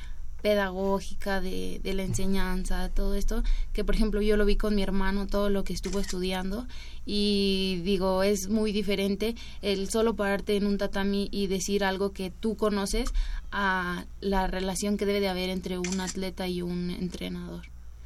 pedagógica 0.44 1.40
de, 1.40 1.80
la 1.82 2.02
enseñanza, 2.02 2.90
todo 2.90 3.14
esto, 3.14 3.42
que 3.72 3.82
por 3.82 3.94
ejemplo 3.94 4.20
yo 4.20 4.36
lo 4.36 4.44
vi 4.44 4.56
con 4.56 4.74
mi 4.74 4.82
hermano, 4.82 5.26
todo 5.26 5.48
lo 5.48 5.64
que 5.64 5.72
estuvo 5.72 6.00
estudiando 6.00 6.66
y 7.06 7.80
digo, 7.82 8.22
es 8.22 8.50
muy 8.50 8.70
diferente 8.70 9.36
el 9.62 9.88
solo 9.88 10.16
pararte 10.16 10.54
en 10.56 10.66
un 10.66 10.76
tatami 10.76 11.30
y 11.32 11.46
decir 11.46 11.82
algo 11.82 12.12
que 12.12 12.30
tú 12.30 12.58
conoces 12.58 13.14
a 13.52 14.04
la 14.20 14.46
relación 14.46 14.98
que 14.98 15.06
debe 15.06 15.20
de 15.20 15.28
haber 15.28 15.48
entre 15.48 15.78
un 15.78 15.98
atleta 15.98 16.46
y 16.46 16.60
un 16.60 16.90
entrenador. 16.90 17.62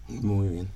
Muy 0.07 0.49
bien. 0.49 0.69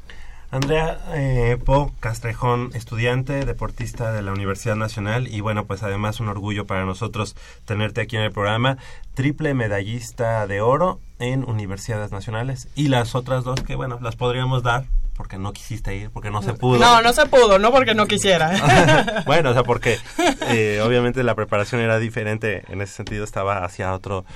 Andrea 0.53 0.99
eh, 1.15 1.57
Po 1.65 1.95
Castrejón, 1.99 2.73
estudiante, 2.75 3.47
deportista 3.47 4.13
de 4.13 4.21
la 4.21 4.33
Universidad 4.33 4.77
Nacional 4.77 5.27
y 5.29 5.41
bueno, 5.41 5.65
pues 5.65 5.83
además 5.83 6.21
un 6.21 6.29
orgullo 6.29 6.67
para 6.67 6.85
nosotros 6.85 7.37
tenerte 7.65 8.03
aquí 8.03 8.17
en 8.17 8.23
el 8.23 8.33
programa, 8.33 8.77
triple 9.15 9.55
medallista 9.55 10.47
de 10.47 10.61
oro 10.61 11.01
en 11.19 11.49
universidades 11.49 12.13
nacionales 12.13 12.69
y 12.75 12.89
las 12.89 13.15
otras 13.15 13.45
dos 13.45 13.63
que 13.63 13.77
bueno, 13.77 13.99
las 14.03 14.15
podríamos 14.15 14.63
dar 14.63 14.85
porque 15.17 15.39
no 15.39 15.55
quisiste 15.55 15.97
ir, 15.97 16.11
porque 16.11 16.31
no 16.31 16.43
se 16.43 16.53
pudo. 16.53 16.79
No, 16.79 17.01
no 17.01 17.15
se 17.15 17.25
pudo, 17.25 17.59
no 17.59 17.73
porque 17.73 17.95
no 17.95 18.07
quisiera. 18.07 19.23
bueno, 19.27 19.51
o 19.51 19.53
sea, 19.55 19.63
porque 19.63 19.99
eh, 20.51 20.83
obviamente 20.85 21.23
la 21.23 21.35
preparación 21.35 21.81
era 21.81 21.99
diferente, 21.99 22.63
en 22.69 22.83
ese 22.83 22.93
sentido 22.93 23.25
estaba 23.25 23.65
hacia 23.65 23.95
otro 23.95 24.27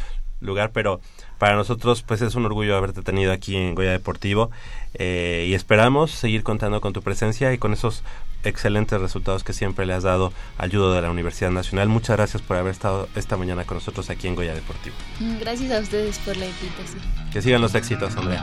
lugar, 0.41 0.71
pero 0.73 1.01
para 1.39 1.57
nosotros 1.57 2.03
pues 2.03 2.23
es 2.23 2.35
un 2.35 2.47
orgullo 2.47 2.77
haberte 2.77 3.03
tenido 3.03 3.33
aquí 3.33 3.57
en 3.57 3.75
Goya 3.75 3.93
Deportivo 3.93 4.51
eh, 4.95 5.47
y 5.49 5.55
esperamos 5.55 6.11
seguir 6.11 6.43
contando 6.43 6.81
con 6.81 6.93
tu 6.93 7.03
presencia 7.03 7.53
y 7.53 7.59
con 7.59 7.73
esos 7.73 8.03
excelentes 8.45 9.01
resultados 9.01 9.45
que 9.45 9.53
siempre 9.53 9.87
le 9.87 9.93
has 9.93 10.05
dado 10.05 10.33
al 10.57 10.71
judo 10.71 10.95
de 10.95 11.03
la 11.03 11.11
Universidad 11.11 11.51
Nacional. 11.51 11.89
Muchas 11.89 12.17
gracias 12.17 12.43
por 12.43 12.57
haber 12.57 12.73
estado 12.73 13.09
esta 13.17 13.37
mañana 13.37 13.65
con 13.65 13.79
nosotros 13.79 14.09
aquí 14.11 14.29
en 14.29 14.35
Goya 14.35 14.55
Deportivo. 14.55 14.95
Gracias 15.41 15.73
a 15.73 15.81
ustedes 15.81 16.19
por 16.21 16.37
la 16.37 16.47
invitación. 16.47 17.03
Que 17.33 17.43
sigan 17.43 17.61
los 17.61 17.75
éxitos, 17.75 18.17
Andrea. 18.17 18.43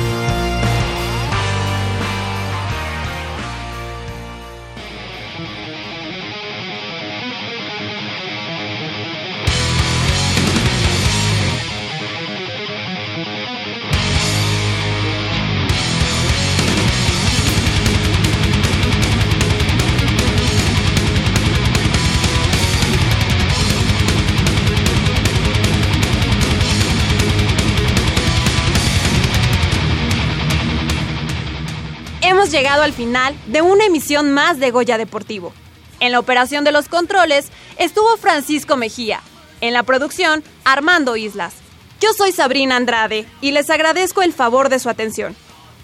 Llegado 32.51 32.83
al 32.83 32.93
final 32.93 33.35
de 33.47 33.61
una 33.61 33.85
emisión 33.85 34.31
más 34.31 34.59
de 34.59 34.71
Goya 34.71 34.97
Deportivo. 34.97 35.53
En 35.99 36.11
la 36.11 36.19
operación 36.19 36.63
de 36.63 36.71
los 36.71 36.89
controles 36.89 37.47
estuvo 37.77 38.17
Francisco 38.17 38.75
Mejía. 38.75 39.21
En 39.61 39.73
la 39.73 39.83
producción, 39.83 40.43
Armando 40.63 41.15
Islas. 41.15 41.53
Yo 41.99 42.13
soy 42.13 42.31
Sabrina 42.31 42.75
Andrade 42.75 43.25
y 43.41 43.51
les 43.51 43.69
agradezco 43.69 44.21
el 44.21 44.33
favor 44.33 44.69
de 44.69 44.79
su 44.79 44.89
atención. 44.89 45.35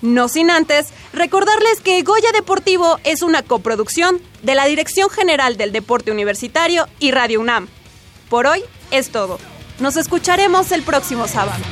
No 0.01 0.27
sin 0.27 0.51
antes 0.51 0.87
recordarles 1.13 1.79
que 1.81 2.01
Goya 2.03 2.31
Deportivo 2.31 2.99
es 3.03 3.21
una 3.21 3.43
coproducción 3.43 4.21
de 4.43 4.55
la 4.55 4.65
Dirección 4.65 5.09
General 5.09 5.57
del 5.57 5.71
Deporte 5.71 6.11
Universitario 6.11 6.87
y 6.99 7.11
Radio 7.11 7.39
UNAM. 7.39 7.67
Por 8.29 8.45
hoy 8.45 8.63
es 8.91 9.09
todo. 9.09 9.39
Nos 9.79 9.95
escucharemos 9.95 10.71
el 10.71 10.83
próximo 10.83 11.27
sábado. 11.27 11.63